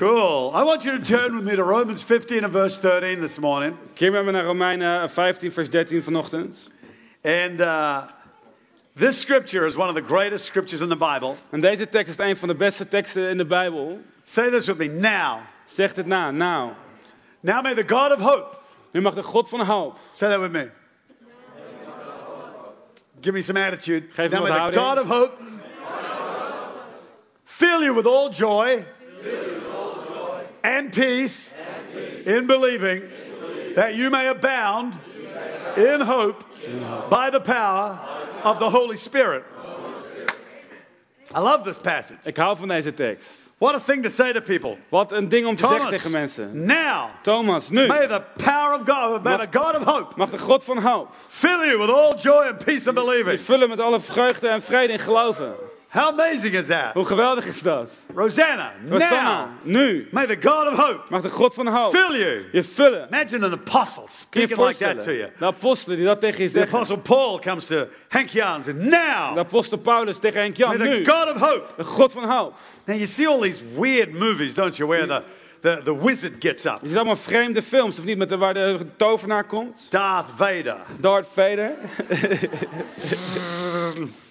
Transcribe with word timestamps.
Cool. 0.00 0.50
I 0.54 0.62
want 0.62 0.86
you 0.86 0.96
to 0.96 1.04
turn 1.04 1.34
with 1.34 1.44
me 1.44 1.54
to 1.56 1.62
Romans 1.62 2.02
15 2.02 2.44
and 2.44 2.50
verse 2.50 2.78
13 2.78 3.20
this 3.20 3.38
morning. 3.38 3.76
Keer 3.94 4.10
met 4.10 4.24
me 4.24 4.30
naar 4.30 4.44
Romeinen 4.44 5.10
15, 5.10 5.52
vers 5.52 5.68
13 5.68 6.02
vanochtend. 6.02 6.70
And 7.22 7.60
uh, 7.60 8.02
this 8.96 9.20
scripture 9.20 9.66
is 9.66 9.76
one 9.76 9.88
of 9.88 9.94
the 9.94 10.14
greatest 10.14 10.44
scriptures 10.44 10.80
in 10.80 10.88
the 10.88 10.96
Bible. 10.96 11.34
En 11.50 11.60
deze 11.60 11.88
tekst 11.88 12.18
is 12.18 12.18
een 12.18 12.36
van 12.36 12.48
de 12.48 12.54
beste 12.54 12.88
teksten 12.88 13.28
in 13.28 13.36
de 13.36 13.44
Bijbel. 13.44 14.00
Say 14.22 14.50
this 14.50 14.66
with 14.66 14.78
me 14.78 14.88
now. 14.88 15.38
Zegt 15.66 15.96
het 15.96 16.06
na, 16.06 16.30
nou. 16.30 16.70
Now 17.40 17.62
may 17.62 17.74
the 17.74 17.94
God 17.94 18.12
of 18.12 18.20
hope, 18.20 18.58
Nu 18.92 19.00
mag 19.00 19.14
de 19.14 19.22
God 19.22 19.48
van 19.48 19.60
hoop. 19.60 19.96
say 20.12 20.28
that 20.28 20.40
with 20.40 20.52
me. 20.52 20.68
Give 23.20 23.34
me 23.34 23.42
some 23.42 23.60
attitude. 23.60 24.06
Geef 24.12 24.30
me 24.30 24.38
now 24.38 24.48
wat 24.48 24.58
may 24.58 24.66
the. 24.66 24.78
God 24.78 24.98
of 24.98 25.06
hope 25.06 25.42
fill 27.44 27.82
you 27.82 27.94
with 27.94 28.06
all 28.06 28.30
joy 28.30 28.84
and 30.62 30.92
peace 30.92 31.54
in 32.24 32.46
believing 32.46 33.02
that 33.74 33.94
you 33.94 34.10
may 34.10 34.28
abound 34.28 34.98
in 35.76 36.00
hope 36.00 36.44
by 37.08 37.30
the 37.30 37.40
power 37.40 37.98
of 38.44 38.58
the 38.58 38.70
Holy 38.70 38.96
Spirit. 38.96 39.44
I 41.34 41.40
love 41.40 41.64
this 41.64 41.78
passage. 41.78 42.18
Ik 42.24 42.36
hou 42.36 42.56
van 42.56 42.68
deze 42.68 42.94
tekst. 42.94 43.28
What 43.60 43.74
a 43.74 43.78
thing 43.78 44.02
to 44.02 44.08
say 44.08 44.32
to 44.32 44.40
people. 44.40 44.78
Wat 44.88 45.12
een 45.12 45.28
ding 45.28 45.46
om 45.46 45.54
te 45.54 45.60
zeggen 45.60 45.78
Thomas, 45.78 45.96
tegen 45.96 46.10
mensen. 46.10 46.64
now 46.66 47.10
Thomas, 47.22 47.68
nu 47.68 47.86
may 47.86 48.06
the 48.06 48.22
power 48.36 48.74
of 48.74 48.82
God, 48.86 49.22
may 49.22 49.36
the 49.36 49.58
God 49.58 49.76
of 49.76 49.84
hope 49.84 50.16
mag 50.16 50.30
de 50.30 50.38
God 50.38 50.64
van 50.64 50.78
hoop 50.78 51.08
fill 51.28 51.66
you 51.66 51.78
with 51.78 51.90
all 51.90 52.14
joy 52.14 52.46
and 52.48 52.64
peace 52.64 52.88
in 52.88 52.94
je 52.94 53.04
believing. 53.04 53.40
vullen 53.40 53.68
met 53.68 53.80
alle 53.80 54.00
vreugde 54.00 54.48
en 54.48 54.62
vrede 54.62 54.92
in 54.92 54.98
geloven. 54.98 55.54
How 55.92 56.08
amazing 56.12 56.54
is 56.54 56.66
that? 56.66 56.92
Hoe 56.94 57.04
geweldig 57.04 57.46
is 57.46 57.62
dat? 57.62 57.90
Rosanna, 58.14 58.72
Rosanna, 58.88 59.22
now 59.22 59.46
nu 59.62 60.08
may 60.10 60.26
the 60.26 60.36
God 60.48 60.66
of 60.72 60.78
hope 60.78 61.00
mag 61.10 61.22
de 61.22 61.28
God 61.28 61.54
van 61.54 61.66
hoop 61.66 61.96
fill 61.96 62.18
you. 62.18 62.44
je 62.52 62.64
vullen. 62.64 63.06
Imagine 63.10 63.46
an 63.46 63.52
apostle 63.52 64.04
speaking 64.08 64.66
like 64.66 64.78
that 64.78 65.02
to 65.02 65.10
you. 65.12 65.28
De 65.38 65.44
apostelen 65.44 65.96
die 65.96 66.06
dat 66.06 66.20
tegen 66.20 66.42
je 66.42 66.50
The 66.50 66.58
zeggen. 66.58 66.74
apostle 66.74 66.98
Paul 66.98 67.38
comes 67.40 67.64
to 67.66 67.86
Hank 68.08 68.28
Jans 68.28 68.68
and 68.68 68.76
De 68.76 68.82
now 68.88 69.38
apostel 69.38 69.78
Paulus 69.78 70.18
tegen 70.18 70.40
Henk 70.40 70.58
may 70.58 70.68
Jan 70.68 70.78
the 70.78 70.84
nu. 70.84 71.04
God 71.06 71.34
of 71.34 71.40
hope. 71.40 71.64
De 71.76 71.84
God 71.84 72.12
van 72.12 72.30
hoop. 72.30 72.54
Now 72.84 72.96
you 72.96 73.06
see 73.06 73.28
all 73.28 73.40
these 73.40 73.60
weird 73.76 74.12
movies, 74.12 74.54
don't 74.54 74.76
you, 74.76 74.88
where 74.88 75.06
the, 75.06 75.22
the, 75.60 75.80
the 75.84 76.04
wizard 76.04 76.32
gets 76.38 76.64
up. 76.66 76.78
Je 76.82 76.88
ziet 76.88 76.96
allemaal 76.96 77.16
vreemde 77.16 77.62
films, 77.62 77.98
of 77.98 78.04
niet? 78.04 78.18
Met 78.18 78.28
de, 78.28 78.36
waar 78.36 78.54
de 78.54 78.78
tovenaar 78.96 79.44
komt. 79.44 79.86
Darth 79.88 80.26
Vader. 80.36 80.76
Darth 81.00 81.28
Vader. 81.28 81.70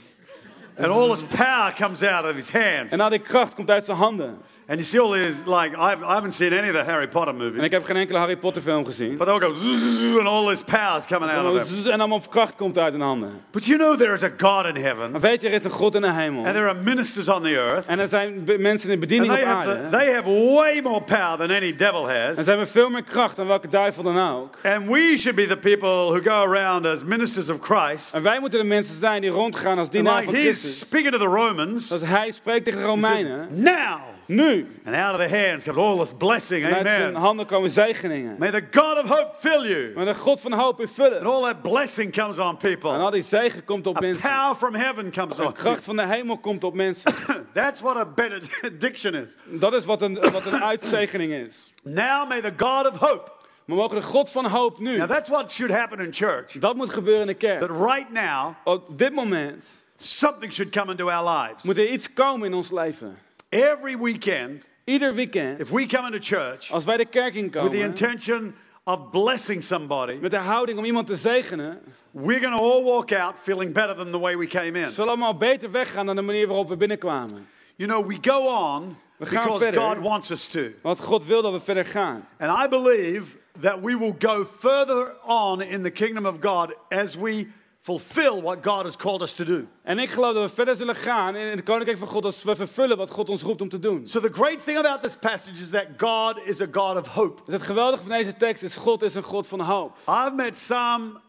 And 0.80 0.92
all 0.92 1.10
his 1.12 1.24
power 1.24 1.74
comes 1.74 2.04
out 2.04 2.26
of 2.26 2.36
his 2.36 2.52
hands. 2.52 2.92
En 2.92 3.00
al 3.00 3.10
die 3.10 3.20
kracht 3.20 3.54
komt 3.54 3.70
uit 3.70 3.86
zijn 3.86 3.98
handen. 3.98 4.38
And 4.70 4.78
you 4.78 4.84
see 4.84 5.00
all 5.00 5.12
these, 5.12 5.45
like, 5.48 5.75
I've, 5.75 6.03
I 6.03 6.14
haven't 6.14 6.34
seen 6.34 6.53
any 6.53 6.67
of 6.70 6.75
the 6.75 6.84
Harry 6.84 7.08
Potter 7.08 7.34
En 7.34 7.36
movies, 7.38 7.64
ik 7.64 7.72
heb 7.72 7.86
geen 7.86 7.95
enkele 7.95 8.17
Harry 8.17 8.38
Potter 8.38 8.62
film 8.62 8.86
gezien. 8.86 9.17
but 9.17 9.28
they'll 9.28 9.39
go 9.39 9.53
zzz, 9.53 10.17
and 10.17 10.28
all 10.28 10.48
this 10.48 10.61
power's 10.64 11.06
coming 11.06 11.31
out 11.31 11.45
of 11.56 11.67
them. 11.67 11.86
En 11.92 12.00
allemaal 12.00 12.22
kracht 12.30 12.56
komt 12.56 12.78
uit 12.78 12.94
hun 12.94 13.02
handen. 13.02 13.42
But 13.52 13.66
you 13.66 13.78
know 13.80 13.98
there 13.98 14.14
is 14.14 14.23
a 14.23 14.30
God 14.38 14.66
in 14.76 14.76
heaven, 14.84 15.11
Maar 15.11 15.20
weet 15.22 15.42
je, 15.42 15.48
er 15.48 15.53
is 15.53 15.64
een 15.64 15.72
God 15.72 15.95
in 15.95 16.02
de 16.02 16.11
hemel. 16.14 16.45
and 16.45 16.53
there 16.53 16.67
are 16.70 16.80
ministers 16.84 17.28
on 17.30 17.42
the 17.42 17.50
earth, 17.56 17.86
En 17.86 18.00
er 18.00 18.08
zijn 18.08 18.44
mensen 18.58 18.89
in 18.89 19.00
bediening 19.00 19.34
they 19.34 19.42
op 19.42 19.48
have, 19.48 19.70
the, 19.70 19.76
aarde. 19.78 19.98
they 19.98 20.14
have 20.14 20.30
way 20.56 20.80
more 20.83 21.02
power 21.02 21.38
than 21.38 21.50
any 21.52 21.76
devil 21.76 22.09
En 22.09 22.26
has. 22.28 22.38
ze 22.44 22.50
hebben 22.50 22.67
veel 22.67 22.89
meer 22.89 23.04
kracht 23.04 23.36
dan 23.36 23.48
welke 23.48 23.67
duivel 23.67 24.04
dan 24.04 24.20
ook. 24.31 24.56
And 24.64 24.88
we 24.88 25.16
should 25.17 25.36
be 25.36 25.48
the 25.48 25.58
people 25.58 25.89
who 25.89 26.20
go 26.23 26.54
around 26.54 26.86
as 26.86 27.04
ministers 27.04 27.50
of 27.50 27.58
Christ. 27.61 28.14
En 28.14 28.23
wij 28.23 28.39
moeten 28.39 28.59
de 28.59 28.66
mensen 28.66 28.98
zijn 28.98 29.22
die 29.22 29.30
rondgaan 29.30 29.78
als 29.78 29.89
dienaar 29.89 30.14
like 30.20 30.26
van 30.26 30.33
he's 30.33 30.44
Christus. 30.45 30.80
speaking 30.80 31.11
to 31.11 31.17
the 31.17 31.26
Romans, 31.26 31.88
Zoals 31.88 32.04
hij 32.06 32.31
spreekt 32.31 32.64
tegen 32.66 32.80
de 32.80 32.86
he 32.86 32.92
Romeinen. 32.92 33.48
now, 33.52 34.00
Nu. 34.30 34.68
and 34.86 34.96
out 34.96 35.12
of 35.12 35.18
their 35.28 35.46
hands 35.48 35.64
comes 35.64 35.78
all 35.78 35.98
this 35.98 36.14
blessing. 36.18 36.64
En 36.66 36.74
uit 36.74 36.88
zijn 36.88 37.02
Amen. 37.04 37.22
handen 37.22 37.46
komen 37.46 37.70
zegeningen. 37.70 38.36
May 38.40 38.52
the 38.52 38.64
God 38.72 39.04
of 39.04 39.10
hope 39.10 39.30
fill 39.40 39.68
you. 39.68 39.92
Maar 39.96 40.06
de 40.06 40.16
God 40.16 40.42
van 40.42 40.54
hoop 40.54 40.80
And 40.80 40.90
vullen. 40.92 41.26
all 41.26 41.42
that 41.42 41.62
blessing 41.62 42.14
comes 42.14 42.38
on 42.40 42.50
En 42.50 42.58
people. 42.58 42.90
al 42.92 43.10
die 43.10 43.24
zegen 43.24 43.64
komt 43.66 43.88
op 43.88 43.98
A 43.98 44.00
mensen. 44.00 44.30
power 44.30 44.56
from 44.56 44.76
heaven 44.76 45.12
comes 45.12 45.36
De 45.36 45.44
on 45.45 45.54
kracht 45.54 45.84
van 45.84 45.95
de 45.95 46.06
hemel 46.08 46.38
komt 46.38 46.64
op 46.64 46.73
mensen. 46.73 47.14
That's 47.54 47.82
what 47.82 47.98
a 47.98 48.06
benediction 48.06 49.14
is. 49.14 49.36
Dat 49.45 49.73
is 49.73 49.86
wat 49.86 50.02
een, 50.02 50.14
wat 50.32 50.45
een 50.45 50.64
uitzegening 50.64 51.34
is. 51.34 51.73
Now 51.84 52.28
may 52.28 52.42
the 52.42 52.54
God 52.58 52.88
of 52.92 52.98
hope. 52.98 53.32
We 53.66 53.76
mogen 53.76 53.95
de 53.95 54.02
God 54.04 54.32
van 54.32 54.45
hoop 54.45 54.80
nu. 54.80 54.98
Now 54.98 55.08
that's 55.10 55.30
what 55.30 55.52
should 55.52 55.73
happen 55.73 56.00
in 56.00 56.14
church. 56.14 56.52
Dat 56.52 56.76
moet 56.76 56.89
gebeuren 56.89 57.22
in 57.22 57.28
de 57.28 57.34
kerk. 57.34 57.60
That 57.60 57.70
right 57.70 58.12
now, 58.12 58.54
Op 58.64 58.98
dit 58.98 59.14
moment 59.14 59.64
something 59.95 60.54
should 60.54 60.72
come 60.76 60.92
into 60.92 61.10
our 61.10 61.39
lives. 61.39 61.64
moet 61.64 61.78
er 61.78 61.88
iets 61.88 62.14
komen 62.14 62.48
in 62.48 62.54
ons 62.54 62.72
leven. 62.72 63.18
Every 63.49 63.98
weekend, 63.98 64.67
Ieder 64.83 65.14
weekend, 65.14 65.60
if 65.60 65.71
we 65.71 65.86
come 65.86 66.05
into 66.05 66.20
church 66.20 66.71
als 66.71 66.86
wij 66.86 66.98
de 66.98 67.05
kerk 67.05 67.33
with 67.33 67.71
the 67.71 67.80
intention 67.80 68.55
of 68.83 69.10
blessing 69.11 69.64
somebody, 69.64 70.17
met 70.21 70.32
de 70.32 70.37
houding 70.37 70.77
om 70.77 70.86
iemand 70.86 71.08
te 71.08 71.15
zegenen, 71.15 71.82
we're 72.11 72.39
going 72.39 72.58
to 72.58 72.64
all 72.64 72.83
walk 72.83 73.11
out 73.11 73.36
feeling 73.39 73.73
better 73.73 73.95
than 73.95 74.11
the 74.11 74.20
way 74.20 74.38
we 74.38 74.48
came 74.48 74.80
in. 74.80 74.92
zullen 74.92 75.09
allemaal 75.09 75.38
beter 75.38 75.71
weggaan 75.71 76.05
dan 76.05 76.15
de 76.15 76.21
manier 76.21 76.48
waarop 76.48 76.67
we 76.67 76.77
binnenkwamen. 76.77 77.48
You 77.76 77.89
know, 77.89 78.08
we 78.08 78.17
go 78.21 78.48
on 78.48 78.98
We 79.17 79.26
gaan 79.26 79.43
because 79.43 79.64
verder. 79.64 79.82
God 79.82 79.99
wants 79.99 80.32
us 80.32 80.48
to. 80.48 80.71
Want 80.82 80.99
God 80.99 81.26
wil 81.26 81.42
dat 81.42 81.52
we 81.52 81.59
verder 81.59 81.86
gaan. 81.86 82.27
And 82.38 82.65
I 82.65 82.67
believe 82.67 83.38
that 83.59 83.82
we 83.82 83.98
will 83.98 84.15
go 84.20 84.45
further 84.45 85.15
on 85.26 85.61
in 85.61 85.83
the 85.83 85.92
kingdom 85.92 86.26
of 86.26 86.39
God 86.39 86.76
as 86.88 87.15
we 87.15 87.48
fulfill 87.80 88.42
what 88.42 88.64
God 88.64 88.84
has 88.84 88.95
called 88.95 89.22
us 89.22 89.34
to 89.34 89.44
do. 89.44 89.67
En 89.84 90.00
ik 90.00 90.10
geloof 90.10 90.34
dat 90.34 90.50
we 90.50 90.56
verder 90.56 90.76
zullen 90.76 90.95
gaan 90.95 91.36
in 91.36 91.48
het 91.48 91.64
koninkrijk 91.64 91.98
van 91.98 92.08
God 92.08 92.26
als 92.26 92.44
we 92.44 92.56
vervullen 92.56 92.98
wat 92.98 93.10
God 93.10 93.30
ons 93.30 93.42
roept 93.42 93.62
om 93.62 93.70
te 93.70 93.80
doen. 93.80 94.08
So 94.08 94.20
the 94.20 94.34
great 94.34 94.64
thing 94.64 94.78
about 94.78 95.02
this 95.02 95.17
passage 95.17 95.62
is 95.62 95.70
that 95.70 95.86
God 95.98 96.48
is 96.48 96.62
a 96.62 96.68
God 96.72 96.98
of 96.98 97.08
hope. 97.08 97.42
Dus 97.45 97.54
het 97.54 97.64
geweldige 97.64 98.04
van 98.04 98.12
deze 98.12 98.38
tekst 98.38 98.64
is 98.64 98.76
God 98.76 99.02
is 99.02 99.16
een 99.16 99.23
God 99.23 99.48
van 99.48 99.62
hoop. 99.62 99.98
I've 100.08 100.34
met 100.36 100.58
some 100.58 101.20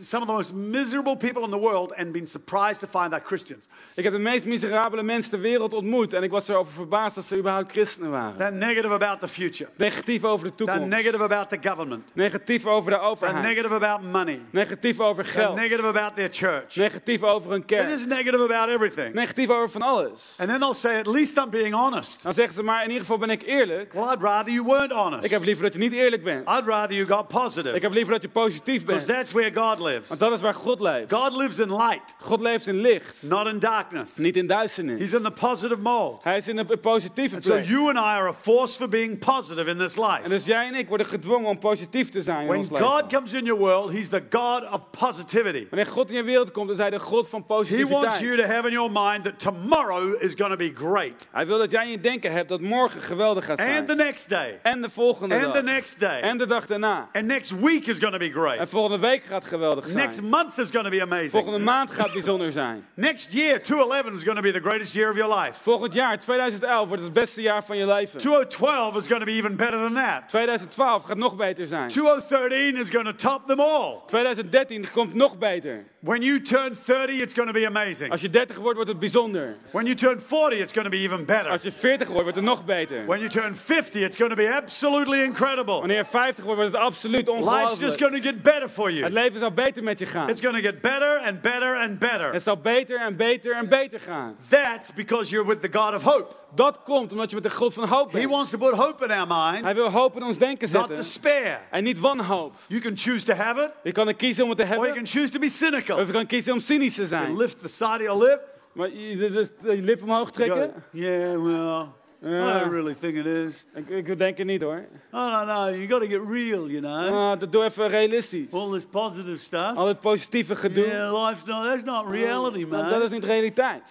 some 0.00 0.22
of 0.22 0.26
the 0.26 0.32
most 0.34 0.52
miserable 0.54 1.16
people 1.16 1.44
in 1.44 1.50
the 1.50 1.58
world 1.58 1.92
and 1.96 2.12
been 2.12 2.26
surprised 2.26 2.80
to 2.80 2.86
find 2.98 3.10
they're 3.12 3.20
Christians. 3.24 3.68
Ik 3.94 4.04
heb 4.04 4.12
de 4.12 4.18
meest 4.18 4.44
miserabele 4.44 5.02
mensen 5.02 5.30
ter 5.30 5.40
wereld 5.40 5.72
ontmoet 5.72 6.12
en 6.12 6.22
ik 6.22 6.30
was 6.30 6.48
erover 6.48 6.72
verbaasd 6.72 7.14
dat 7.14 7.24
ze 7.24 7.36
überhaupt 7.36 7.72
christenen 7.72 8.10
waren. 8.10 8.36
They're 8.38 8.52
negative 8.56 8.92
about 8.94 9.20
the 9.20 9.28
future. 9.28 9.68
Negatief 9.76 10.24
over 10.24 10.46
de 10.46 10.54
They're 10.54 10.70
toekomst. 10.72 10.96
negative 10.96 11.22
about 11.22 11.48
the 11.48 11.58
government. 11.68 12.10
Negatief 12.14 12.66
over 12.66 12.90
de 12.90 12.96
They're 12.96 13.08
overheid. 13.10 13.42
negative 13.42 13.74
about 13.74 14.02
money. 14.02 14.40
Negatief 14.50 15.00
over 15.00 15.24
They're 15.24 15.34
geld. 15.44 15.56
negative 15.56 15.86
about 15.86 16.14
their 16.14 16.28
church. 16.30 16.76
Negatief 16.76 17.22
over 17.22 17.52
een 17.52 17.64
They're 17.66 17.82
kerk. 17.82 17.94
just 17.94 18.08
negative 18.08 18.42
about 18.42 18.68
everything. 18.68 19.14
Negatief 19.14 19.48
over 19.50 19.70
van 19.70 19.82
alles. 19.82 20.34
And 20.38 20.48
then 20.48 20.58
they'll 20.60 20.74
say, 20.74 20.98
at 20.98 21.06
least 21.06 21.36
I'm 21.36 21.50
being 21.50 21.74
honest. 21.74 22.22
Dan 22.22 22.32
zeggen 22.32 22.54
ze 22.54 22.62
maar 22.62 22.80
in 22.82 22.86
ieder 22.88 23.00
geval 23.02 23.18
ben 23.18 23.30
ik 23.30 23.42
eerlijk. 23.42 23.92
Well, 23.92 24.12
I'd 24.12 24.22
rather 24.22 24.52
you 24.52 24.66
weren't 24.66 24.92
honest. 24.92 25.24
Ik 25.24 25.30
heb 25.30 25.44
liever 25.44 25.62
dat 25.64 25.72
je 25.72 25.78
niet 25.78 25.92
eerlijk 25.92 26.24
bent. 26.24 26.48
I'd 26.48 26.64
rather 26.66 26.96
you 26.96 27.06
got 27.08 27.28
positive. 27.28 27.76
Ik 27.76 27.82
heb 27.82 27.92
liever 27.92 28.12
dat 28.12 28.22
je 28.22 28.28
positief 28.28 28.84
Because 28.84 29.06
bent. 29.06 29.18
that's 29.18 29.32
where 29.32 29.50
God 29.54 29.78
lives. 29.80 30.08
Want 30.08 30.20
dat 30.20 30.32
is 30.32 30.40
waar 30.40 30.54
God 30.54 30.80
leeft. 30.80 31.12
God 31.12 31.36
lives 31.36 31.58
in 31.58 31.76
light, 31.76 32.14
God 32.20 32.40
leeft 32.40 32.66
in 32.66 32.80
licht, 32.80 33.16
not 33.20 33.46
in 33.46 33.58
darkness. 33.58 34.16
niet 34.16 34.36
in 34.36 34.46
duisternis. 34.46 34.98
He's 35.00 35.12
in 35.12 35.22
the 35.22 35.30
positive 35.30 35.80
mold. 35.80 36.24
Hij 36.24 36.36
is 36.36 36.48
in 36.48 36.58
een 36.58 36.80
positieve 36.80 37.36
So 37.40 37.52
plek. 37.52 37.64
you 37.64 37.88
and 37.88 37.96
I 37.96 38.00
are 38.00 38.28
a 38.28 38.32
force 38.32 38.76
for 38.76 38.88
being 38.88 39.18
positive 39.18 39.70
in 39.70 39.78
this 39.78 39.96
En 39.96 40.02
life. 40.10 40.28
dus 40.28 40.44
jij 40.44 40.66
en 40.66 40.74
ik 40.74 40.88
worden 40.88 41.06
gedwongen 41.06 41.48
om 41.48 41.58
positief 41.58 42.08
te 42.08 42.20
zijn 42.22 42.40
in 42.40 42.46
When 42.46 42.58
ons 42.58 42.70
leven. 42.70 42.86
God 42.86 43.06
comes 43.12 43.32
in 43.32 43.44
your 43.44 43.60
world, 43.60 43.90
He's 43.92 44.08
the 44.08 44.22
God 44.30 44.70
of 44.72 44.80
positivity. 44.98 45.66
Wanneer 45.70 45.86
God 45.92 46.10
in 46.10 46.16
je 46.16 46.22
wereld 46.22 46.50
komt, 46.50 46.70
is 46.70 46.78
hij 46.78 46.90
de 46.90 46.98
God 47.00 47.28
van 47.28 47.40
He 47.40 47.54
wants 47.54 47.68
you 47.70 47.86
positiviteit. 47.86 48.46
to 48.48 48.54
have 48.54 48.66
in 48.66 48.72
your 48.72 48.90
mind 48.92 49.24
that 49.24 49.38
tomorrow 49.38 50.22
is 50.22 50.34
going 50.36 50.50
to 50.50 50.56
be 50.56 50.72
great. 50.74 51.28
Hij 51.30 51.46
wil 51.46 51.58
dat 51.58 51.70
jij 51.70 51.84
in 51.84 51.90
je 51.90 52.00
denken 52.00 52.32
hebt 52.32 52.48
dat 52.48 52.60
morgen 52.60 53.00
geweldig 53.00 53.44
gaat 53.44 53.58
And 53.58 53.68
zijn. 53.68 53.86
the 53.86 53.94
next 53.94 54.28
day. 54.28 54.60
En 54.62 54.82
de 54.82 54.88
volgende 54.90 55.34
And 55.34 55.44
the 55.44 55.50
dag. 55.52 55.62
next 55.62 56.00
day. 56.00 56.20
En 56.20 56.38
de 56.38 56.46
dag 56.46 56.66
daarna. 56.66 57.08
And 57.12 57.24
next 57.26 57.50
week 57.60 57.86
is 57.86 57.98
going 57.98 58.12
to 58.12 58.18
be 58.18 58.24
En 58.24 58.30
great. 58.32 58.68
volgende 58.68 58.98
week 58.98 59.24
gaat 59.24 59.41
geweldig 59.46 59.94
Next 59.94 60.16
zijn. 60.16 60.28
month 60.28 60.58
is 60.58 60.70
going 60.70 60.84
to 60.84 60.90
be 60.90 61.02
amazing. 61.02 61.30
Volgende 61.30 61.58
maand 61.58 61.90
gaat 61.90 62.12
bijzonder 62.12 62.52
zijn. 62.52 62.86
Next 62.94 63.32
year, 63.32 63.62
2011, 63.62 64.12
is 64.12 64.24
going 64.24 64.36
to 64.36 64.42
be 64.42 64.52
the 64.52 64.68
greatest 64.68 64.94
year 64.94 65.10
of 65.10 65.16
your 65.16 65.40
life. 65.40 65.62
Volgend 65.62 65.94
jaar, 65.94 66.20
2011, 66.20 66.88
wordt 66.88 67.02
het 67.02 67.12
beste 67.12 67.40
jaar 67.42 67.64
van 67.64 67.76
je 67.76 67.86
leven. 67.86 68.20
2012 68.20 68.96
is 68.96 69.06
going 69.06 69.20
to 69.20 69.26
be 69.26 69.32
even 69.32 69.56
better 69.56 69.78
than 69.80 69.94
that. 69.94 70.28
2012 70.28 71.02
gaat 71.02 71.16
nog 71.16 71.36
beter 71.36 71.66
zijn. 71.66 71.88
2013 71.88 72.76
is 72.76 72.90
going 72.90 73.06
to 73.06 73.14
top 73.14 73.46
them 73.46 73.60
all. 73.60 74.02
2013 74.06 74.84
komt 74.92 75.14
nog 75.14 75.38
beter. 75.38 75.84
When 76.04 76.22
you 76.22 76.40
turn 76.42 76.74
30, 76.74 77.22
it's 77.22 77.32
going 77.32 77.46
to 77.46 77.52
be 77.52 77.64
amazing. 77.66 78.10
Als 78.10 78.20
je 78.20 78.30
30 78.30 78.56
wordt, 78.56 78.74
wordt 78.74 78.90
het 78.90 78.98
bijzonder. 78.98 79.56
When 79.70 79.84
you 79.84 79.96
turn 79.96 80.20
40, 80.20 80.58
it's 80.58 80.72
going 80.72 80.84
to 80.84 80.90
be 80.90 81.02
even 81.02 81.24
better. 81.24 81.50
Als 81.50 81.62
je 81.62 81.72
40 81.72 82.06
wordt, 82.06 82.22
wordt 82.22 82.36
het 82.36 82.44
nog 82.44 82.64
beter. 82.64 83.06
When 83.06 83.18
you 83.18 83.30
turn 83.30 83.56
50, 83.56 84.02
it's 84.02 84.16
going 84.16 84.30
to 84.30 84.36
be 84.36 84.54
absolutely 84.54 85.22
incredible. 85.22 85.78
Wanneer 85.78 85.96
je 85.96 86.04
50 86.04 86.44
wordt, 86.44 86.60
wordt 86.60 86.74
het 86.74 86.82
absoluut 86.84 87.28
Life's 87.28 87.40
just 87.40 87.48
ongelooflijk. 87.48 88.00
going 88.00 88.22
to 88.22 88.28
get 88.28 88.42
better 88.42 88.68
for 88.68 88.88
Het 88.88 88.96
you. 88.96 89.10
leven 89.10 89.38
zal 89.38 89.50
beter 89.52 89.82
met 89.82 89.98
je 89.98 90.06
gaan. 90.06 90.28
It's 90.28 90.40
going 90.40 90.56
to 90.56 90.62
get 90.62 90.80
better 90.80 91.18
and 91.26 91.40
better 91.40 91.76
and 91.76 91.98
better. 91.98 92.32
Het 92.32 92.42
zal 92.42 92.56
beter 92.56 93.00
en 93.00 93.16
beter 93.16 93.54
en 93.54 93.68
beter 93.68 94.00
gaan. 94.00 94.36
That's 94.48 94.94
because 94.94 95.30
you're 95.30 95.48
with 95.48 95.60
the 95.60 95.78
God 95.78 95.94
of 95.94 96.02
hope. 96.02 96.34
Dat 96.54 96.82
komt 96.82 97.12
omdat 97.12 97.28
je 97.28 97.34
met 97.34 97.44
de 97.44 97.50
God 97.50 97.74
van 97.74 97.88
hoop 97.88 98.12
He 98.12 98.18
bent. 98.18 98.30
wants 98.30 98.50
to 98.50 98.58
put 98.58 98.74
hope 98.74 99.04
in 99.04 99.10
our 99.10 99.26
mind, 99.52 99.64
Hij 99.64 99.74
wil 99.74 99.90
hoop 99.90 100.16
in 100.16 100.22
ons 100.22 100.38
denken 100.38 100.68
not 100.72 100.76
zetten. 100.80 100.96
despair. 100.96 101.60
En 101.70 101.82
niet 101.84 101.98
wanhoop. 102.00 102.54
You 102.66 102.80
can 102.80 102.96
choose 102.96 103.24
to 103.24 103.32
have 103.34 103.60
it, 103.62 103.70
Je 103.82 103.92
kan 103.92 104.08
er 104.08 104.14
kiezen 104.14 104.42
om 104.44 104.48
het 104.50 104.58
te 104.58 104.64
or 104.64 104.70
you 104.70 104.84
hebben. 104.84 105.02
can 105.04 105.12
choose 105.12 105.32
to 105.32 105.38
be 105.38 105.48
cynical. 105.48 105.98
Of 106.00 106.06
je 106.06 106.12
kan 106.12 106.26
kiezen 106.26 106.52
om 106.52 106.60
cynisch 106.60 106.94
te 106.94 107.02
You 107.02 107.08
zijn. 107.08 107.36
lift 107.36 107.58
the 107.62 107.68
side 107.68 107.90
of 107.94 108.00
your 108.02 108.24
lip. 108.24 108.40
Maar 108.72 108.90
je, 108.90 109.16
dus 109.30 109.48
je 109.62 109.82
lip 109.82 110.02
omhoog 110.02 110.30
You 110.30 110.32
trekken. 110.32 110.82
yeah, 110.90 111.42
well, 111.42 111.86
I 112.24 112.58
don't 112.58 112.72
really 112.72 112.94
think 113.00 113.14
it 113.14 113.26
is. 113.26 113.66
Ik, 113.74 113.88
ik 113.88 114.18
denk 114.18 114.38
het 114.38 114.46
niet 114.46 114.62
hoor. 114.62 114.84
Oh, 115.12 115.32
no, 115.32 115.44
no, 115.54 115.70
you 115.70 115.88
got 115.88 116.00
to 116.00 116.06
get 116.08 116.20
real, 116.28 116.68
you 116.68 116.80
know. 116.80 117.08
Ah, 117.32 117.38
dat 117.40 117.52
doe 117.52 117.64
even 117.64 117.88
realistisch. 117.88 118.52
All 118.52 118.70
this 118.70 118.84
positive 118.86 119.38
stuff. 119.38 119.76
Al 119.76 119.86
het 119.88 120.00
positieve 120.00 120.56
gedoe. 120.56 120.86
Yeah, 120.86 121.26
life's 121.26 121.44
not, 121.44 121.64
that's 121.64 121.82
not 121.82 122.10
reality, 122.10 122.66
Nou, 122.70 122.88
dat 122.90 123.02
is 123.02 123.10
man. 123.10 123.18
niet 123.20 123.24
realiteit. 123.24 123.82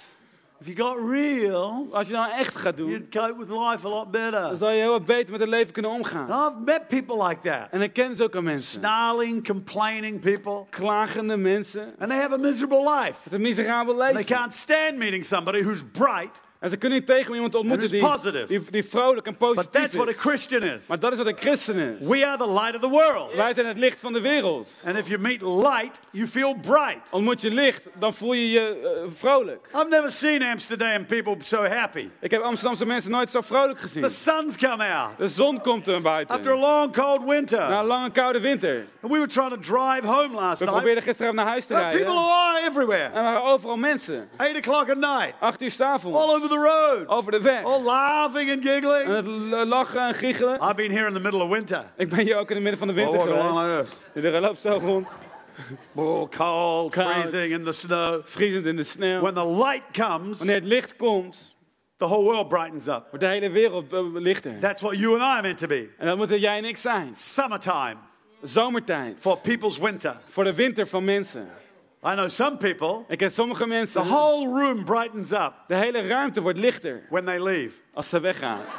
If 0.61 0.67
you 0.67 0.75
got 0.75 1.09
real, 1.09 1.87
Als 1.91 2.07
je 2.07 2.13
nou 2.13 2.31
echt 2.31 2.55
gaat 2.57 2.77
doen, 2.77 2.89
you'd 2.89 3.09
cope 3.09 3.35
with 3.37 3.49
life 3.49 3.87
a 3.87 3.89
lot 3.89 4.13
dan 4.13 4.31
better. 4.31 4.57
zal 4.57 4.69
je 4.69 4.79
heel 4.81 4.91
wat 4.91 5.05
beter 5.05 5.31
met 5.31 5.39
het 5.39 5.49
leven 5.49 5.73
kunnen 5.73 5.91
omgaan. 5.91 6.27
I've 6.47 6.57
met 6.65 6.87
people 6.87 7.27
like 7.27 7.49
that. 7.49 7.67
En 7.71 7.81
ik 7.81 7.93
ken 7.93 8.15
zulke 8.15 8.41
mensen. 8.41 8.79
Snarling, 8.79 9.47
complaining 9.47 10.19
people. 10.19 10.65
Klagende 10.69 11.37
mensen. 11.37 11.93
And 11.99 12.09
they 12.09 12.19
have 12.19 12.33
a 12.33 12.37
miserable 12.37 12.89
life. 12.99 13.19
Met 13.23 13.33
een 13.33 13.41
miserabel 13.41 13.97
They 13.97 14.13
leven. 14.13 14.25
can't 14.35 14.53
stand 14.53 14.95
meeting 14.97 15.25
somebody 15.25 15.61
who's 15.63 15.83
bright, 15.91 16.41
En 16.61 16.69
ze 16.69 16.77
kunnen 16.77 16.97
niet 16.97 17.07
tegen 17.07 17.33
iemand 17.33 17.55
ontmoeten 17.55 18.01
And 18.05 18.21
die, 18.23 18.45
die, 18.47 18.69
die 18.69 18.85
vrolijk 18.85 19.25
en 19.27 19.35
but 19.39 19.39
positief 19.55 19.71
that's 19.81 19.95
what 19.95 20.07
a 20.07 20.11
is. 20.11 20.17
Christian 20.17 20.61
is. 20.63 20.87
Maar 20.87 20.99
dat 20.99 21.11
is 21.11 21.17
wat 21.17 21.27
een 21.27 21.37
christen 21.37 21.75
is. 21.99 22.07
We 22.07 22.25
are 22.27 22.37
the 22.37 22.51
light 22.53 22.75
of 22.75 22.81
the 22.81 22.89
world. 22.89 23.33
Wij 23.35 23.53
zijn 23.53 23.65
het 23.65 23.77
licht 23.77 23.99
van 23.99 24.13
de 24.13 24.21
wereld. 24.21 24.73
And 24.85 24.97
if 24.97 25.07
you 25.07 25.19
meet 25.19 25.41
light, 25.41 25.99
you 26.11 26.27
feel 26.27 26.55
bright. 26.61 27.11
Ontmoet 27.11 27.41
je 27.41 27.51
licht, 27.53 27.87
dan 27.99 28.13
voel 28.13 28.33
je 28.33 28.49
je 28.49 28.79
eh, 29.03 29.11
vrolijk. 29.15 29.67
I've 29.75 29.87
never 29.89 30.11
seen 30.11 30.43
Amsterdam 30.43 31.05
people 31.05 31.35
so 31.39 31.63
happy. 31.65 32.09
Ik 32.19 32.31
heb 32.31 32.41
Amsterdamse 32.41 32.85
mensen 32.85 33.11
nooit 33.11 33.29
zo 33.29 33.41
vrolijk 33.41 33.79
gezien. 33.79 34.03
The 34.03 34.09
sun's 34.09 34.57
come 34.57 34.87
out 34.87 35.17
De 35.17 35.27
zon 35.27 35.61
komt 35.61 35.87
er 35.87 36.01
buiten. 36.01 36.35
after 36.35 36.51
a 36.51 36.57
long, 36.59 36.93
cold 36.93 37.19
Na 37.21 37.27
winter. 37.31 37.61
een 37.71 37.85
lange 37.85 38.11
koude 38.11 38.39
winter. 38.39 38.85
And 39.01 39.11
we 39.11 39.17
were 39.17 39.27
trying 39.31 39.49
to 39.53 39.59
drive 39.59 40.05
home 40.05 40.33
last 40.35 40.59
We 40.59 40.65
night. 40.65 40.77
probeerden 40.79 41.03
gisteren 41.03 41.35
naar 41.35 41.45
huis 41.45 41.65
te 41.65 41.73
But 41.73 41.81
rijden. 41.81 42.03
people 42.05 42.21
are 42.21 42.59
everywhere. 42.69 43.03
En 43.03 43.15
er 43.15 43.23
waren 43.23 43.43
overal 43.43 43.77
mensen. 43.77 44.29
Eight 44.37 44.57
o'clock 44.57 44.89
at 44.89 44.97
night, 44.97 45.33
Acht 45.39 45.61
uur 45.61 45.71
s'avonds. 45.71 46.17
all 46.19 46.35
over 46.35 46.49
the 46.51 46.57
road, 46.97 47.07
Over 47.07 47.31
de 47.31 47.41
weg. 47.41 47.63
all 47.63 47.81
laughing 47.83 48.49
and 48.51 48.65
En 48.65 48.71
giggling. 48.73 49.07
het 49.07 49.25
l- 49.25 49.65
lachen 49.67 50.07
en 50.07 50.13
giechelen. 50.13 50.55
I've 50.61 50.75
been 50.75 50.91
here 50.91 51.07
in 51.07 51.13
the 51.13 51.19
middle 51.19 51.43
of 51.43 51.49
winter. 51.49 51.85
Ik 51.97 52.09
ben 52.09 52.19
hier 52.19 52.37
ook 52.37 52.47
in 52.49 52.55
het 52.55 52.63
midden 52.63 52.77
van 52.79 52.87
de 52.87 52.93
winter 52.93 53.19
Oh, 53.19 53.57
geweest. 53.61 53.97
this. 54.13 54.23
Er 54.23 54.41
loopt 54.41 54.61
zo 54.61 54.69
rond. 54.71 55.07
Oh, 55.95 56.29
cold, 56.29 56.35
Cold. 56.35 56.93
freezing 56.93 57.51
in 57.53 57.63
the 57.63 57.71
snow. 57.71 58.21
Vriezend 58.25 58.65
in 58.65 58.75
de 58.75 58.83
sneeuw. 58.83 59.19
When 59.21 59.33
the 59.33 59.47
light 59.47 59.83
comes, 59.91 60.37
Wanneer 60.37 60.55
het 60.55 60.65
licht 60.65 60.95
komt, 60.95 61.55
the 61.97 62.05
whole 62.05 62.23
world 62.23 62.47
brightens 62.47 62.87
up. 62.87 63.03
wordt 63.09 63.19
de 63.19 63.25
hele 63.25 63.49
wereld 63.49 63.93
eh, 63.93 63.99
lichter. 64.13 64.59
That's 64.59 64.81
what 64.81 64.97
you 64.97 65.13
and 65.13 65.21
I 65.21 65.25
are 65.25 65.41
meant 65.41 65.57
to 65.57 65.67
be. 65.67 65.89
En 65.97 66.07
dat 66.07 66.17
moeten 66.17 66.39
jij 66.39 66.57
en 66.57 66.65
ik 66.65 66.77
zijn. 66.77 67.15
Summertime 67.15 67.95
Zomertijd. 68.43 69.17
for 69.19 69.37
people's 69.37 69.77
winter. 69.77 70.17
Voor 70.29 70.43
de 70.43 70.53
winter 70.55 70.87
van 70.87 71.03
mensen. 71.03 71.47
I 72.03 72.13
know 72.15 72.27
some 72.27 72.57
people, 72.57 73.05
Ik 73.07 73.17
ken 73.17 73.31
sommige 73.31 73.65
mensen. 73.67 74.01
the 74.01 74.07
whole 74.07 74.47
room 74.61 74.83
brightens 74.83 75.31
up 75.31 75.53
De 75.67 75.75
hele 75.75 76.07
ruimte 76.07 76.41
wordt 76.41 76.57
lichter 76.59 77.01
when 77.09 77.25
they 77.25 77.43
leave. 77.43 77.71
als 77.93 78.09
ze 78.09 78.19
weggaan. 78.19 78.61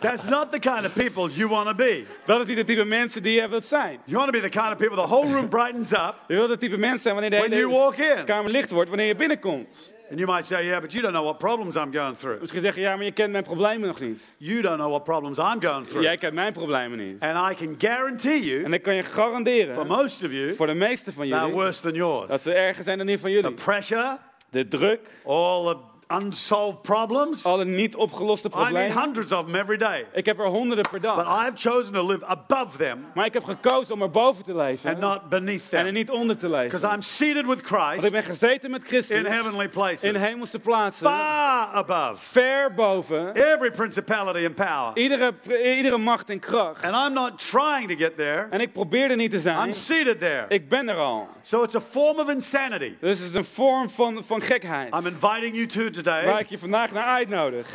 That's 0.00 0.24
not 0.24 0.52
the 0.52 0.58
kind 0.58 0.84
of 0.86 0.92
people 0.92 1.28
you 1.34 1.48
want 1.48 1.66
to 1.68 1.74
be. 1.74 2.04
Dat 2.24 2.40
is 2.40 2.46
niet 2.46 2.56
het 2.56 2.66
type 2.66 2.84
mensen 2.84 3.22
die 3.22 3.40
je 3.40 3.48
wilt 3.48 3.64
zijn. 3.64 3.98
You 4.04 4.16
want 4.18 4.32
to 4.32 4.40
be 4.40 4.48
the 4.48 4.58
kind 4.58 4.70
of 4.72 4.76
people, 4.76 4.96
the 4.96 5.08
whole 5.08 5.32
room 5.32 5.48
brightens 5.48 5.92
up 5.92 6.14
Je 6.28 6.34
wilt 6.34 6.50
het 6.50 6.60
type 6.60 6.76
mensen 6.76 7.00
zijn 7.00 7.14
wanneer 7.14 7.30
de 7.30 7.36
when 7.36 7.50
you 7.58 7.62
hele 7.70 7.78
walk 7.80 7.96
in. 8.18 8.24
kamer 8.24 8.50
licht 8.50 8.70
wordt, 8.70 8.88
wanneer 8.88 9.06
je 9.06 9.14
binnenkomt. 9.14 9.92
And 10.10 10.18
you 10.18 10.32
might 10.32 10.46
say, 10.46 10.64
yeah, 10.66 10.80
but 10.80 10.92
you 10.92 11.02
don't 11.02 11.14
know 11.14 11.24
what 11.24 11.38
problems 11.38 11.74
I'm 11.76 11.92
going 11.94 12.18
through. 12.18 12.40
Misschien 12.40 12.60
zeggen, 12.60 12.82
ja, 12.82 12.96
maar 12.96 13.04
je 13.04 13.12
kent 13.12 13.32
mijn 13.32 13.44
problemen 13.44 13.88
nog 13.88 14.00
niet. 14.00 14.22
You 14.36 14.60
don't 14.62 14.76
know 14.76 14.88
what 14.90 15.04
problems 15.04 15.38
I'm 15.38 15.62
going 15.62 15.86
through. 15.86 16.02
Jij 16.02 16.16
kent 16.16 16.34
mijn 16.34 16.52
problemen 16.52 16.98
niet. 16.98 17.22
And 17.22 17.52
I 17.52 17.64
can 17.64 17.74
guarantee 17.78 18.44
you, 18.44 18.64
En 18.64 18.72
ik 18.72 18.82
kan 18.82 18.94
je 18.94 19.02
for 19.04 19.12
garanderen, 19.12 19.86
most 19.86 20.24
of 20.24 20.30
you, 20.32 20.54
voor 20.54 20.66
de 20.66 20.74
meeste 20.74 21.12
van 21.12 21.28
they're 21.28 21.40
jullie, 21.40 21.54
worse 21.54 21.82
than 21.82 21.92
yours. 21.94 22.28
dat 22.28 22.40
ze 22.40 22.52
erger 22.52 22.84
zijn 22.84 22.98
dan 22.98 23.06
die 23.06 23.18
van 23.18 23.30
The 23.30 23.36
jullie. 23.36 23.54
pressure, 23.54 24.18
De 24.50 24.68
druk, 24.68 25.00
all 25.24 25.64
the 25.66 25.76
unsolved 26.10 26.82
problems. 26.82 27.44
alle 27.44 27.64
niet 27.64 27.96
opgeloste 27.96 28.48
I 28.48 28.50
meet 28.56 28.64
problemen. 28.64 29.02
hundreds 29.02 29.32
of 29.32 29.44
them 29.44 29.54
every 29.54 29.76
day. 29.76 30.06
Ik 30.12 30.26
heb 30.26 30.38
er 30.38 30.46
honderden 30.46 30.84
per 30.90 31.00
But 31.00 31.14
dag. 31.14 31.46
I've 31.48 31.68
chosen 31.68 31.92
to 31.92 32.06
live 32.06 32.26
above 32.26 32.76
them 32.76 33.06
Maar 33.14 33.24
ik 33.26 33.32
heb 33.32 33.44
gekozen 33.44 33.94
om 33.94 34.02
er 34.02 34.10
boven 34.10 34.44
te 34.44 34.56
leven 34.56 34.90
and 34.90 34.98
not 34.98 35.28
beneath 35.28 35.72
en 35.72 35.78
er 35.78 35.84
them. 35.84 35.94
niet 35.94 36.10
onder 36.10 36.36
te 36.38 36.48
Because 36.48 36.74
leven. 36.76 36.90
I'm 36.92 37.02
seated 37.02 37.46
with 37.46 37.68
Want 37.70 37.94
ik 37.94 37.98
Christ 37.98 38.10
ben 38.12 38.22
gezeten 38.22 38.70
met 38.70 38.82
in 38.82 38.86
Christus 38.88 39.26
heavenly 39.28 39.64
in 39.64 39.70
places, 39.70 40.16
hemelse 40.22 40.58
plaatsen, 40.58 41.06
far 41.06 41.66
above 41.72 42.16
ver 42.16 42.74
boven 42.74 43.34
every 43.34 43.70
principality 43.70 44.46
and 44.46 44.54
power. 44.54 44.90
iedere, 44.94 45.32
iedere 45.76 45.98
macht 45.98 46.30
en 46.30 46.38
kracht. 46.38 46.82
And 46.84 46.94
I'm 46.94 47.12
not 47.12 47.48
trying 47.50 47.88
to 47.88 47.94
get 47.96 48.16
there, 48.16 48.46
En 48.50 48.60
ik 48.60 48.72
probeer 48.72 49.10
er 49.10 49.16
niet 49.16 49.30
te 49.30 49.40
zijn. 49.40 49.66
I'm 49.66 49.72
seated 49.72 50.18
there. 50.18 50.44
Ik 50.48 50.68
ben 50.68 50.88
er 50.88 50.96
al. 50.96 51.28
So 51.42 51.62
it's 51.62 51.74
a 51.74 51.80
form 51.80 52.18
of 52.18 52.28
insanity. 52.30 52.92
Dus 53.00 53.18
het 53.18 53.28
is 53.28 53.34
een 53.34 53.44
vorm 53.44 53.88
van, 53.88 54.24
van 54.24 54.40
gekheid. 54.40 54.94
I'm 54.94 55.06
inviting 55.06 55.54
you 55.54 55.66
to 55.92 55.99
Waar 56.04 56.20
today, 56.22 56.40
ik 56.40 56.48
je 56.48 56.58
vandaag 56.58 56.92
naar 56.92 57.04
uitnodig. 57.06 57.66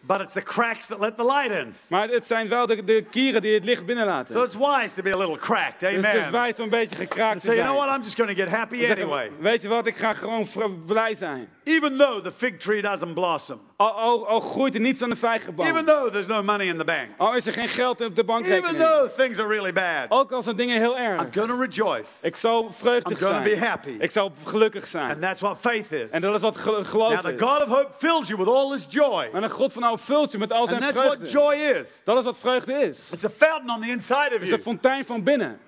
but 0.00 0.20
it's 0.20 0.32
the 0.32 0.42
cracks 0.42 0.86
that 0.86 1.00
let 1.00 1.16
the 1.16 1.24
light 1.24 1.50
in. 1.50 1.74
Maar 1.86 2.08
het 2.08 2.26
zijn 2.26 2.48
wel 2.48 2.66
de, 2.66 2.84
de 2.84 3.04
kieren 3.10 3.42
die 3.42 3.54
het 3.54 3.64
licht 3.64 3.86
binnenlaten. 3.86 4.34
So 4.34 4.42
it's 4.42 4.54
wise 4.54 4.94
to 4.94 5.02
be 5.02 5.12
a 5.14 5.16
little 5.18 5.38
cracked. 5.38 5.80
dus 5.80 5.90
het 5.94 6.04
is 6.04 6.10
Amen. 6.20 6.30
wijs 6.32 6.56
om 6.56 6.64
een 6.64 6.70
beetje 6.70 6.96
gekraakt 6.96 7.40
te 7.40 7.46
Say, 7.46 7.54
you 7.56 7.66
zijn. 7.66 7.76
know 7.76 7.86
what? 7.86 7.96
I'm 7.98 8.02
just 8.04 8.16
going 8.16 8.36
to 8.36 8.42
get 8.44 8.52
happy 8.52 8.86
anyway. 8.90 9.30
Weet 9.40 9.62
je 9.62 9.68
wat, 9.68 9.86
ik 9.86 9.96
ga 9.96 10.12
gewoon 10.12 10.46
blij 10.86 11.14
zijn. 11.14 11.48
Even 11.68 11.96
though 11.98 12.22
the 12.22 12.32
fig 12.32 12.58
tree 12.58 12.82
doesn't 12.82 13.14
blossom, 13.14 13.60
Al, 13.76 13.90
al, 13.90 14.26
al 14.28 14.40
groeit 14.40 14.74
er 14.74 14.80
niets 14.80 15.02
aan 15.02 15.08
de 15.08 15.14
even 15.16 15.28
vijgenboom. 15.28 15.84
though 15.84 16.10
there's 16.10 16.26
no 16.26 16.42
money 16.42 16.66
in 16.66 16.76
the 16.78 16.84
bank, 16.84 17.08
Al 17.16 17.34
is 17.34 17.46
er 17.46 17.52
geen 17.52 17.68
geld 17.68 17.90
op 17.92 17.98
de 17.98 18.04
even 18.10 18.26
bankrekening. 18.26 18.78
though 18.78 19.14
things 19.16 19.38
are 19.38 19.48
really 19.48 19.72
bad, 19.72 20.06
Ook 20.08 20.32
al 20.32 20.42
zijn 20.42 20.56
dingen 20.56 20.78
heel 20.78 20.98
erg. 20.98 21.22
I'm 21.22 21.32
going 21.32 21.50
to 21.50 21.58
rejoice. 21.60 22.26
Ik 22.26 22.36
zal 22.36 22.72
vreugdig 22.72 23.10
I'm 23.20 23.24
gonna 23.26 23.42
zijn. 23.44 23.58
be 23.60 23.66
happy. 23.66 23.96
Ik 23.98 24.10
zal 24.10 24.32
gelukkig 24.44 24.80
And 24.82 24.90
zijn. 24.90 25.20
that's 25.20 25.40
what 25.40 25.58
faith 25.58 25.92
is. 25.92 26.10
En 26.10 26.20
dat 26.20 26.34
is 26.34 26.40
wat 26.40 26.56
gel- 26.56 26.72
Now, 26.72 26.86
geloof 26.86 27.20
the 27.20 27.34
is. 27.34 27.40
God 27.42 27.62
of 27.62 27.68
hope 27.68 27.88
fills 27.98 28.28
you 28.28 28.38
with 28.38 28.48
all 28.48 28.70
his 28.70 28.86
joy. 28.88 29.28
En 29.32 29.42
een 29.42 29.50
God 29.50 29.72
van 29.72 29.82
hoop 29.82 30.00
vult 30.00 30.32
je 30.32 30.38
met 30.38 30.52
al 30.52 30.58
And 30.58 30.68
zijn 30.68 30.80
that's 30.80 30.92
what 31.00 31.16
vreugde. 31.16 31.30
joy 31.38 31.54
is. 31.80 32.00
Dat 32.04 32.18
is 32.18 32.24
wat 32.24 32.38
vreugde 32.38 32.72
is. 32.72 33.08
It's 33.12 33.24
a 33.24 33.30
fountain 33.30 33.70
on 33.70 33.80
the 33.82 33.88
inside 33.88 34.16
of 34.26 34.32
Het 34.32 34.42
is 34.42 34.48
you. 34.48 34.52
een 34.58 34.62
fontein 34.64 35.04
van 35.04 35.22
binnen. 35.22 35.58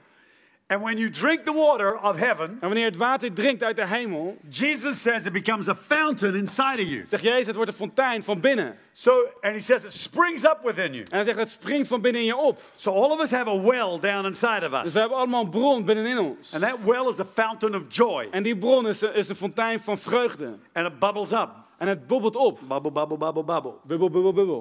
And 0.71 0.83
when 0.83 0.97
you 0.99 1.11
drink 1.11 1.45
the 1.45 1.53
water 1.53 1.99
of 2.01 2.17
heaven, 2.19 2.49
En 2.51 2.59
wanneer 2.61 2.79
je 2.79 2.85
het 2.89 2.97
water 2.97 3.33
drinkt 3.33 3.63
uit 3.63 3.77
de 3.77 3.87
hemel, 3.87 4.37
Jesus 4.51 5.03
says 5.03 5.27
it 5.27 5.33
becomes 5.33 5.69
a 5.69 5.75
fountain 5.75 6.35
inside 6.35 6.83
of 6.83 6.89
you. 6.89 7.05
zegt 7.09 7.23
Jezus, 7.23 7.47
het 7.47 7.55
wordt 7.57 7.71
een 7.71 7.77
fontein 7.77 8.23
van 8.23 8.41
binnen. 8.41 8.77
So, 8.93 9.13
and 9.41 9.53
he 9.55 9.61
says 9.61 9.85
it 9.85 9.93
springs 9.93 10.45
up 10.45 10.59
within 10.63 10.93
you. 10.93 11.03
En 11.05 11.17
hij 11.17 11.25
zegt, 11.25 11.39
het 11.39 11.49
springt 11.51 11.89
van 11.89 12.01
binnen 12.01 12.21
in 12.21 12.27
je 12.27 12.37
op. 12.37 12.61
So 12.77 12.91
all 12.93 13.11
of 13.11 13.21
us 13.21 13.31
have 13.31 13.49
a 13.51 13.61
well 13.61 13.99
down 14.01 14.25
inside 14.27 14.67
of 14.67 14.71
Dus 14.71 14.85
us. 14.85 14.93
we 14.93 14.99
hebben 14.99 15.17
allemaal 15.19 15.43
een 15.45 15.51
bron 15.51 15.85
binnenin 15.85 16.19
ons. 16.19 16.53
And 16.55 16.63
that 16.63 16.77
well 16.85 17.09
is 17.09 17.21
a 17.21 17.25
fountain 17.25 17.75
of 17.75 17.83
joy. 17.89 18.27
En 18.31 18.43
die 18.43 18.57
bron 18.59 18.89
is, 18.89 19.03
is 19.03 19.29
een 19.29 19.35
fontein 19.35 19.81
van 19.81 19.99
vreugde. 19.99 20.59
And 20.73 20.87
it 20.87 20.99
bubbles 20.99 21.33
up. 21.33 21.51
En 21.79 21.89
het 21.89 22.07
bubbelt 22.07 22.37
op. 22.37 22.59
Bubble, 22.69 22.93
bubble, 22.93 23.19
bubble, 23.19 23.45
bubble. 23.45 23.75
Bubbel, 23.85 24.11
bubbel, 24.11 24.33
bubbel. 24.33 24.61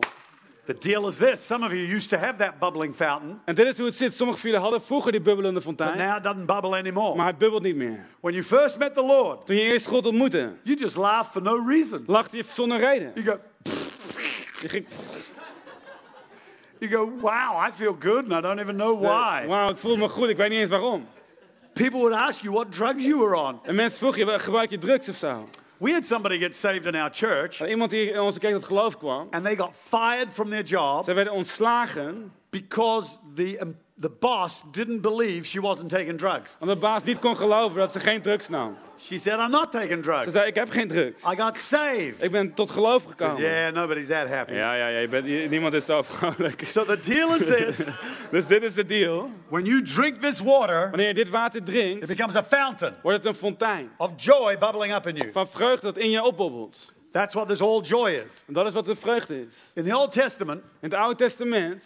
The 0.70 0.78
deal 0.78 1.08
is 1.08 1.18
this 1.18 1.46
some 1.46 1.66
of 1.66 1.72
you 1.74 1.96
used 1.96 2.10
to 2.10 2.18
have 2.18 2.38
that 2.38 2.60
bubbling 2.60 2.96
fountain, 2.96 3.40
En 3.46 3.56
dit 3.56 3.68
is 3.68 3.78
hoe 3.78 3.86
het 3.86 3.96
zit. 3.96 4.14
Sommigen 4.14 4.42
van 4.42 4.50
jullie 4.50 4.66
hadden 4.66 4.82
vroeger 4.88 5.12
die 5.12 5.22
bubbelende 5.22 5.54
but 5.54 5.64
fontein. 5.64 5.98
now 5.98 6.18
it 6.18 6.24
doesn't 6.24 6.46
bubble 6.46 6.78
anymore. 6.78 7.16
Maar 7.16 7.28
het 7.28 7.38
bubbelt 7.38 7.64
niet 7.64 7.76
meer. 7.76 8.06
When 8.20 8.34
you 8.34 8.46
first 8.46 8.78
met 8.80 8.94
the 8.94 9.04
Lord, 9.04 9.46
Toen 9.46 9.56
je 9.56 9.62
eerst 9.62 9.88
God 9.88 10.06
ontmoette, 10.06 10.52
you 10.64 10.78
just 10.80 10.96
laughed 10.96 11.32
for 11.32 11.42
no 11.42 11.68
reason. 11.68 12.04
lachte 12.08 12.38
je 12.38 12.44
zonder 12.44 12.80
reden. 12.80 13.12
You 13.16 13.26
go, 13.26 13.38
Je 14.62 14.70
ging, 14.70 14.88
you 16.80 16.92
go, 16.92 17.12
wow, 17.20 17.68
I 17.68 17.72
feel 17.72 17.96
good 18.00 18.32
and 18.32 18.32
I 18.32 18.42
don't 18.42 18.60
even 18.60 18.76
know 18.76 19.00
why. 19.00 19.46
wauw, 19.48 19.70
ik 19.70 19.78
voel 19.78 19.96
me 19.96 20.10
goed. 20.10 20.30
Ik 20.30 20.38
weet 20.38 20.50
niet 20.50 20.60
eens 20.60 20.70
waarom. 20.70 21.08
People 21.74 22.00
would 22.00 22.14
ask 22.16 22.42
you 22.42 22.54
what 22.54 22.72
drugs 22.72 23.06
you 23.06 23.18
were 23.20 23.36
on. 23.36 23.60
En 23.64 23.76
mensen 23.76 23.98
vroegen 23.98 24.26
je, 24.26 24.40
gebruik 24.40 24.70
je 24.70 24.78
drugs 24.78 25.10
of 25.10 25.16
zo? 25.16 25.50
We 25.80 25.92
had 25.94 26.06
somebody 26.06 26.38
get 26.38 26.56
saved 26.56 26.86
in 26.86 26.96
our 26.96 27.10
church 27.10 27.60
En 27.62 27.70
iemand 27.70 27.92
die 27.92 28.12
in 28.12 28.20
onze 28.20 28.40
kerk 28.40 28.54
tot 28.54 28.64
geloof 28.64 28.98
kwam, 28.98 29.28
and 29.32 29.44
they 29.46 29.56
got 29.56 29.76
fired 29.76 30.32
from 30.32 30.50
their 30.50 30.64
job 30.64 31.06
zij 31.06 31.14
werden 31.14 31.34
ontslagen 31.34 32.34
because 32.50 33.18
the, 33.36 33.76
the 34.02 34.10
boss 34.20 34.64
didn't 34.72 35.02
believe 35.02 35.46
she 35.48 35.62
wasn't 35.62 35.90
taking 35.90 36.18
drugs. 36.18 36.56
omdat 36.60 36.76
de 36.76 36.82
baas 36.82 37.04
niet 37.04 37.20
kon 37.20 37.36
geloven 37.38 37.78
dat 37.78 37.92
ze 37.92 38.00
geen 38.00 38.22
drugs 38.22 38.50
nam. 38.50 38.78
She 39.02 39.18
said, 39.20 39.40
I'm 39.40 39.50
not 39.52 39.72
taking 39.72 39.92
Ze 39.92 40.00
drugs. 40.12 40.32
zei, 40.32 40.48
ik 40.48 40.56
heb 40.56 40.70
geen 40.70 40.88
drugs. 40.88 41.24
I 41.34 41.36
got 41.42 41.58
saved. 41.58 42.16
Ik 42.24 42.32
ben 42.32 42.54
tot 42.54 42.70
geloof 42.70 43.02
Says, 43.02 43.14
gekomen. 43.18 43.42
yeah, 43.42 43.74
nobody's 43.74 44.08
that 44.08 44.28
happy. 44.30 44.54
Ja, 44.54 44.74
ja, 44.74 44.88
ja. 44.88 45.00
Je 45.00 45.08
bent, 45.08 45.26
je- 45.26 45.48
niemand 45.50 45.74
is 45.74 45.86
zo 45.86 46.02
vrolijk. 46.02 46.64
So 46.68 46.86
the 46.86 47.00
deal 47.06 47.36
is 47.36 47.46
this 47.46 47.90
Dus 48.32 48.46
dit 48.48 48.64
is 48.64 48.74
de 48.74 48.86
deal. 48.86 49.30
when 49.50 49.66
you 49.66 49.82
drink 49.82 50.16
this 50.22 50.40
water, 50.40 50.90
Wanneer 50.90 51.08
je 51.08 51.14
dit 51.14 51.30
water 51.30 51.60
it 51.60 51.66
drinkt, 51.66 52.08
becomes 52.08 52.36
a 52.36 52.44
fountain 52.44 52.94
wordt 53.04 53.18
het 53.18 53.26
een 53.26 53.34
fontein 53.40 53.90
of 53.98 54.12
joy 54.18 54.58
bubbling 54.58 54.96
up 54.96 55.08
in 55.08 55.16
you. 55.16 55.32
van 55.32 55.48
vreugde 55.48 55.86
dat 55.88 55.98
in 55.98 56.10
je 56.10 56.24
opbobbelt. 56.24 56.94
That's 57.12 57.34
what 57.34 57.48
this 57.48 57.62
all 57.62 57.82
joy 57.82 58.10
is. 58.26 58.44
En 58.48 58.54
dat 58.54 58.66
is 58.66 58.74
wat 58.74 58.86
de 58.86 58.96
vreugde 58.96 59.40
is. 59.42 59.56
In 59.74 59.84
the 59.84 59.98
Old 59.98 60.12
Testament, 60.12 60.62
In 60.62 60.90
het 60.90 60.94
Oude 60.94 61.16
Testament 61.16 61.84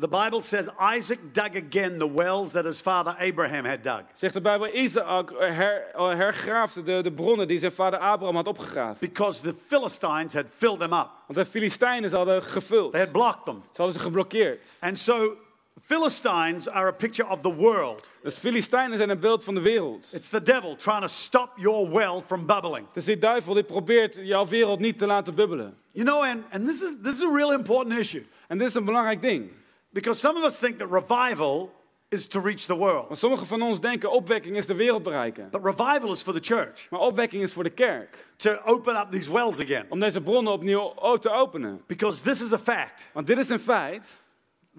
the 0.00 0.08
Bible 0.08 0.42
says 0.42 0.68
Isaac 0.78 1.18
dug 1.32 1.56
again 1.56 1.98
the 1.98 2.06
wells 2.06 2.52
that 2.52 2.64
his 2.64 2.80
father 2.80 3.16
Abraham 3.18 3.64
had 3.64 3.82
dug 3.82 4.04
zegt 4.14 4.34
de 4.34 4.40
Bijbel, 4.40 4.68
Isaac 4.74 5.30
her, 5.38 5.82
hergraafde 5.94 6.82
de, 6.82 7.02
de 7.02 7.12
bronnen 7.12 7.48
die 7.48 7.58
zijn 7.58 7.72
vader 7.72 7.98
Abraham 7.98 8.36
had 8.36 8.46
opgegraven. 8.46 8.96
because 9.00 9.42
the 9.42 9.54
Philistines 9.54 10.32
had 10.32 10.44
filled 10.56 10.78
them 10.78 10.92
up. 10.92 11.08
Want 11.26 11.34
de 11.34 11.44
Filistijnen 11.44 12.10
ze 12.10 12.16
hadden 12.16 12.42
gevuld. 12.42 12.92
They 12.92 13.00
had 13.00 13.12
blocked 13.12 13.44
them. 13.44 13.62
Ze 13.72 13.82
hadden 13.82 13.94
ze 13.94 14.00
geblokkeerd. 14.00 14.60
And 14.78 14.98
so 14.98 15.36
Philistines 15.84 16.68
are 16.68 16.88
a 16.88 16.92
picture 16.92 17.28
of 17.28 17.40
the 17.40 17.54
world. 17.54 18.06
Dus 18.22 18.34
Filistijnen 18.34 18.96
zijn 18.96 19.10
een 19.10 19.20
beeld 19.20 19.44
van 19.44 19.54
de 19.54 19.60
wereld. 19.60 20.08
It's 20.12 20.28
the 20.28 20.42
devil 20.42 20.76
trying 20.76 21.00
to 21.00 21.06
stop 21.06 21.50
your 21.56 21.90
well 21.90 22.22
from 22.26 22.46
bubbling. 22.46 22.86
Dus 22.92 23.04
die 23.04 23.18
duivel 23.18 23.54
die 23.54 23.62
probeert 23.62 24.14
jouw 24.14 24.46
wereld 24.46 24.78
niet 24.78 24.98
te 24.98 25.06
laten 25.06 25.34
bubbelen. 25.34 25.76
You 25.90 26.06
know, 26.06 26.22
and, 26.22 26.42
and 26.50 26.66
this, 26.66 26.82
is, 26.82 26.96
this 27.02 27.12
is 27.12 27.22
a 27.22 27.34
real 27.34 27.52
important 27.52 27.98
issue 27.98 28.26
En 28.48 28.58
dit 28.58 28.68
is 28.68 28.74
een 28.74 28.84
belangrijk 28.84 29.22
ding. 29.22 29.50
Because 29.92 30.20
some 30.20 30.36
of 30.36 30.44
us 30.44 30.58
think 30.58 30.78
that 30.78 30.88
revival 30.90 31.70
is 32.10 32.26
to 32.26 32.40
reach 32.40 32.66
the 32.66 32.76
world, 32.76 33.06
Want 33.08 33.18
sommigen 33.18 33.46
van 33.46 33.62
ons 33.62 33.80
denken 33.80 34.10
opwekking 34.10 34.56
is 34.56 34.66
de 34.66 34.74
wereld 34.74 35.02
bereiken. 35.02 35.48
but 35.50 35.64
revival 35.64 36.12
is 36.12 36.22
for 36.22 36.32
the 36.32 36.40
church 36.54 36.90
Maar 36.90 37.00
opwekking 37.00 37.42
is 37.42 37.52
voor 37.52 37.62
de 37.64 37.70
kerk. 37.70 38.26
to 38.36 38.56
open 38.64 38.96
up 38.96 39.10
these 39.10 39.32
wells 39.32 39.60
again 39.60 39.86
Om 39.88 40.00
deze 40.00 40.20
bronnen 40.20 40.52
opnieuw 40.52 40.94
te 41.20 41.30
openen. 41.30 41.82
because 41.86 42.22
this 42.22 42.40
is 42.42 42.52
a 42.52 42.58
fact. 42.58 43.06
Want 43.12 43.26
dit 43.26 43.38
is 43.38 43.48
een 43.48 43.58
feit. 43.60 44.06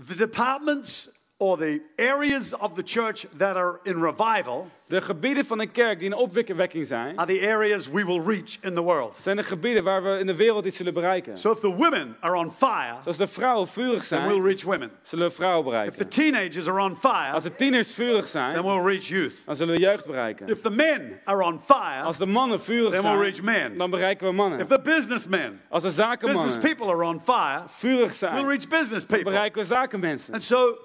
The 0.07 0.15
departments 0.15 1.09
or 1.41 1.57
the 1.57 1.81
areas 1.97 2.53
of 2.57 2.73
the 2.73 2.83
church 2.85 3.25
that 3.37 3.55
are 3.55 3.79
in 3.83 4.01
revival 4.03 4.67
De 4.89 5.01
gebieden 5.01 5.45
van 5.45 5.59
een 5.59 5.71
kerk 5.71 5.99
die 5.99 6.07
in 6.07 6.13
opwekking 6.15 6.87
zijn, 6.87 7.17
are 7.17 7.37
the 7.39 7.47
areas 7.53 7.87
we 7.89 8.05
will 8.05 8.21
reach 8.25 8.57
in 8.61 8.73
the 8.75 8.81
world. 8.81 9.17
zijn 9.21 9.35
de 9.35 9.43
gebieden 9.43 9.83
waar 9.83 10.03
we 10.03 10.09
in 10.19 10.25
de 10.25 10.35
wereld 10.35 10.65
iets 10.65 10.77
zullen 10.77 10.93
bereiken. 10.93 11.37
So 11.37 11.51
if 11.51 11.59
the 11.59 11.75
women 11.75 12.15
are 12.19 12.35
on 12.35 12.51
fire, 12.51 12.95
Als 13.05 13.17
de 13.17 13.27
vrouwen 13.27 13.67
vurig 13.67 14.07
then 14.07 14.19
we'll 14.21 14.31
zijn, 14.31 14.45
reach 14.45 14.63
women. 14.63 14.91
zullen 15.03 15.27
we 15.27 15.33
vrouwen 15.33 15.65
If 15.85 15.95
the 15.95 16.05
bereiken. 16.05 16.09
teenagers 16.09 16.67
are 16.67 16.81
on 16.81 16.95
fire, 16.95 17.31
Als 17.33 17.43
de 17.43 17.55
tieners 17.55 17.93
vurig 17.93 18.29
then 18.29 18.53
zijn, 18.53 18.63
we'll 18.63 18.81
reach 18.83 19.07
youth. 19.07 19.33
dan 19.45 19.55
zullen 19.55 19.75
we 19.75 19.81
jeugd 19.81 20.05
bereiken. 20.05 20.47
If 20.47 20.61
the 20.61 20.69
men 20.71 21.19
are 21.23 21.43
on 21.43 21.59
fire, 21.59 22.01
Als 22.03 22.17
de 22.17 22.25
mannen 22.25 22.59
vurig 22.61 22.91
then 22.91 23.01
we'll 23.01 23.21
reach 23.21 23.35
zijn, 23.35 23.45
men. 23.45 23.77
dan 23.77 23.89
bereiken 23.89 24.25
we 24.25 24.31
If 24.31 24.37
mannen. 24.37 24.67
the 24.67 24.79
businessmen, 24.83 25.61
Als 25.69 25.83
de 25.83 25.87
business 25.89 25.95
zakenmannen 25.95 26.59
people 26.59 26.85
are 26.87 27.03
on 27.03 27.21
fire, 27.21 27.63
vurig 27.67 27.97
we'll 28.19 28.29
zijn, 28.31 28.47
reach 28.47 28.67
business 28.67 29.05
dan 29.05 29.17
people. 29.17 29.31
bereiken 29.31 29.61
we 29.61 29.67
zakenmensen. 29.67 30.33
And 30.33 30.43
so 30.43 30.77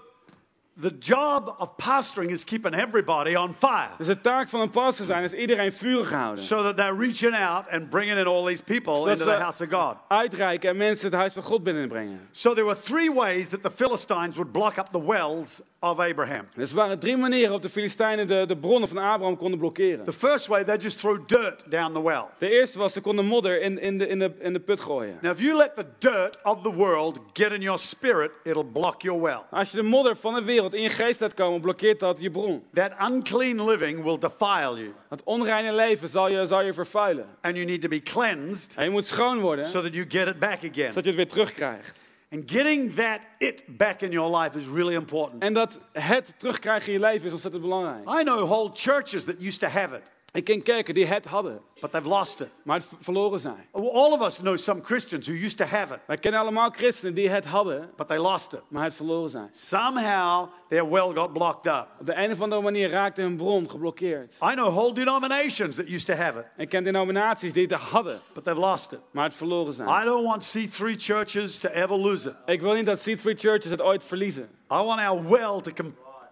the 0.80 0.90
job 0.98 1.54
of 1.58 1.76
pastoring 1.76 2.30
is 2.30 2.44
keeping 2.44 2.74
everybody 2.74 3.36
on 3.36 3.54
fire 3.54 3.90
Dus 3.98 4.06
de 4.06 4.20
taak 4.20 4.48
van 4.48 4.60
een 4.60 4.70
pastor 4.70 5.06
zijn 5.06 5.24
is 5.24 5.32
iedereen 5.32 5.72
vurig 5.72 6.10
houden. 6.10 6.44
so 6.44 6.62
that 6.62 6.76
they're 6.76 6.96
reaching 6.96 7.34
out 7.34 7.70
and 7.70 7.90
bringing 7.90 8.18
in 8.18 8.26
all 8.26 8.44
these 8.44 8.62
people 8.62 8.94
Zodat 8.94 9.12
into 9.18 9.24
the 9.24 9.40
house 9.42 9.64
of 9.64 9.70
God. 9.70 9.96
Uitreiken 10.08 10.70
en 10.70 10.76
mensen 10.76 11.06
het 11.06 11.14
huis 11.14 11.32
van 11.32 11.42
God 11.42 11.62
binnenbrengen. 11.62 12.28
So 12.32 12.52
there 12.54 12.66
were 12.66 12.80
three 12.82 13.12
ways 13.12 13.48
that 13.48 13.62
the 13.62 13.70
Philistines 13.70 14.36
would 14.36 14.52
block 14.52 14.78
up 14.78 14.88
the 14.90 15.04
wells 15.04 15.62
of 15.90 15.98
Abraham. 15.98 16.44
Dus 16.56 16.70
er 16.70 16.76
waren 16.76 16.98
drie 16.98 17.16
manieren 17.16 17.42
waarop 17.42 17.62
de 17.62 17.68
Filistijnen 17.68 18.26
de, 18.26 18.44
de 18.46 18.56
bronnen 18.56 18.88
van 18.88 18.98
Abraham 18.98 19.36
konden 19.36 19.58
blokkeren. 19.58 20.04
The 20.04 20.12
first 20.12 20.46
way, 20.46 20.64
they 20.64 20.76
just 20.76 20.98
throw 20.98 21.18
dirt 21.26 21.62
down 21.70 21.92
the 21.92 22.02
well. 22.02 22.24
De 22.38 22.50
eerste 22.50 22.78
was, 22.78 22.92
ze 22.92 23.00
konden 23.00 23.24
modder 23.24 23.60
in, 23.62 23.78
in, 23.80 23.98
de, 23.98 24.06
in, 24.06 24.18
de, 24.18 24.32
in 24.38 24.52
de 24.52 24.60
put 24.60 24.80
gooien. 24.80 25.18
Now, 25.22 25.32
if 25.32 25.40
you 25.40 25.56
let 25.56 25.74
the 25.76 25.86
dirt 25.98 26.38
of 26.42 26.62
the 26.62 26.72
world 26.74 27.18
get 27.32 27.52
in 27.52 27.60
your 27.60 27.78
spirit, 27.78 28.30
it'll 28.44 28.64
block 28.72 29.02
your 29.02 29.20
well. 29.22 29.40
Als 29.50 29.70
je 29.70 29.76
de 29.76 29.82
modder 29.82 30.16
van 30.16 30.34
de 30.34 30.42
wereld 30.42 30.74
in 30.74 30.82
je 30.82 30.88
geest 30.90 31.20
laat 31.20 31.34
komen, 31.34 31.60
blokkeert 31.60 32.00
dat 32.00 32.20
je 32.20 32.30
bron. 32.30 32.62
That 32.74 32.90
unclean 33.10 33.64
living 33.64 34.02
will 34.02 34.18
defile 34.18 34.74
you, 34.74 34.92
Het 35.08 35.20
onreine 35.24 35.74
leven 35.74 36.08
zal 36.08 36.30
je, 36.30 36.46
zal 36.46 36.62
je 36.62 36.72
vervuilen. 36.72 37.26
and 37.40 37.54
you 37.54 37.66
need 37.66 37.80
to 37.80 37.88
be 37.88 38.02
cleansed 38.02 38.74
En 38.76 38.84
je 38.84 38.90
moet 38.90 39.06
schoon 39.06 39.40
worden, 39.40 39.66
so 39.66 39.82
that 39.82 39.94
you 39.94 40.04
get 40.08 40.26
it 40.26 40.38
back 40.38 40.58
again. 40.58 40.88
zodat 40.88 41.04
je 41.04 41.10
het 41.10 41.14
weer 41.16 41.28
terugkrijgt. 41.28 42.02
And 42.34 42.46
getting 42.46 42.94
that 42.94 43.20
it 43.38 43.64
back 43.68 44.02
in 44.02 44.10
your 44.10 44.28
life 44.42 44.58
is 44.58 44.66
really 44.66 44.94
important. 44.94 45.42
En 45.42 45.52
dat 45.52 45.80
het 45.92 46.34
terugkrijgen 46.38 46.86
in 46.86 46.92
je 46.92 47.00
leven 47.00 47.26
is 47.26 47.32
ontzettend 47.32 47.62
belangrijk. 47.62 48.08
I 48.20 48.22
know 48.22 48.48
whole 48.48 48.70
churches 48.72 49.24
that 49.24 49.36
used 49.40 49.60
to 49.60 49.66
have 49.66 49.96
it, 49.96 50.10
Ik 50.34 50.44
ken 50.44 50.62
kerken 50.62 50.94
die 50.94 51.06
het 51.06 51.24
hadden, 51.24 51.60
but 51.80 51.90
they've 51.92 52.08
lost 52.08 52.40
it. 52.40 52.48
maar 52.62 52.76
het 52.76 52.86
verloren 53.00 53.38
zijn. 53.38 53.66
All 53.72 54.12
of 54.12 54.20
us 54.26 54.36
know 54.38 54.56
some 54.56 54.82
Christians 54.82 55.26
who 55.26 55.36
used 55.44 55.56
to 55.56 55.64
have 55.64 55.94
it, 55.94 56.00
Wij 56.06 56.16
kennen 56.16 56.40
allemaal 56.40 56.70
christenen 56.70 57.14
die 57.14 57.28
het 57.30 57.44
hadden, 57.44 57.90
but 57.96 58.08
they 58.08 58.18
lost 58.18 58.52
it. 58.52 58.60
maar 58.68 58.84
het 58.84 58.94
verloren 58.94 59.30
zijn. 59.30 59.48
Somehow 59.52 60.48
their 60.68 60.88
well 60.90 61.12
got 61.14 61.32
blocked 61.32 61.66
up. 61.66 61.86
Op 62.00 62.06
de 62.06 62.14
een 62.14 62.30
of 62.30 62.40
andere 62.40 62.60
manier 62.62 62.90
raakte 62.90 63.20
hun 63.20 63.36
bron 63.36 63.70
geblokkeerd. 63.70 64.34
I 64.42 64.54
know 64.54 64.68
whole 64.74 64.92
denominations 64.94 65.76
that 65.76 65.86
used 65.88 66.06
to 66.06 66.14
have 66.14 66.38
it, 66.38 66.46
Ik 66.56 66.68
ken 66.68 66.84
denominaties 66.84 67.52
die 67.52 67.66
het 67.66 67.72
hadden, 67.80 68.20
but 68.32 68.44
they've 68.44 68.60
lost 68.60 68.92
it. 68.92 69.00
maar 69.10 69.24
het 69.24 69.34
verloren 69.34 69.72
zijn. 69.72 69.88
I 69.88 70.04
don't 70.04 70.26
want 70.26 70.56
C3 70.56 70.96
churches 70.96 71.58
to 71.58 71.68
ever 71.68 71.96
lose 71.96 72.28
it. 72.28 72.34
Ik 72.46 72.60
wil 72.60 72.72
niet 72.72 72.86
dat 72.86 72.98
Seed 73.00 73.20
Free 73.20 73.36
Churches 73.36 73.70
het 73.70 73.82
ooit 73.82 74.04
verliezen. 74.04 74.42
I 74.72 74.76
want 74.76 75.00
our 75.00 75.28
well 75.28 75.60
to 75.60 75.70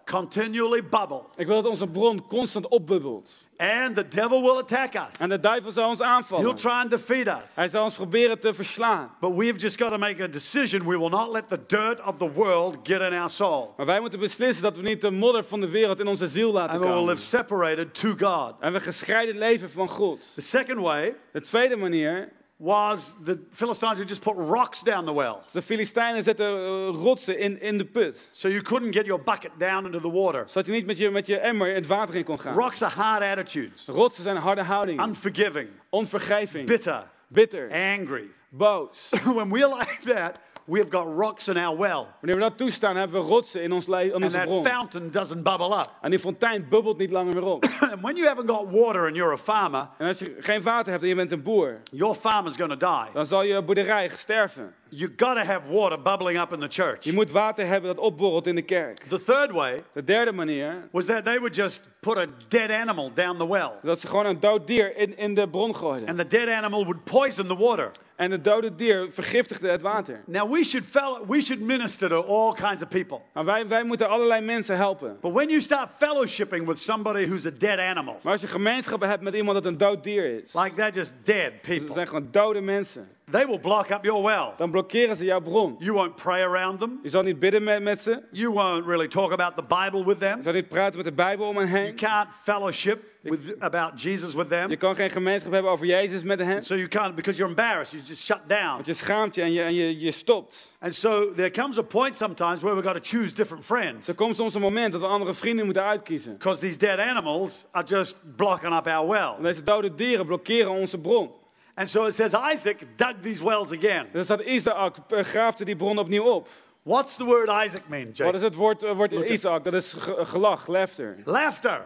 continually 0.05 0.83
bubble. 0.83 1.21
Ik 1.35 1.47
wil 1.47 1.61
dat 1.61 1.71
onze 1.71 1.87
bron 1.87 2.27
constant 2.27 2.67
opbubbelt. 2.67 3.41
And 3.57 3.95
the 3.95 4.07
devil 4.07 4.41
will 4.41 4.57
attack 4.57 4.93
us. 4.95 5.17
En 5.19 5.29
de 5.29 5.39
duivel 5.39 5.71
zal 5.71 5.89
ons 5.89 5.99
He'll 5.99 6.07
aanvallen. 6.07 6.55
try 6.55 6.69
and 6.71 6.89
defeat 6.89 7.27
us. 7.43 7.55
Hij 7.55 7.67
zal 7.69 7.83
ons 7.83 7.93
proberen 7.93 8.39
te 8.39 8.53
verslaan. 8.53 9.11
But 9.19 9.35
we've 9.35 9.59
just 9.59 9.81
got 9.81 9.89
to 9.91 9.97
make 9.97 10.23
a 10.23 10.27
decision. 10.27 10.87
We 10.87 10.97
will 10.97 11.09
not 11.09 11.31
let 11.31 11.47
the 11.49 11.59
dirt 11.67 12.01
of 12.05 12.17
the 12.17 12.31
world 12.31 12.77
get 12.83 13.01
in 13.01 13.13
our 13.19 13.29
soul. 13.29 13.73
Maar 13.77 13.85
wij 13.85 13.99
moeten 13.99 14.19
beslissen 14.19 14.63
dat 14.63 14.75
we 14.75 14.81
niet 14.81 15.01
de 15.01 15.11
modder 15.11 15.43
van 15.43 15.59
de 15.59 15.69
wereld 15.69 15.99
in 15.99 16.07
onze 16.07 16.27
ziel 16.27 16.51
laten 16.51 16.69
And 16.71 16.79
we 16.79 16.85
will 16.85 16.95
komen. 16.95 17.13
live 17.13 17.21
separated 17.25 17.93
to 17.93 18.13
God. 18.19 18.53
En 18.59 18.73
we 18.73 18.79
gescheiden 18.79 19.37
leven 19.37 19.69
van 19.69 19.87
God. 19.87 20.31
The 20.35 20.41
second 20.41 20.79
way 20.79 21.15
De 21.31 21.41
tweede 21.41 21.75
manier, 21.75 22.31
was 22.57 23.13
the 23.23 23.39
Philistines 23.51 23.97
would 23.97 24.07
just 24.07 24.21
put 24.21 24.35
rocks 24.37 24.81
down 24.81 25.05
the 25.05 25.13
well. 25.13 25.41
de 25.51 25.61
Filistijnen 25.61 26.23
zetten 26.23 26.45
eh, 26.47 27.03
rotsen 27.03 27.37
in, 27.39 27.61
in 27.61 27.77
de 27.77 27.85
put. 27.85 28.29
So 28.31 28.47
you 28.47 28.61
couldn't 28.61 28.93
get 28.95 29.05
your 29.05 29.23
bucket 29.23 29.51
down 29.57 29.85
into 29.85 29.99
the 29.99 30.11
water. 30.11 30.43
Zodat 30.47 30.65
je 30.65 30.71
niet 30.71 30.85
met 30.85 30.97
je, 30.97 31.09
met 31.09 31.27
je 31.27 31.37
emmer 31.39 31.73
het 31.73 31.87
water 31.87 32.15
in 32.15 32.23
kon 32.23 32.39
gaan. 32.39 32.55
Rocks 32.55 32.81
are 32.81 32.93
hard 32.93 33.21
attitudes, 33.23 33.85
Rotsen 33.87 34.23
zijn 34.23 34.37
harde 34.37 34.63
houdingen. 34.63 35.07
unforgiving, 35.07 35.69
Onvergeving. 35.89 36.67
bitter, 36.67 37.09
Bitter. 37.27 37.71
angry. 37.71 38.29
Boos. 38.49 39.09
when 39.35 39.49
we're 39.49 39.77
like 39.77 39.99
that, 40.13 40.39
we've 40.65 40.89
got 40.89 41.05
rocks 41.17 41.47
in 41.47 41.57
our 41.57 41.77
well. 41.77 42.05
Wanneer 42.21 42.35
we 42.35 42.39
dat 42.39 42.57
toestaan, 42.57 42.95
hebben 42.95 43.21
we 43.21 43.27
rotsen 43.27 43.61
in, 43.63 43.71
ons 43.71 43.87
le- 43.87 44.01
in 44.03 44.13
And 44.13 44.23
onze 44.23 44.37
that 44.37 44.45
bron. 44.47 44.63
fountain 44.65 45.11
doesn't 45.11 45.43
bubble 45.43 45.77
up. 45.79 45.89
En 46.01 46.09
die 46.09 46.19
fontein 46.19 46.65
bubbelt 46.69 46.97
niet 46.97 47.11
langer 47.11 47.33
meer 47.33 47.43
op. 47.45 47.63
and 47.81 48.01
when 48.05 48.15
you 48.15 48.27
haven't 48.27 48.49
got 48.49 48.71
water 48.71 49.05
and 49.05 49.15
you're 49.15 49.33
a 49.33 49.37
farmer, 49.37 49.87
En 49.97 50.07
als 50.07 50.19
je 50.19 50.35
geen 50.39 50.61
water 50.61 50.91
hebt 50.91 51.03
en 51.03 51.09
je 51.09 51.15
bent 51.15 51.31
een 51.31 51.43
boer, 51.43 51.81
your 51.91 52.15
farmer's 52.15 52.55
going 52.55 52.79
to 52.79 52.87
die. 53.03 53.13
dan 53.13 53.25
zal 53.25 53.41
je 53.43 53.61
boerderij 53.61 54.09
sterven. 54.15 54.73
You've 54.89 55.13
got 55.17 55.35
to 55.35 55.41
have 55.43 55.61
water 55.71 56.01
bubbling 56.01 56.39
up 56.41 56.53
in 56.53 56.59
the 56.59 56.67
church. 56.69 57.03
Je 57.03 57.13
moet 57.13 57.31
water 57.31 57.65
hebben 57.67 57.95
dat 57.95 58.05
opborrelt 58.05 58.47
in 58.47 58.55
de 58.55 58.61
kerk. 58.61 58.99
The 59.09 59.23
third 59.23 59.51
way 59.51 59.83
De 59.93 60.03
derde 60.03 60.31
manier, 60.31 60.87
was 60.91 61.05
that 61.05 61.23
they 61.23 61.37
would 61.37 61.55
just 61.55 61.81
put 61.99 62.17
a 62.17 62.25
dead 62.47 62.71
animal 62.71 63.11
down 63.13 63.37
the 63.37 63.47
well. 63.49 63.71
dat 63.81 63.99
ze 63.99 64.07
gewoon 64.07 64.25
een 64.25 64.39
dood 64.39 64.67
dier 64.67 64.97
in, 64.97 65.17
in 65.17 65.33
de 65.35 65.47
bron 65.49 65.75
gooiden. 65.75 66.07
And 66.07 66.17
the 66.17 66.27
dead 66.27 66.49
animal 66.49 66.83
would 66.85 67.03
poison 67.03 67.47
the 67.47 67.55
water. 67.57 67.91
En 68.15 68.31
het 68.31 68.43
dode 68.43 68.75
dier 68.75 69.11
vergiftigde 69.11 69.69
het 69.69 69.81
water. 69.81 70.21
Now, 70.25 70.51
we 70.51 70.63
should, 70.63 70.85
fellow, 70.85 71.29
we 71.29 71.41
should 71.41 71.61
minister 71.63 72.09
to 72.09 72.21
all 72.21 72.53
kinds 72.53 72.83
of 72.83 72.89
people. 72.89 73.19
Maar 73.33 73.45
wij, 73.45 73.67
wij 73.67 73.83
moeten 73.83 74.09
allerlei 74.09 74.41
mensen 74.41 74.75
helpen. 74.75 75.17
But 75.21 75.31
when 75.31 75.47
you 75.49 75.61
start 75.61 75.89
fellowshipping 75.97 76.67
with 76.67 76.79
somebody 76.79 77.25
who's 77.25 77.45
a 77.45 77.51
dead 77.57 77.79
animal, 77.79 78.17
Maar 78.23 78.31
als 78.31 78.41
je 78.41 78.47
gemeenschap 78.47 79.01
hebt 79.01 79.21
met 79.23 79.33
iemand 79.33 79.53
dat 79.63 79.65
een 79.65 79.77
dood 79.77 80.03
dier 80.03 80.25
is, 80.43 80.53
like 80.53 80.73
they're 80.75 80.93
just 80.93 81.13
dead 81.23 81.51
dat 81.51 81.61
people, 81.61 81.93
zijn 81.93 82.07
gewoon 82.07 82.27
dode 82.31 82.61
mensen, 82.61 83.07
they 83.31 83.45
will 83.47 83.59
block 83.59 83.89
up 83.89 84.03
your 84.03 84.23
well. 84.23 84.53
dan 84.57 84.71
blokkeren 84.71 85.15
ze 85.15 85.23
jouw 85.25 85.41
bron. 85.41 85.75
You 85.79 85.91
won't 85.97 86.15
pray 86.15 86.43
around 86.43 86.79
them. 86.79 86.99
Je 87.03 87.09
zal 87.09 87.21
niet 87.21 87.39
bidden 87.39 87.63
met, 87.63 87.81
met 87.83 88.01
ze, 88.01 88.21
You 88.31 88.49
won't 88.53 88.85
really 88.85 89.07
talk 89.07 89.31
about 89.31 89.55
the 89.55 89.63
Bible 89.63 90.05
with 90.05 90.19
je 90.19 90.25
them. 90.25 90.43
zal 90.43 90.53
niet 90.53 90.67
praten 90.67 90.95
met 90.95 91.05
de 91.05 91.13
Bijbel 91.13 91.47
om 91.47 91.57
hen 91.57 91.67
You 91.67 91.79
heen. 91.79 91.95
can't 91.95 92.27
fellowship 92.43 93.03
with, 93.23 93.55
about 93.59 94.01
Jesus 94.01 94.33
with 94.33 94.47
them. 94.47 94.69
Je 94.69 94.77
kan 94.77 94.95
geen 94.95 95.09
gemeenschap 95.09 95.51
hebben 95.51 95.71
over 95.71 95.85
Jezus 95.85 96.23
met 96.23 96.39
hen. 96.39 96.63
So 96.63 96.75
you 96.75 96.87
can't, 96.87 97.15
because 97.15 97.37
you're 97.37 97.53
embarrassed, 97.53 97.93
you 97.93 98.03
just 98.07 98.23
shut 98.23 98.41
down. 98.47 98.73
Want 98.73 98.85
je 98.85 98.93
schaamt 98.93 99.35
je 99.35 99.41
en 99.41 99.51
je, 99.53 99.61
en 99.61 99.73
je, 99.73 99.99
je 99.99 100.11
stopt. 100.11 100.55
And 100.79 100.95
so 100.95 101.33
there 101.33 101.51
comes 101.51 101.77
a 101.77 101.81
point 101.81 102.15
sometimes 102.15 102.61
where 102.61 102.75
we've 102.75 102.87
got 102.93 103.03
to 103.03 103.17
choose 103.17 103.33
different 103.33 103.65
friends. 103.65 104.07
Er 104.07 104.15
komt 104.15 104.35
soms 104.35 104.53
een 104.53 104.61
moment 104.61 104.91
dat 104.91 105.01
we 105.01 105.07
andere 105.07 105.33
vrienden 105.33 105.65
moeten 105.65 105.83
uitkiezen. 105.83 106.33
Because 106.33 106.59
these 106.59 106.77
dead 106.77 106.99
animals 106.99 107.65
are 107.71 107.85
just 107.87 108.35
blocking 108.35 108.73
up 108.77 108.87
our 108.87 109.07
well. 109.07 109.33
En 109.37 109.43
deze 109.43 109.63
dode 109.63 109.95
dieren 109.95 110.25
blokkeren 110.25 110.71
onze 110.71 110.97
bron. 110.99 111.31
And 111.75 111.89
so 111.89 112.05
it 112.05 112.13
says 112.15 112.33
Isaac 112.53 112.77
dug 112.95 113.13
these 113.21 113.43
wells 113.43 113.71
again. 113.71 114.07
Dus 114.11 114.27
dat 114.27 114.41
Isaac 114.41 114.95
eh, 115.09 115.23
graafde 115.23 115.65
die 115.65 115.75
bron 115.75 115.97
opnieuw 115.97 116.23
op. 116.23 116.47
What's 116.83 117.15
the 117.15 117.23
word 117.25 117.47
Isaac 117.65 117.81
mean, 117.87 118.05
Wat 118.05 118.17
Jake? 118.17 118.35
is 118.35 118.41
het 118.41 118.55
woord, 118.55 118.83
eh, 118.83 118.95
woord. 118.95 119.11
Isaac? 119.11 119.63
Dat 119.63 119.73
is 119.73 119.93
ge- 119.93 120.25
gelach, 120.25 120.67
laughter. 120.67 121.15
Laughter. 121.23 121.85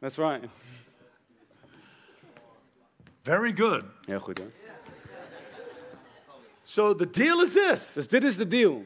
That's 0.00 0.18
right. 0.18 0.44
Very 3.22 3.52
good. 3.52 3.84
Heel 4.06 4.20
goed, 4.20 4.38
hè? 4.38 4.44
So 6.64 6.94
the 6.94 7.10
deal 7.10 7.40
is 7.42 7.52
this 7.52 7.92
Dus 7.94 8.08
dit 8.08 8.24
is 8.24 8.36
de 8.36 8.46
deal. 8.46 8.84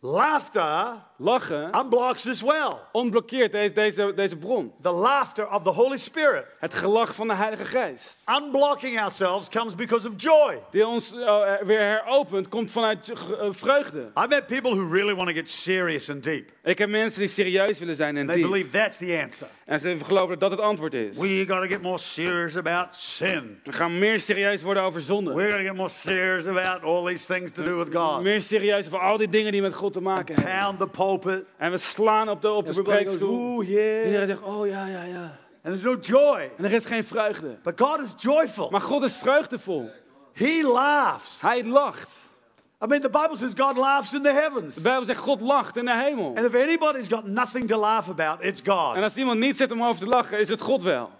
laughter 0.00 1.02
Lachen 1.22 1.70
unblocks 1.74 2.22
this 2.22 2.42
well. 2.42 2.72
onblokkeert 2.92 3.52
deze, 3.52 3.74
deze, 3.74 4.12
deze 4.14 4.36
bron. 4.36 4.72
The 4.82 4.90
laughter 4.90 5.50
of 5.50 5.62
the 5.62 5.70
Holy 5.70 5.96
Spirit. 5.96 6.46
Het 6.58 6.74
gelach 6.74 7.14
van 7.14 7.26
de 7.26 7.34
Heilige 7.34 7.64
Geest. 7.64 8.16
Unblocking 8.42 9.00
ourselves 9.00 9.48
comes 9.48 9.74
because 9.74 10.08
of 10.08 10.14
joy. 10.16 10.58
Die 10.70 10.86
ons 10.86 11.12
eh, 11.12 11.42
weer 11.62 11.80
heropent, 11.80 12.48
komt 12.48 12.70
vanuit 12.70 13.08
eh, 13.10 13.46
vreugde. 13.50 14.00
I've 14.14 14.28
met 14.28 14.46
people 14.46 14.70
who 14.74 14.88
really 14.92 15.14
want 15.14 15.28
to 15.28 15.34
get 15.34 15.50
serious 15.50 16.10
and 16.10 16.22
deep. 16.22 16.50
Ik 16.62 16.78
heb 16.78 16.88
mensen 16.88 17.20
die 17.20 17.28
serieus 17.28 17.78
willen 17.78 17.96
zijn 17.96 18.16
en 18.16 18.26
They 18.26 18.36
diep. 18.36 18.46
believe 18.46 18.70
that's 18.70 18.96
the 18.96 19.20
answer. 19.24 19.46
En 19.64 19.80
ze 19.80 19.96
geloven 20.04 20.38
dat 20.38 20.40
dat 20.40 20.50
het 20.50 20.60
antwoord 20.60 20.94
is. 20.94 21.16
We 21.16 21.44
got 21.48 21.62
to 21.62 21.68
get 21.68 21.82
more 21.82 21.98
serious 21.98 22.56
about 22.56 22.94
sin. 22.94 23.60
We 23.62 23.72
gaan 23.72 23.98
meer 23.98 24.20
serieus 24.20 24.62
worden 24.62 24.82
over 24.82 25.00
zonde. 25.00 25.32
We're 25.34 25.50
going 25.50 25.62
to 25.62 25.68
get 25.68 25.76
more 25.76 25.88
serious 25.88 26.46
about 26.46 26.82
all 26.82 27.04
these 27.04 27.26
things 27.26 27.50
to 27.50 27.62
do 27.62 27.78
with 27.78 27.94
God. 27.94 28.22
Meer 28.22 28.40
serieus 28.40 28.86
over 28.86 29.00
al 29.00 29.16
die 29.16 29.28
dingen 29.28 29.52
die 29.52 29.62
met 29.62 29.74
God 29.74 29.92
te 29.92 30.00
maken 30.00 30.34
hebben. 30.34 30.52
Pound 30.52 30.78
the 30.78 30.86
pulpit. 31.18 31.44
En 31.56 31.70
we 31.70 31.76
slaan 31.76 32.28
op 32.28 32.42
de, 32.42 32.50
op 32.50 32.66
de 32.66 32.72
goes, 32.72 32.84
spreekstoel. 32.84 33.62
yeah. 33.62 34.06
Iedereen 34.06 34.26
zegt, 34.26 34.42
oh 34.42 34.66
ja, 34.66 34.86
ja, 34.86 35.02
ja. 35.02 35.38
And 35.64 35.80
there's 35.80 35.82
no 35.82 35.94
joy. 36.00 36.50
En 36.58 36.64
er 36.64 36.72
is 36.72 36.84
geen 36.84 37.04
vreugde. 37.04 37.56
But 37.62 37.80
God 37.80 38.00
is 38.00 38.12
joyful. 38.16 38.70
Maar 38.70 38.80
God 38.80 39.02
is 39.02 39.16
vreugdevol. 39.16 39.90
He 40.32 40.62
laughs. 40.62 41.40
Hij 41.42 41.64
lacht. 41.64 42.10
I 42.84 42.86
mean, 42.86 43.00
the 43.00 43.10
Bible 43.10 43.36
says 43.36 43.52
God 43.56 43.76
laughs 43.76 44.12
in 44.14 44.22
the 44.22 44.32
heavens. 44.32 44.74
De 44.74 44.82
Bijbel 44.82 45.04
zegt, 45.04 45.20
God 45.20 45.40
lacht 45.40 45.76
in 45.76 45.84
de 45.84 45.96
hemel. 45.96 46.32
And 46.36 46.46
if 46.46 46.54
anybody's 46.54 47.08
got 47.08 47.24
nothing 47.24 47.68
to 47.68 47.78
laugh 47.78 48.08
about, 48.10 48.44
it's 48.44 48.62
En 48.62 48.72
God. 48.72 49.02
als 49.02 49.16
iemand 49.16 49.38
niet 49.38 49.56
zit 49.56 49.70
om 49.72 49.82
over 49.84 50.00
te 50.00 50.06
lachen, 50.06 50.38
is 50.38 50.48
het 50.48 50.60
God 50.60 50.82
wel. 50.82 51.10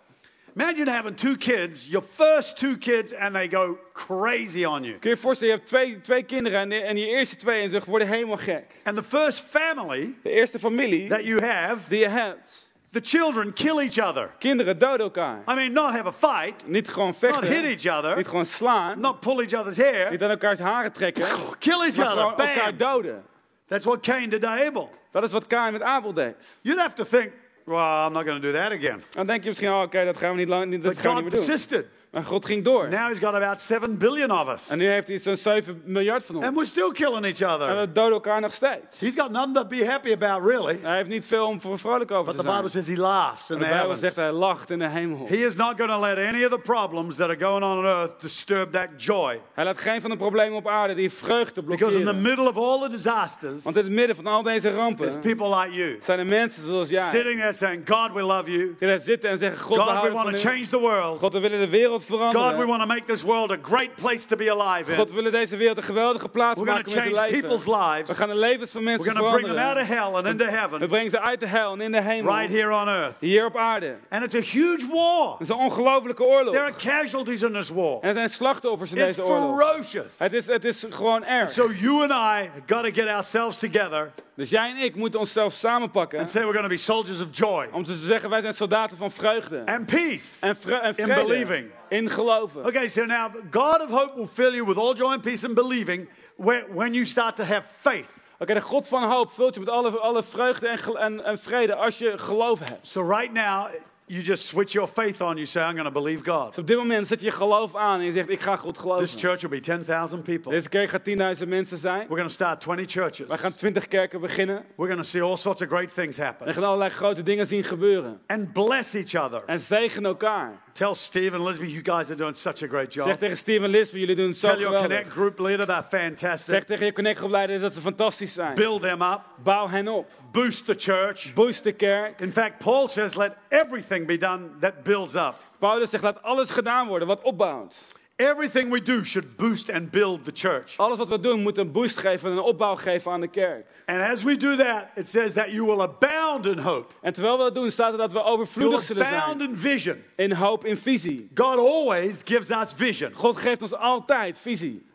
Imagine 0.54 0.90
having 0.90 1.14
two 1.16 1.36
kids, 1.36 1.86
your 1.88 2.02
first 2.02 2.56
two 2.56 2.76
kids, 2.76 3.14
and 3.14 3.34
they 3.34 3.48
go 3.48 3.78
crazy 3.92 4.64
on 4.64 4.82
you. 4.84 4.98
Kun 4.98 5.10
je 5.10 5.16
je 5.16 5.22
voorstellen, 5.22 5.52
je 5.52 5.58
hebt 5.58 5.68
twee, 5.70 6.00
twee 6.00 6.22
kinderen 6.22 6.60
en, 6.60 6.72
en 6.86 6.94
die 6.94 7.06
eerste 7.06 7.36
twee 7.36 7.62
en 7.62 7.70
ze 7.70 7.80
worden 7.86 8.08
helemaal 8.08 8.36
gek. 8.36 8.64
And 8.84 8.96
the 8.96 9.02
first 9.02 9.40
family 9.40 10.14
De 10.22 10.30
eerste 10.30 10.58
familie 10.58 11.08
that 11.08 11.24
you 11.24 11.44
have, 11.46 11.88
die 11.88 11.98
je 11.98 12.08
hebt. 12.08 12.70
the 12.90 13.00
children 13.02 13.52
kill 13.52 13.78
each 13.78 14.08
other. 14.08 14.30
Kinderen 14.38 14.78
doden 14.78 15.00
elkaar. 15.00 15.42
I 15.48 15.54
mean, 15.54 15.72
not 15.72 15.90
have 15.92 16.06
a 16.06 16.12
fight, 16.12 16.66
Niet 16.66 16.88
gewoon 16.88 17.06
not 17.08 17.16
vechten. 17.18 17.46
hit 17.62 17.84
each 17.84 17.98
other, 17.98 18.16
Niet 18.16 18.28
gewoon 18.28 18.46
slaan. 18.46 19.00
not 19.00 19.20
pull 19.20 19.38
each 19.40 19.54
other's 19.60 19.76
hair, 19.76 20.10
Niet 20.10 20.22
aan 20.22 20.30
elkaars 20.30 20.58
haren 20.58 20.92
trekken. 20.92 21.26
kill 21.58 21.80
each 21.80 21.96
Maar 21.96 22.06
other. 22.06 22.18
gewoon 22.22 22.36
elkaar 22.48 22.74
Bam. 22.76 22.92
doden. 22.94 23.24
That's 23.66 23.84
what 23.84 24.00
Cain 24.02 24.28
did 24.30 24.40
to 24.42 24.48
Abel. 24.48 24.90
Dat 25.10 25.22
is 25.22 25.32
wat 25.32 25.46
Kain 25.46 25.72
met 25.72 25.82
Abel 25.82 26.12
deed. 26.12 26.34
You'd 26.60 26.78
have 26.80 26.94
to 26.94 27.04
think, 27.04 27.32
well, 27.64 28.06
I'm 28.06 28.12
not 28.12 28.24
going 28.24 28.40
to 28.40 28.46
do 28.46 28.52
that 28.52 28.72
again. 28.72 29.02
Dan 29.10 29.26
denk 29.26 29.42
je 29.42 29.48
misschien, 29.48 29.68
oh, 29.70 29.82
oké, 29.82 30.04
dat 30.04 30.16
gaan 30.16 30.30
we 30.30 30.36
niet 30.36 30.48
lang, 30.48 30.70
dat 30.70 30.80
But 30.82 30.98
gaan 30.98 31.02
we 31.02 31.08
God 31.08 31.14
niet 31.22 31.22
meer 31.22 31.30
doen. 31.40 31.46
persisted. 31.46 31.86
Maar 32.12 32.24
God 32.24 32.44
ging 32.44 32.64
door. 32.64 32.88
Now 32.88 33.08
he's 33.08 33.18
got 33.18 33.34
about 33.34 33.60
7 33.60 33.98
billion 33.98 34.30
of 34.30 34.48
us. 34.48 34.68
En 34.68 34.78
nu 34.78 34.88
heeft 34.90 35.08
hij 35.08 35.18
zo'n 35.18 35.36
7 35.36 35.82
miljard 35.84 36.24
van 36.24 36.34
ons. 36.34 36.44
And 36.44 36.54
we're 36.54 36.66
still 36.66 36.90
killing 36.92 37.24
each 37.24 37.40
En 37.40 37.48
other. 37.48 37.80
we 37.80 37.92
doden 37.92 38.12
elkaar 38.12 38.40
nog 38.40 38.54
steeds. 38.54 38.98
He's 38.98 39.14
got 39.14 39.30
nothing 39.30 39.54
to 39.54 39.64
be 39.66 39.86
happy 39.86 40.12
about, 40.12 40.48
really. 40.50 40.78
Hij 40.82 40.96
heeft 40.96 41.08
niet 41.08 41.24
veel 41.26 41.46
om 41.46 41.60
voor 41.60 41.78
vrolijk 41.78 42.10
over 42.10 42.24
But 42.34 42.40
te 42.44 42.46
the 42.48 42.54
Bible 42.54 42.68
zijn. 42.68 42.84
says 42.84 42.96
he 42.96 43.02
laughs 43.02 43.50
in 43.50 43.58
De 43.58 43.62
the 43.64 43.68
Bijbel 43.70 43.78
heavens. 43.88 44.00
zegt 44.00 44.16
hij 44.16 44.32
lacht 44.32 44.70
in 44.70 44.78
de 44.78 44.88
hemel. 44.88 45.26
He 45.28 45.34
is 45.36 45.54
not 45.54 45.74
going 45.76 45.90
to 45.90 46.00
let 46.00 46.18
any 46.18 46.44
of 46.44 46.50
the 46.50 46.58
problems 46.58 47.16
that 47.16 47.28
are 47.28 47.40
going 47.40 47.64
on 47.64 47.78
on 47.78 47.84
earth 47.84 48.20
disturb 48.20 48.72
that 48.72 48.88
joy. 48.96 49.40
Hij 49.52 49.64
laat 49.64 49.78
geen 49.78 50.00
van 50.00 50.10
de 50.10 50.16
problemen 50.16 50.56
op 50.58 50.68
aarde 50.68 50.94
die 50.94 51.10
vreugde 51.12 51.62
Because 51.62 51.98
in 51.98 52.04
the 52.04 52.14
blokkeren. 52.14 52.22
middle 52.22 52.48
of 52.48 52.56
all 52.56 52.80
the 52.80 52.88
disasters, 52.88 53.62
Want 53.62 53.76
in 53.76 53.84
het 53.84 53.92
midden 53.92 54.16
van 54.16 54.26
al 54.26 54.42
deze 54.42 54.60
there's 54.60 54.76
rampen 54.76 55.20
people 55.20 55.56
like 55.60 55.72
you 55.74 55.98
zijn 56.02 56.18
er 56.18 56.26
mensen 56.26 56.66
zoals 56.66 56.88
jij. 56.88 57.08
sitting 57.08 57.40
there 57.40 57.52
saying, 57.52 57.82
God, 57.88 58.12
we 58.12 58.22
love 58.22 58.50
you. 58.50 58.74
Die 58.78 58.88
daar 58.88 59.00
zitten 59.00 59.30
en 59.30 59.38
zeggen, 59.38 59.60
God, 59.60 59.76
we 59.76 59.82
God, 59.82 59.90
we 59.92 59.96
houden 59.96 60.22
want 60.22 60.36
to 60.36 60.48
change 60.48 60.68
the 60.68 60.78
world. 60.78 61.18
God, 61.20 61.32
we 61.32 61.40
willen 61.40 61.58
de 61.60 61.68
wereld 61.68 62.01
God, 62.08 62.20
we 62.20 62.30
veranderen. 62.32 62.66
want 62.66 62.80
to 62.80 62.86
make 62.86 63.04
this 63.04 63.22
world 63.22 63.50
a 63.50 63.56
great 63.62 63.94
place 63.94 64.26
to 64.26 64.36
be 64.36 64.50
alive 64.50 64.84
God, 64.94 64.98
in. 64.98 65.06
we 65.06 65.14
willen 65.14 65.32
deze 65.32 65.56
wereld 65.56 65.76
een 65.76 65.82
geweldige 65.82 66.28
plaats 66.28 66.54
We're 66.60 66.64
maken 66.72 66.86
om 66.86 66.92
in 66.92 67.02
te 67.02 67.08
change 67.14 67.26
leven. 67.28 67.40
people's 67.48 67.66
lives. 67.66 68.08
We 68.08 68.14
gaan 68.14 68.28
de 68.28 68.34
levens 68.34 68.70
van 68.70 68.84
We're 68.84 68.96
mensen 68.96 69.12
going 69.14 69.26
to 69.30 69.36
bring 69.36 69.48
them 69.48 69.64
out 69.66 69.76
of 69.78 69.86
veranderen. 69.86 70.12
hell 70.12 70.14
and 70.22 70.26
into 70.26 70.44
We 70.44 70.50
heaven 70.58 70.88
brengen 70.88 71.10
ze 71.10 71.20
uit 71.20 71.40
de 71.40 71.46
hel 71.46 71.72
en 71.72 71.80
in 71.80 71.92
de 71.92 72.00
hemel. 72.02 72.34
right 72.36 72.52
here 72.52 72.74
on 72.74 72.88
earth. 72.88 73.14
Hier 73.18 73.44
op 73.46 73.56
aarde. 73.56 73.94
And 74.08 74.24
it's 74.24 74.34
a 74.34 74.58
huge 74.58 74.86
war. 74.92 75.30
Het 75.32 75.40
is 75.40 75.48
een 75.48 75.56
ongelofelijke 75.56 76.24
oorlog. 76.24 76.52
There 76.54 76.64
are 76.64 76.74
casualties 76.78 77.42
in 77.42 77.52
this 77.52 77.68
war. 77.68 77.98
En 78.00 78.08
er 78.08 78.14
zijn 78.14 78.28
slachtoffers 78.28 78.92
in 78.92 78.96
It's 79.06 79.16
deze 79.16 79.28
oorlog. 79.28 79.58
ferocious. 79.60 80.18
Het 80.18 80.32
is, 80.32 80.46
het 80.46 80.64
is 80.64 80.84
gewoon 80.90 81.24
erg. 81.24 81.50
So 81.50 81.70
you 81.80 82.02
and 82.02 82.10
I 82.10 82.50
got 82.66 82.84
to 82.84 82.90
get 83.02 83.08
ourselves 83.08 83.56
together 83.56 84.10
Dus 84.36 84.50
jij 84.50 84.70
en 84.70 84.76
ik 84.76 84.94
moeten 84.96 85.20
onszelf 85.20 85.52
samenpakken. 85.52 86.18
and 86.18 86.30
say 86.30 86.40
we're 86.42 86.52
going 86.58 86.68
to 86.68 86.74
be 86.74 86.80
soldiers 86.80 87.20
of 87.20 87.28
joy 87.30 87.66
Om 87.72 87.84
te 87.84 87.94
zeggen, 87.94 88.30
wij 88.30 88.40
zijn 88.40 88.54
soldaten 88.54 88.96
van 88.96 89.10
vreugde. 89.10 89.62
and 89.66 89.86
peace. 89.86 90.46
En, 90.46 90.56
vre- 90.56 90.74
en 90.74 90.92
in 90.96 91.04
vrede. 91.04 91.24
believing. 91.26 91.66
In 91.92 92.08
geloven. 92.10 92.64
Okay, 92.66 92.88
so 92.88 93.04
now 93.04 93.32
the 93.32 93.42
God 93.50 93.80
of 93.80 93.90
hope 93.90 94.14
will 94.16 94.26
fill 94.26 94.52
you 94.54 94.66
with 94.66 94.76
all 94.78 94.94
joy 94.94 95.12
and 95.12 95.20
peace 95.22 95.44
and 95.46 95.54
believing 95.54 96.08
whe- 96.36 96.64
when 96.74 96.92
you 96.94 97.04
start 97.04 97.36
to 97.36 97.42
have 97.42 97.62
faith. 97.76 98.20
Oké, 98.38 98.54
de 98.54 98.60
God 98.60 98.88
van 98.88 99.10
hoop 99.10 99.30
vult 99.30 99.54
je 99.54 99.60
met 99.60 99.68
alle, 99.68 99.98
alle 99.98 100.22
vreugde 100.22 100.68
en, 100.68 100.96
en, 100.96 101.24
en 101.24 101.38
vrede 101.38 101.74
als 101.74 101.98
je 101.98 102.18
geloof 102.18 102.58
hebt. 102.58 102.86
So 102.86 103.00
right 103.02 103.32
now, 103.32 103.66
you 104.06 104.22
just 104.22 104.44
switch 104.46 104.72
your 104.72 104.88
faith 104.88 105.20
on. 105.20 105.34
You 105.34 105.46
say, 105.46 105.62
I'm 105.68 105.72
going 105.76 105.94
to 105.94 106.00
believe 106.02 106.24
God. 106.30 106.58
Op 106.58 106.66
dit 106.66 106.76
moment 106.76 107.06
zet 107.06 107.20
je 107.20 107.30
geloof 107.30 107.74
aan 107.76 107.98
en 108.00 108.04
je 108.06 108.12
zegt, 108.12 108.28
ik 108.28 108.40
ga 108.40 108.56
God 108.56 108.72
This 108.74 108.82
geloven. 108.82 109.18
church 109.18 109.40
will 109.40 109.50
be 109.50 109.60
10,000 109.60 110.22
people. 110.22 110.50
Deze 110.52 110.68
kerk 110.68 110.90
gaat 110.90 111.38
10.000 111.42 111.48
mensen 111.48 111.78
zijn. 111.78 111.98
We're 111.98 112.06
going 112.08 112.22
to 112.28 112.34
start 112.34 112.60
20 112.60 112.90
churches. 112.90 113.26
Wij 113.26 113.38
gaan 113.38 113.54
20 113.54 113.88
kerken 113.88 114.20
beginnen. 114.20 114.56
We're 114.76 114.90
going 114.92 114.96
to 115.04 115.08
see 115.08 115.22
all 115.22 115.36
sorts 115.36 115.62
of 115.62 115.68
great 115.68 115.94
things 115.94 116.18
En 116.18 116.24
happen. 116.24 116.46
we 116.46 116.52
gaan 116.52 116.64
allerlei 116.64 116.90
grote 116.90 117.22
dingen 117.22 117.46
zien 117.46 117.64
gebeuren. 117.64 118.20
And 118.26 118.52
bless 118.52 118.94
each 118.94 119.24
other. 119.24 119.42
En 119.46 119.58
zegen 119.60 120.04
elkaar. 120.04 120.60
Tell 120.72 120.94
Steve 120.94 121.34
and 121.36 121.44
Elizabeth, 121.44 121.70
you 121.70 121.82
guys 121.82 122.08
are 122.10 122.16
doing 122.16 122.36
such 122.36 122.62
a 122.62 122.66
great 122.66 122.92
Zeg 122.92 123.04
job. 123.04 123.18
tegen 123.18 123.36
Steven 123.36 123.70
Lisbeth, 123.70 124.00
jullie 124.00 124.14
doen 124.14 124.34
zo 124.34 124.48
Tell 124.48 124.58
your 124.60 124.76
geweldig. 124.78 124.88
Connect 124.88 125.10
group 125.12 125.38
leader, 125.38 125.66
they're 125.66 125.86
Zeg 125.90 126.00
fantastic. 126.00 126.62
tegen 126.62 126.86
je 126.86 126.92
Connect 126.92 127.18
groepleider 127.18 127.60
dat 127.60 127.74
ze 127.74 127.80
fantastisch 127.80 128.32
zijn. 128.32 128.54
Build 128.54 128.82
them 128.82 129.02
up. 129.02 129.20
Bouw 129.42 129.68
hen 129.68 129.88
op. 129.88 130.10
Boost 130.32 130.64
the 130.66 130.74
church. 130.78 131.32
Boost 131.34 131.64
de 131.64 131.72
kerk. 131.72 132.20
In 132.20 132.32
fact, 132.32 132.58
Paul 132.58 132.88
says, 132.88 133.14
let 133.14 133.32
everything 133.48 134.06
be 134.06 134.18
done 134.18 134.48
that 134.60 134.82
builds 134.82 135.14
up. 135.14 135.34
Paulus 135.58 135.90
zegt, 135.90 136.02
laat 136.02 136.22
alles 136.22 136.50
gedaan 136.50 136.86
worden 136.88 137.08
wat 137.08 137.22
opbouwt. 137.22 137.76
Everything 138.22 138.70
we 138.70 138.82
do 138.82 139.04
should 139.04 139.36
boost 139.36 139.70
and 139.70 139.90
build 139.90 140.24
the 140.24 140.30
church. 140.32 140.76
Alles 140.76 140.98
wat 140.98 141.08
we 141.08 141.20
doen 141.20 141.40
moet 141.40 141.58
een 141.58 141.72
boost 141.72 141.98
geven 141.98 142.30
en 142.30 142.36
een 142.36 142.42
opbouw 142.42 142.74
geven 142.74 143.12
aan 143.12 143.20
de 143.20 143.28
kerk. 143.28 143.66
And 143.86 144.00
as 144.00 144.22
we 144.22 144.36
do 144.36 144.56
that, 144.56 144.86
it 144.94 145.08
says 145.08 145.32
that 145.32 145.50
you 145.50 145.66
will 145.66 145.80
abound 145.80 146.46
in 146.46 146.58
hope. 146.58 146.92
En 147.00 147.12
terwijl 147.12 147.36
we 147.36 147.42
dat 147.42 147.54
doen, 147.54 147.70
staat 147.70 147.92
er 147.92 147.98
dat 147.98 148.12
we 148.12 148.22
overvloedig 148.22 148.82
zullen 148.82 149.06
abound 149.06 149.38
zijn. 149.38 149.50
in 149.50 149.56
vision. 149.56 150.04
In 150.16 150.32
hoop, 150.32 150.64
in 150.64 150.76
visie. 150.76 151.30
God 151.34 151.58
always 151.58 152.22
gives 152.24 152.50
us 152.50 152.72
vision. 152.72 153.12
God 153.14 153.36
geeft 153.36 153.62
ons 153.62 153.74
altijd 153.74 154.38
visie. 154.38 154.86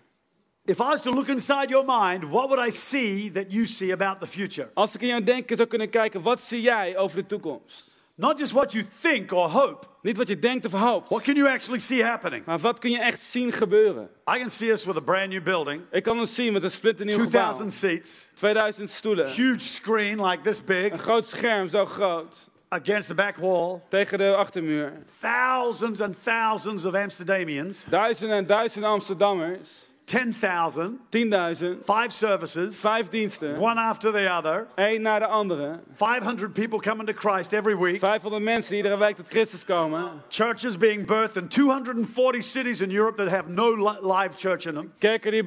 If 0.66 0.80
I 0.80 0.84
was 0.84 1.02
to 1.02 1.12
look 1.12 1.28
inside 1.28 1.70
your 1.70 1.86
mind, 1.86 2.24
what 2.30 2.50
would 2.50 2.68
I 2.68 2.72
see 2.72 3.32
that 3.32 3.46
you 3.52 3.66
see 3.66 3.94
about 3.94 4.20
the 4.20 4.28
future? 4.28 4.70
Als 4.74 4.96
ik 4.96 5.02
in 5.02 5.08
jouw 5.08 5.24
denken 5.24 5.56
zou 5.56 5.68
kunnen 5.68 5.90
kijken, 5.90 6.22
wat 6.22 6.42
zie 6.42 6.62
jij 6.62 6.98
over 6.98 7.18
de 7.18 7.26
toekomst? 7.26 7.97
Not 8.20 8.38
just 8.40 8.52
what 8.54 8.72
you 8.74 8.84
think 9.00 9.32
or 9.32 9.48
hope. 9.50 9.86
Niet 10.02 10.18
wat 10.18 10.28
je 10.28 10.40
denkt 10.40 10.66
of 10.66 10.72
hoopt, 10.72 11.10
What 11.10 11.22
can 11.24 11.36
you 11.36 11.50
actually 11.50 11.80
see 11.80 12.04
happening? 12.04 12.46
maar 12.46 12.60
wat 12.60 12.80
kun 12.80 12.92
je 12.92 13.00
echt 13.00 13.20
zien 13.22 13.52
gebeuren? 13.52 14.10
I 14.36 14.40
can 14.40 14.50
see 14.50 14.72
us 14.72 14.86
with 14.86 14.96
a 14.98 15.00
brand 15.02 15.30
new 15.30 15.44
building, 15.44 15.82
Ik 15.92 16.04
kan 16.04 16.20
ons 16.20 16.36
zien 16.36 16.54
met 16.54 16.64
een 16.64 16.72
splinternieuw 16.72 17.16
gebouw. 17.18 17.30
2,000 17.30 17.74
seats, 17.74 18.30
2000 18.36 18.90
stoelen. 18.90 19.28
huge 19.30 19.60
screen 19.60 20.26
like 20.26 20.42
this 20.44 20.64
big 20.64 20.92
Een 20.92 21.00
groot 21.00 21.26
scherm, 21.26 21.68
zo 21.68 21.86
groot. 21.86 22.48
against 22.70 23.08
the 23.08 23.16
back 23.16 23.36
wall, 23.36 23.82
Tegen 23.90 24.18
de 24.18 24.36
achtermuur. 24.36 24.94
thousands 25.22 26.02
and 26.02 26.24
thousands 26.24 26.86
of 26.86 26.94
Amsterdamians, 26.94 27.84
Duizenden 27.90 28.38
en 28.38 28.46
duizenden 28.46 28.90
Amsterdammers. 28.90 29.70
10,000, 30.08 31.00
10.000. 31.10 31.84
five 31.84 32.12
services, 32.14 32.80
Vijf 32.80 33.10
diensten. 33.10 33.60
one 33.60 33.78
after 33.78 34.12
the 34.12 34.30
other, 34.38 34.68
Eén 34.76 35.02
na 35.02 35.20
de 35.20 35.26
andere. 35.26 35.80
500 35.94 36.54
people 36.54 36.80
coming 36.80 37.06
to 37.08 37.14
Christ 37.14 37.54
every 37.54 37.76
week, 37.76 38.00
500 38.00 38.42
mensen 38.44 38.70
die 38.74 38.84
iedere 38.84 38.98
week 38.98 39.16
tot 39.16 39.28
Christus 39.28 39.66
komen. 39.66 40.12
churches 40.30 40.78
being 40.78 41.06
birthed 41.06 41.36
in 41.36 41.48
240 41.48 42.42
cities 42.42 42.82
in 42.82 42.90
Europe 42.92 43.18
that 43.18 43.30
have 43.30 43.50
no 43.50 43.70
li- 43.70 44.00
live 44.02 44.36
church 44.38 44.66
in 44.66 44.74
them. 44.76 44.94
Kerken 45.00 45.32
die 45.32 45.44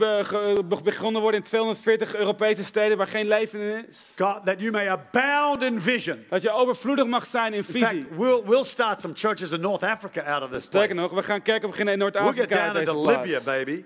begonnen 0.84 1.20
worden 1.22 1.40
in 1.40 1.46
240 1.46 2.14
Europese 2.14 2.64
steden 2.64 2.96
waar 2.96 3.06
geen 3.06 3.28
leven 3.28 3.60
in 3.60 3.84
is. 3.88 3.98
God, 4.16 4.44
that 4.44 4.60
you 4.60 4.70
may 4.70 4.88
abound 4.88 5.62
in 5.62 5.80
vision. 5.80 6.18
Dat 6.28 6.42
je 6.42 6.50
overvloedig 6.50 7.06
mag 7.06 7.26
zijn 7.26 7.52
in 7.52 7.58
In 7.58 7.64
fact, 7.64 7.86
visie. 7.92 8.06
we'll, 8.16 8.42
we'll 8.44 8.64
start 8.64 9.00
some 9.00 9.14
churches 9.14 9.50
in 9.50 9.60
North 9.60 9.82
Africa 9.82 10.22
out 10.22 10.42
of 10.42 10.50
this 10.50 10.66
place. 10.66 10.84
Sterker 10.84 10.94
nog, 10.96 11.10
we 11.10 11.22
gaan 11.22 11.42
kerken 11.42 11.68
beginnen 11.70 11.94
in 11.94 12.00
We'll 12.00 12.10
get 12.10 12.22
Noord-Afrika 12.22 12.72
down 12.72 12.76
into. 12.76 13.06
Libya, 13.10 13.40
baby. 13.40 13.84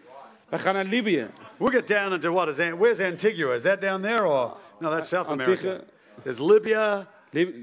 We 0.54 0.60
gaan 0.60 0.74
naar 0.74 0.84
Libië. 0.84 1.26
We'll 1.56 1.72
get 1.72 1.86
down 1.86 2.12
into 2.12 2.32
what 2.32 2.48
is 2.48 2.56
where's 2.56 3.00
Antigua? 3.00 3.54
Is 3.54 3.62
that 3.62 3.80
down 3.80 4.02
there 4.02 4.24
or 4.26 4.56
no? 4.78 4.90
That's 4.90 5.08
South 5.08 5.28
America. 5.28 5.50
Antigua. 5.68 5.80
There's 6.22 6.38
Libya. 6.38 7.06
Lib- 7.30 7.54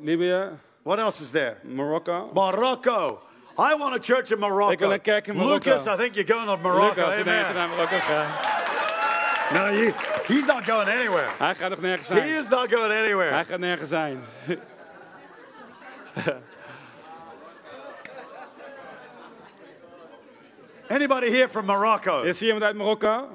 Libië, 0.00 0.48
What 0.82 0.98
else 0.98 1.20
is 1.22 1.30
there? 1.30 1.56
Morocco. 1.64 2.30
Morocco. 2.34 3.20
I 3.58 3.74
want 3.74 3.94
a 3.94 3.98
church 3.98 4.30
in 4.30 4.38
Morocco. 4.38 4.70
Ik 4.72 4.78
wil 4.78 4.92
een 4.92 5.00
kerk 5.00 5.26
in 5.26 5.36
Marokko. 5.36 5.54
Lucas, 5.70 5.86
I 5.86 5.96
think 5.96 6.14
you're 6.14 6.32
going 6.34 6.46
to 6.46 6.56
Morocco. 6.56 7.06
Lucas, 7.06 7.20
Amen. 7.20 7.54
naar 7.54 7.68
gaan. 8.00 8.26
No, 9.52 9.64
he, 9.66 9.92
he's 10.26 10.46
not 10.46 10.64
going 10.64 10.88
anywhere. 10.88 11.28
Hij 11.38 11.54
gaat 11.54 11.70
nog 11.70 11.80
nergens 11.80 12.08
He 12.08 12.38
is 12.38 12.48
not 12.48 12.72
going 12.72 12.92
Hij 12.92 13.02
anywhere. 13.02 13.44
gaat 13.44 13.58
nergens 13.58 13.88
zijn. 13.88 14.20
Anybody 20.90 21.30
here 21.30 21.48
from 21.48 21.66
Morocco? 21.66 22.22
Is 22.22 22.38
hier 22.40 22.48
iemand 22.54 22.64
uit 22.64 22.76
Marokko? 22.76 23.28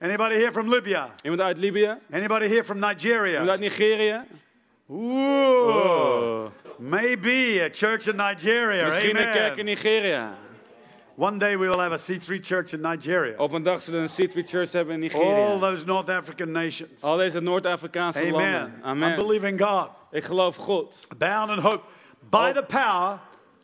Anybody 0.00 0.34
here 0.34 0.52
from 0.52 0.68
Libya? 0.68 1.10
Iemand 1.22 1.40
uit 1.42 1.58
Libië? 1.58 1.96
Anybody 2.12 2.48
here 2.48 2.64
from 2.64 2.76
Iemand 2.76 3.02
Nigeria? 3.02 3.46
uit 3.48 3.60
Nigeria? 3.60 4.24
Ooh, 4.90 5.68
Oh. 5.68 6.50
maybe 6.78 7.60
a 7.62 7.68
church 7.70 8.06
in 8.08 8.16
Nigeria. 8.16 8.84
Misschien 8.84 9.16
een 9.20 9.32
kerk 9.32 9.56
in 9.56 9.64
Nigeria. 9.64 10.36
One 11.16 11.38
day 11.38 11.56
we 11.58 11.66
will 11.68 11.78
have 11.78 11.92
a 11.92 11.98
C3 11.98 12.40
church 12.40 12.72
in 12.72 12.80
Nigeria. 12.80 13.36
Op 13.36 13.52
een 13.52 13.62
dag 13.62 13.80
zullen 13.80 14.02
we 14.02 14.08
een 14.22 14.28
C3 14.28 14.48
Church 14.48 14.72
hebben 14.72 14.94
in 14.94 15.00
Nigeria. 15.00 15.46
All 15.46 15.58
those 15.58 15.84
North 15.84 16.08
African 16.08 16.52
nations. 16.52 17.02
Al 17.02 17.16
deze 17.16 17.40
Noord-Afrikaanse 17.40 18.18
Amen. 18.18 18.32
landen. 18.32 18.72
I'm 18.78 18.84
Amen. 18.84 19.16
believing 19.16 19.60
God. 19.62 19.88
Ik 20.10 20.24
geloof 20.24 20.56
God. 20.56 21.06
Bound 21.18 21.50
in 21.50 21.58
hope 21.58 21.82
by 22.30 22.52
the 22.52 22.62
power 22.62 23.18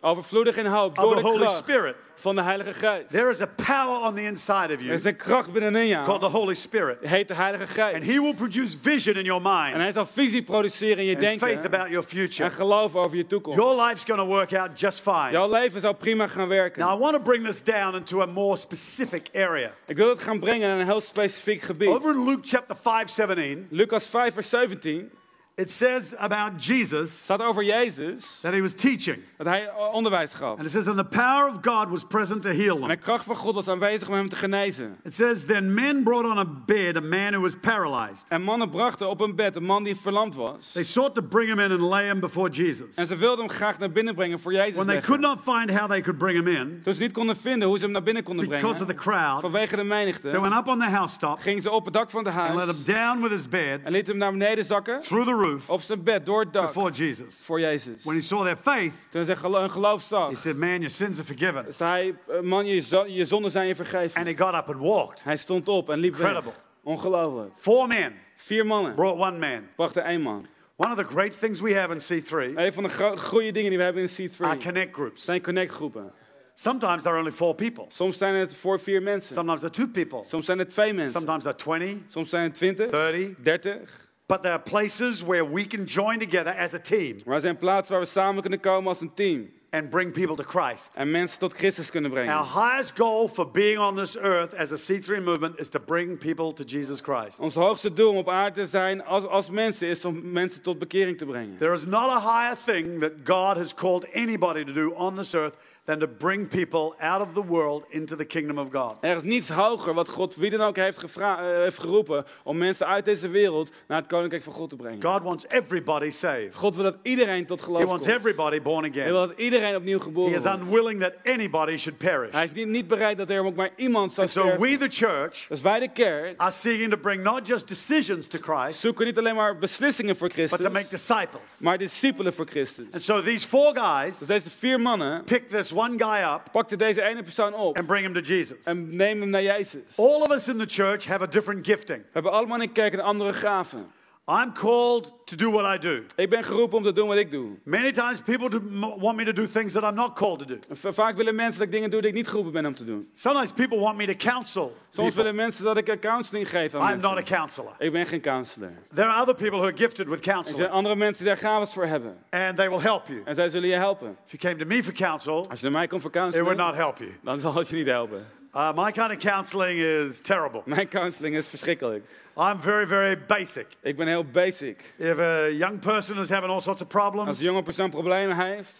Overvloedig 0.04 0.56
in 0.56 0.66
hoop 0.66 0.94
door 0.94 1.14
de 1.14 1.20
Holy 1.22 1.48
Spirit. 1.48 1.94
van 2.16 2.34
de 2.34 2.42
Heilige 2.42 2.72
Geest. 2.72 3.08
There 3.10 3.30
is 3.30 3.40
a 3.40 3.46
power 3.56 4.00
on 4.00 4.14
the 4.14 4.22
inside 4.22 4.72
of 4.72 4.78
Er 4.78 4.82
you 4.82 4.92
is 4.94 5.04
een 5.04 5.16
kracht 5.16 5.52
binnenin 5.52 5.86
jou. 5.86 6.04
called 6.04 6.20
the 6.20 6.26
Holy 6.26 6.54
Spirit. 6.54 6.96
Heet 7.00 7.28
de 7.28 7.34
Heilige 7.34 7.62
And 7.62 7.94
Geest. 7.94 8.10
He 8.12 8.20
will 8.20 8.34
produce 8.34 8.76
vision 8.82 9.16
in 9.16 9.24
your 9.24 9.42
En 9.46 9.52
mind 9.62 9.76
hij 9.76 9.92
zal 9.92 10.04
visie 10.06 10.42
produceren 10.42 10.98
in 10.98 11.04
je 11.04 11.16
and 11.16 11.38
faith 11.38 11.40
denken. 11.40 11.64
about 11.74 11.90
your 11.90 12.06
future. 12.06 12.44
En 12.48 12.50
geloof 12.54 12.94
over 12.96 13.16
je 13.16 13.26
toekomst. 13.26 13.58
Your 13.58 13.82
life's 13.86 14.04
going 14.04 14.20
to 14.20 14.26
work 14.26 14.52
out 14.54 14.80
just 14.80 15.00
fine. 15.02 15.30
Jouw 15.30 15.50
leven 15.50 15.80
zal 15.80 15.92
prima 15.94 16.26
gaan 16.26 16.48
werken. 16.48 16.82
Now, 16.82 16.96
I 16.96 16.98
want 17.02 17.14
to 17.16 17.22
bring 17.22 17.44
this 17.46 17.64
down 17.64 17.94
into 17.94 18.20
a 18.22 18.26
more 18.26 18.56
specific 18.56 19.28
area. 19.34 19.72
Ik 19.86 19.96
wil 19.96 20.08
het 20.08 20.22
gaan 20.22 20.40
brengen 20.40 20.68
naar 20.68 20.78
een 20.78 20.86
heel 20.86 21.00
specifiek 21.00 21.60
gebied. 21.62 21.88
Over 21.88 22.14
in 22.14 22.24
Luke 22.24 22.46
chapter 22.46 22.76
5, 22.76 23.08
17, 23.10 23.66
Lucas 23.70 24.06
5, 24.06 24.34
vers 24.34 24.48
17 24.48 25.10
it 25.56 25.70
says 25.70 26.16
about 26.16 26.66
Jesus 26.66 27.22
staat 27.22 27.40
over 27.40 27.62
Jezus 27.62 28.38
that 28.40 28.52
he 28.52 28.60
was 28.60 28.72
teaching. 28.72 29.22
dat 29.36 29.46
hij 29.46 29.70
onderwijs 29.92 30.32
gaf. 30.34 30.56
And 30.56 30.66
it 30.66 30.70
says, 30.70 30.88
and 30.88 30.96
the 30.96 31.04
power 31.04 31.48
of 31.48 31.58
God 31.62 31.88
was 31.88 32.04
present 32.04 32.42
to 32.42 32.48
heal 32.48 32.74
En 32.74 32.80
them. 32.80 32.88
de 32.88 32.96
kracht 32.96 33.24
van 33.24 33.36
God 33.36 33.54
was 33.54 33.68
aanwezig 33.68 34.08
om 34.08 34.14
hem 34.14 34.28
te 34.28 34.36
genezen. 34.36 34.96
It 35.04 35.14
says, 35.14 35.44
then 35.44 35.74
men 35.74 36.02
brought 36.02 36.24
on 36.24 36.38
a 36.38 36.44
bed 36.66 36.96
a 36.96 37.00
man 37.00 37.32
who 37.32 37.40
was 37.40 37.54
paralyzed. 37.60 38.28
En 38.28 38.42
mannen 38.42 38.70
brachten 38.70 39.08
op 39.08 39.20
een 39.20 39.34
bed 39.34 39.56
een 39.56 39.64
man 39.64 39.82
die 39.84 39.96
verlamd 39.96 40.34
was. 40.34 40.70
They 40.72 40.82
sought 40.84 41.14
to 41.14 41.22
bring 41.22 41.48
him 41.48 41.58
in 41.58 41.70
and 41.70 41.80
lay 41.80 42.06
him 42.06 42.20
before 42.20 42.50
Jesus. 42.50 42.94
En 42.94 43.06
ze 43.06 43.16
wilden 43.16 43.44
hem 43.44 43.54
graag 43.54 43.78
naar 43.78 43.90
binnen 43.90 44.14
brengen 44.14 44.40
voor 44.40 44.52
Jezus. 44.52 44.74
When 44.74 44.86
they 44.86 44.94
leggen. 44.94 45.18
could 45.18 45.46
not 45.46 45.56
find 45.56 45.78
how 45.78 45.88
they 45.88 46.00
could 46.00 46.18
bring 46.18 46.36
him 46.38 46.46
in 46.46 46.80
Toen 46.82 46.94
ze 46.94 47.02
niet 47.02 47.12
konden 47.12 47.36
vinden 47.36 47.68
hoe 47.68 47.76
ze 47.78 47.84
hem 47.84 47.92
naar 47.92 48.02
binnen 48.02 48.22
konden 48.22 48.48
because 48.48 48.80
of 48.82 48.86
brengen, 48.86 48.94
the 48.96 49.10
crowd, 49.10 49.40
vanwege 49.40 49.70
de 49.70 49.76
they 49.76 49.84
menigte, 49.84 50.40
went 50.40 50.54
up 50.54 50.66
on 50.66 50.78
the 50.78 50.84
housetop 50.90 51.38
gingen 51.38 51.62
ze 51.62 51.70
op 51.70 51.84
het 51.84 51.94
dak 51.94 52.10
van 52.10 52.24
de 52.24 52.30
and 52.30 52.54
let 52.54 52.64
huis 52.64 52.76
him 52.76 52.84
down 52.84 53.20
with 53.22 53.30
his 53.30 53.48
bed 53.48 53.80
en 53.82 53.92
lieten 53.92 54.10
hem 54.10 54.20
naar 54.20 54.32
beneden 54.32 54.64
zakken 54.64 55.00
through 55.00 55.26
the 55.26 55.42
roof 55.44 55.70
op 55.70 55.80
zijn 55.80 56.02
bed 56.02 56.26
door 56.26 56.40
het 56.40 56.52
dak 56.52 56.66
before 56.66 56.90
Jesus. 56.92 57.42
voor 57.46 57.60
Jezus. 57.60 58.04
When 58.04 58.16
he 58.16 58.22
saw 58.22 58.42
their 58.42 58.56
faith, 58.56 59.06
Toen 59.10 59.24
hij 59.24 59.36
een 59.62 59.70
geloof 59.70 60.00
he 60.00 60.06
zag, 60.06 60.38
said, 60.38 60.56
Man, 60.56 60.68
your 60.68 60.90
sins 60.90 61.18
are 61.18 61.26
forgiven. 61.26 61.74
zei 61.74 61.90
hij, 62.26 62.36
"Eh, 62.36 62.42
man, 62.42 62.66
je, 62.66 63.04
je 63.06 63.24
zonden 63.24 63.50
zijn 63.50 63.66
je 63.68 63.74
vergeven. 63.74 64.16
And 64.20 64.26
he 64.38 64.44
got 64.44 64.54
up 64.54 64.74
and 64.74 64.80
walked. 64.80 65.24
Hij 65.24 65.36
stond 65.36 65.68
op 65.68 65.90
en 65.90 65.98
liep 65.98 66.12
weg. 66.16 66.20
Incredible. 66.28 66.52
Ongelooflijk. 66.82 67.50
Four 67.56 67.86
men 67.88 68.12
Vier 68.36 68.66
mannen 68.66 68.94
brought 68.94 69.18
one 69.20 69.38
man. 69.38 69.66
brachten 69.76 70.04
één 70.04 70.20
man. 70.22 70.46
One 70.76 70.90
of 70.92 70.96
the 70.98 71.04
great 71.14 71.38
things 71.38 71.60
we 71.60 71.74
have 71.78 71.92
in 71.94 72.22
C3 72.22 72.56
Een 72.56 72.72
van 72.72 72.82
de 72.82 72.88
gro- 72.88 73.16
goede 73.16 73.50
dingen 73.52 73.68
die 73.68 73.78
we 73.78 73.84
hebben 73.84 74.02
in 74.02 74.08
are 74.40 74.56
C3 74.56 74.62
connect 74.64 74.94
groups. 74.94 75.24
zijn 75.24 75.42
connectgroepen. 75.42 76.12
Sometimes 76.54 77.02
there 77.02 77.08
are 77.14 77.18
only 77.18 77.32
four 77.32 77.54
people. 77.54 77.84
Soms 77.88 78.18
zijn 78.18 78.34
het 78.34 78.54
voor 78.54 78.80
vier 78.80 79.02
mensen. 79.02 79.34
Sometimes 79.34 79.60
there 79.60 79.72
are 79.72 79.82
two 79.82 80.04
people. 80.04 80.28
Soms 80.28 80.44
zijn 80.44 80.58
het 80.58 80.68
twee 80.68 80.92
mensen. 80.92 81.12
Sometimes 81.20 81.42
there 81.42 81.54
are 81.54 81.78
20, 81.78 82.12
Soms 82.12 82.28
zijn 82.30 82.42
het 82.42 82.54
20, 82.54 82.90
30. 82.90 83.34
30. 83.38 84.02
But 84.26 84.40
there 84.42 84.52
are 84.54 84.62
places 84.62 85.22
where 85.22 85.44
we 85.52 85.66
can 85.66 85.84
join 85.84 86.18
together 86.18 86.54
as 86.58 86.74
a 86.74 86.78
team 86.78 87.16
Maar 87.24 87.34
er 87.34 87.40
zijn 87.40 87.58
plaatsen 87.58 87.92
waar 87.94 88.02
we 88.02 88.08
samen 88.10 88.40
kunnen 88.40 88.60
komen 88.60 88.88
als 88.88 89.00
een 89.00 89.14
team. 89.14 89.48
and 89.74 89.90
bring 89.90 90.12
people 90.12 90.36
to 90.36 90.42
Christ. 90.44 90.94
En 90.96 91.10
mensen 91.10 91.38
tot 91.38 91.52
Christus 91.52 91.90
kunnen 91.90 92.10
brengen. 92.10 92.34
Our 92.34 92.70
highest 92.70 92.96
goal 92.96 93.28
for 93.28 93.50
being 93.50 93.78
on 93.78 93.96
this 93.96 94.16
earth 94.16 94.54
as 94.56 94.72
a 94.72 94.76
C3 94.92 95.22
movement 95.22 95.58
is 95.58 95.68
to 95.68 95.80
bring 95.80 96.18
people 96.18 96.52
to 96.52 96.64
Jesus 96.64 97.00
Christ. 97.00 97.40
Ons 97.40 97.54
hoogste 97.54 97.92
doel 97.92 98.10
om 98.10 98.16
op 98.16 98.28
aarde 98.28 98.60
te 98.62 98.66
zijn 98.66 99.04
als, 99.04 99.26
als 99.26 99.50
mensen 99.50 99.88
is 99.88 100.04
om 100.04 100.32
mensen 100.32 100.62
tot 100.62 100.78
bekering 100.78 101.18
te 101.18 101.24
brengen. 101.26 101.58
There 101.58 101.72
is 101.72 101.84
not 101.86 102.10
a 102.10 102.20
higher 102.20 102.56
thing 102.64 103.00
that 103.00 103.12
God 103.24 103.56
has 103.56 103.74
called 103.74 104.06
anybody 104.14 104.64
to 104.64 104.72
do 104.72 104.90
on 104.90 105.16
this 105.16 105.34
earth 105.34 105.56
than 105.84 105.98
to 105.98 106.06
bring 106.18 106.48
people 106.48 106.94
out 106.98 107.20
of 107.20 107.32
the 107.34 107.44
world 107.46 107.84
into 107.88 108.16
the 108.16 108.24
kingdom 108.24 108.58
of 108.58 108.68
God. 108.72 108.96
Er 109.00 109.16
is 109.16 109.22
niets 109.22 109.48
hoger 109.48 109.94
wat 109.94 110.08
God 110.08 110.34
wie 110.36 110.50
dan 110.50 110.60
ook 110.60 110.76
heeft, 110.76 110.98
gevra- 110.98 111.38
eh, 111.38 111.56
heeft 111.62 111.78
geroepen 111.78 112.24
om 112.44 112.58
mensen 112.58 112.86
uit 112.86 113.04
deze 113.04 113.28
wereld 113.28 113.70
naar 113.88 113.98
het 113.98 114.06
koninkrijk 114.06 114.42
van 114.42 114.52
God 114.52 114.70
te 114.70 114.76
brengen. 114.76 115.02
God 115.02 115.22
wants 115.22 115.46
everybody 115.48 116.10
saved. 116.10 116.54
God 116.54 116.74
wil 116.74 116.84
dat 116.84 116.96
iedereen 117.02 117.46
tot 117.46 117.62
geloof 117.62 117.80
He 117.80 117.86
wants 117.86 118.06
komt. 118.06 118.18
everybody 118.18 118.62
born 118.62 118.82
Hij 118.84 118.90
again. 118.90 119.12
wil 119.12 119.26
dat 119.26 119.38
iedereen 119.38 119.76
opnieuw 119.76 119.98
He 119.98 120.04
geboren 120.04 120.34
is 120.34 120.42
wordt. 120.42 120.58
unwilling 120.60 121.00
that 121.00 121.12
anybody 121.24 121.76
should 121.76 121.98
perish. 121.98 122.32
Hij 122.32 122.44
is 122.44 122.52
niet, 122.52 122.68
niet 122.68 122.86
bereid 122.86 123.16
dat 123.16 123.30
er 123.30 123.44
ook 123.44 123.54
maar 123.54 123.70
iemand 123.76 124.12
zou 124.12 124.28
So 124.28 124.40
sterven. 124.40 124.60
we, 124.60 124.76
the 124.76 124.88
church, 124.90 125.46
Dus 125.48 125.60
wij 125.60 125.80
de 125.80 125.92
kerk 125.92 126.40
are 126.40 126.50
seeking 126.50 126.90
to 126.90 126.96
bring 126.96 127.22
not 127.22 127.46
just 127.46 127.68
decisions 127.68 128.26
to 128.26 128.38
Christ, 128.40 128.80
zoeken 128.80 129.06
niet 129.06 129.18
alleen 129.18 129.34
maar 129.34 129.58
beslissingen 129.58 130.16
voor 130.16 130.26
but 130.28 130.36
Christus, 130.36 130.60
to 130.60 130.70
make 130.70 130.86
disciples. 130.88 131.58
maar 131.60 131.78
discipelen 131.78 132.32
voor 132.34 132.46
Christus. 132.46 132.84
And 132.92 133.02
so 133.02 133.22
these 133.22 133.48
four 133.48 133.76
guys 133.76 134.18
Dus 134.18 134.26
deze 134.28 134.50
vier 134.50 134.80
mannen 134.80 135.24
pick 135.24 135.48
this 135.48 135.70
one 135.74 135.98
guy 135.98 136.22
up 136.34 136.42
pakten 136.52 136.78
deze 136.78 137.02
ene 137.02 137.22
persoon 137.22 137.54
op 137.54 137.76
and 137.76 137.86
bring 137.86 138.04
him 138.04 138.14
to 138.14 138.20
Jesus. 138.20 138.64
en 138.64 138.96
nemen 138.96 139.20
hem 139.20 139.30
naar 139.30 139.42
Jezus. 139.42 139.82
All 139.96 140.20
of 140.20 140.30
us 140.30 140.48
in 140.48 140.58
the 140.58 140.66
church 140.66 141.06
have 141.06 141.22
a 141.22 141.26
different 141.26 141.66
gifting. 141.66 141.98
We 141.98 142.10
hebben 142.12 142.32
allemaal 142.32 142.60
in 142.60 142.66
de 142.66 142.72
kerk 142.72 142.92
een 142.92 143.00
andere 143.00 143.32
gaven. 143.32 143.90
I'm 144.26 144.52
called 144.54 145.12
to 145.26 145.36
do 145.36 145.50
what 145.50 145.74
I 145.76 145.78
do. 145.78 146.02
Ik 146.16 146.30
ben 146.30 146.44
geroepen 146.44 146.78
om 146.78 146.84
te 146.84 146.92
doen 146.92 147.08
wat 147.08 147.16
ik 147.16 147.30
doe. 147.30 147.58
Many 147.64 147.92
times 147.92 148.20
people 148.20 148.48
do, 148.48 148.60
want 148.98 149.16
me 149.16 149.24
to 149.24 149.32
do 149.32 149.46
things 149.46 149.72
that 149.72 149.82
I'm 149.82 149.94
not 149.94 150.14
called 150.14 150.38
to 150.38 150.44
do. 150.44 150.58
Vaak 150.92 151.16
willen 151.16 151.34
mensen 151.34 151.58
dat 151.58 151.66
ik 151.66 151.72
dingen 151.72 151.90
doe 151.90 152.00
die 152.00 152.10
ik 152.10 152.16
niet 152.16 152.28
geroepen 152.28 152.52
ben 152.52 152.66
om 152.66 152.74
te 152.74 152.84
doen. 152.84 153.08
Sometimes 153.12 153.52
people 153.52 153.78
want 153.78 153.96
me 153.96 154.06
to 154.06 154.30
counsel. 154.30 154.76
Soms 154.90 155.14
willen 155.14 155.34
mensen 155.34 155.64
dat 155.64 155.76
ik 155.76 155.88
een 155.88 155.98
counseling 155.98 156.48
geef 156.48 156.74
aan 156.74 156.92
I'm 156.92 157.00
not 157.00 157.18
a 157.18 157.22
counselor. 157.22 157.72
Ik 157.78 157.92
ben 157.92 158.06
geen 158.06 158.20
counselor. 158.20 158.72
There 158.94 159.06
are 159.06 159.20
other 159.20 159.34
people 159.34 159.56
who 159.58 159.64
are 159.66 159.76
gifted 159.76 160.06
with 160.08 160.18
Er 160.18 160.24
zijn 160.24 160.34
counseling, 160.36 160.70
andere 160.70 160.96
mensen 160.96 161.24
die 161.24 161.34
daar 161.34 161.42
gaves 161.42 161.72
voor 161.72 161.86
hebben. 161.86 162.16
and 162.30 162.56
they 162.56 162.68
will 162.68 162.80
help 162.80 163.06
you. 163.06 163.22
En 163.24 163.34
zij 163.34 163.48
zullen 163.48 163.68
je 163.68 163.74
helpen. 163.76 164.16
If 164.26 164.30
you 164.40 164.42
came 164.54 164.56
to 164.56 164.66
me 164.76 164.82
for 164.84 164.92
counsel, 164.92 165.46
Als 165.50 165.58
je 165.60 165.64
naar 165.64 165.74
mij 165.78 165.86
komt 165.86 166.00
voor 166.02 166.10
it 166.10 166.16
would 166.16 166.32
counseling, 166.34 166.66
not 166.68 166.74
help 166.74 166.98
you. 166.98 167.10
dan 167.22 167.38
zal 167.38 167.54
het 167.54 167.68
je 167.68 167.76
niet 167.76 167.86
helpen. 167.86 168.26
Uh, 168.54 168.72
my 168.72 168.92
kind 168.92 169.12
of 169.12 169.18
counseling 169.18 169.78
is 169.78 170.20
terrible. 170.20 170.62
Mijn 170.74 170.88
counseling 170.88 171.36
is 171.36 171.46
verschrikkelijk. 171.46 172.04
I'm 172.36 172.60
very, 172.60 172.86
very 172.86 173.16
basic. 173.26 173.66
Ik 173.80 173.96
ben 173.96 174.06
heel 174.06 174.24
basic. 174.24 174.94
If 174.96 175.18
a 175.18 175.48
young 175.50 175.80
person 175.80 176.18
is 176.18 176.28
having 176.28 176.52
all 176.52 176.60
sorts 176.60 176.82
of 176.82 176.94
Als 176.94 177.02
problems, 177.02 177.38
een 177.38 177.44
jonge 177.44 177.62
persoon 177.62 177.90
problemen 177.90 178.36
heeft, 178.36 178.74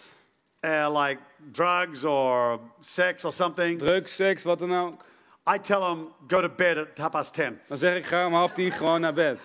uh, 0.61 1.03
like 1.03 1.21
drugs 1.53 2.05
or 2.05 2.61
sex 2.81 3.25
or 3.25 3.33
something, 3.33 3.79
drugs, 3.79 4.15
seks, 4.15 4.43
wat 4.43 4.59
dan 4.59 4.75
ook, 4.75 5.05
I 5.55 5.59
tell 5.59 5.81
them 5.81 6.09
go 6.29 6.41
to 6.41 6.49
bed 6.49 6.79
at 6.79 6.99
half 6.99 7.11
past 7.11 7.35
ten 7.35 7.61
dan 7.69 7.79
zeg 7.79 7.97
ik 7.97 8.07
ga 8.07 8.27
om 8.27 8.33
half 8.33 8.53
tien 8.53 8.73
gewoon 8.73 9.01
naar 9.01 9.15
bed. 9.15 9.39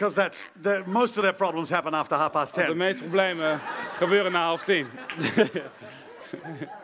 because 0.00 0.14
that's 0.14 0.52
the, 0.62 0.82
most 0.86 1.18
of 1.18 1.22
their 1.22 1.34
problems 1.34 1.68
happen 1.68 1.94
after 1.94 2.16
half 2.16 2.32
past 2.32 2.54
ten. 2.54 2.62
De 2.62 2.68
ten. 2.68 2.78
meeste 2.78 3.02
problemen 3.02 3.60
gebeuren 3.98 4.32
na 4.32 4.44
half 4.44 4.64
tien. 4.64 4.86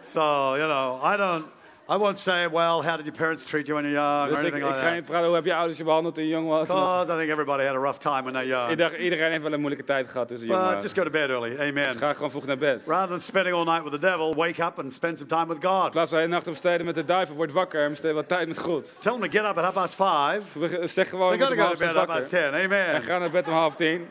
So 0.02 0.56
you 0.56 0.66
know, 0.66 1.00
I 1.02 1.16
don't. 1.16 1.46
I 1.88 1.96
won't 1.96 2.18
say, 2.18 2.48
well, 2.48 2.82
how 2.82 2.96
did 2.96 3.06
your 3.06 3.14
parents 3.16 3.44
treat 3.44 3.66
you 3.68 3.74
when 3.74 3.84
you're 3.84 4.00
young 4.02 4.22
or 4.28 4.28
Dus 4.28 4.38
ik, 4.38 4.42
anything 4.44 4.62
ik 4.64 4.68
like 4.68 4.78
ga 4.80 4.84
that. 4.86 4.94
niet 4.94 5.06
vragen 5.06 5.26
hoe 5.26 5.34
heb 5.34 5.44
je 5.44 5.54
ouders 5.54 5.78
je 5.78 5.84
behandeld 5.84 6.14
toen 6.14 6.24
je 6.24 6.30
jong 6.30 6.48
was. 6.48 6.66
Because 6.68 7.12
I 7.12 7.16
think 7.18 7.30
everybody 7.30 7.64
had 7.64 7.74
a 7.76 7.78
rough 7.78 7.98
time 7.98 8.22
when 8.22 8.32
they're 8.32 8.46
young. 8.48 8.70
Ik 8.70 8.78
dacht, 8.78 8.96
iedereen 8.96 9.30
heeft 9.30 9.42
wel 9.42 9.52
een 9.52 9.60
moeilijke 9.60 9.86
tijd 9.86 10.10
gehad 10.10 10.28
tussen 10.28 10.48
jong 10.48 10.72
But 10.72 10.82
just 10.82 10.94
go 10.96 11.02
to 11.04 11.10
bed 11.10 11.28
early. 11.30 11.56
Amen. 11.60 11.96
Ga 11.96 12.12
gewoon 12.12 12.30
vroeg 12.30 12.46
naar 12.46 12.58
bed. 12.58 12.82
Rather 12.86 13.08
than 13.08 13.20
spending 13.20 13.56
all 13.56 13.64
night 13.64 13.82
with 13.82 13.92
the 13.92 13.98
devil, 14.06 14.34
wake 14.34 14.62
up 14.64 14.78
and 14.78 14.92
spend 14.92 15.18
some 15.18 15.28
time 15.30 15.46
with 15.46 15.64
God. 15.64 15.84
In 15.84 15.90
plaats 15.90 16.10
van 16.10 16.20
de 16.20 16.26
nacht 16.26 16.46
op 16.46 16.54
steden 16.56 16.86
met 16.86 16.94
de 16.94 17.04
duivel, 17.04 17.34
word 17.36 17.52
wakker 17.52 17.82
en 17.84 17.90
besteed 17.90 18.14
wat 18.14 18.28
tijd 18.28 18.48
met 18.48 18.58
God. 18.58 18.94
Tell 18.98 19.12
them 19.12 19.20
to 19.30 19.38
get 19.38 19.50
up 19.50 19.56
at 19.56 19.64
half 19.64 19.74
past 19.74 19.94
five. 19.94 20.58
We- 20.58 20.86
Zeg 20.86 21.08
gewoon, 21.08 21.28
They 21.28 21.38
ik 21.38 21.44
got 21.44 21.54
word 21.54 21.58
to 21.58 21.64
om 21.64 21.68
go 21.70 21.72
to 21.72 21.78
bed 21.78 21.88
at 21.88 21.94
half 22.08 22.16
past 22.16 22.28
ten. 22.28 22.54
En 22.54 22.64
Amen. 22.64 23.02
ga 23.02 23.18
naar 23.18 23.30
bed 23.30 23.46
om 23.48 23.52
half 23.54 23.76
tien. 23.76 24.08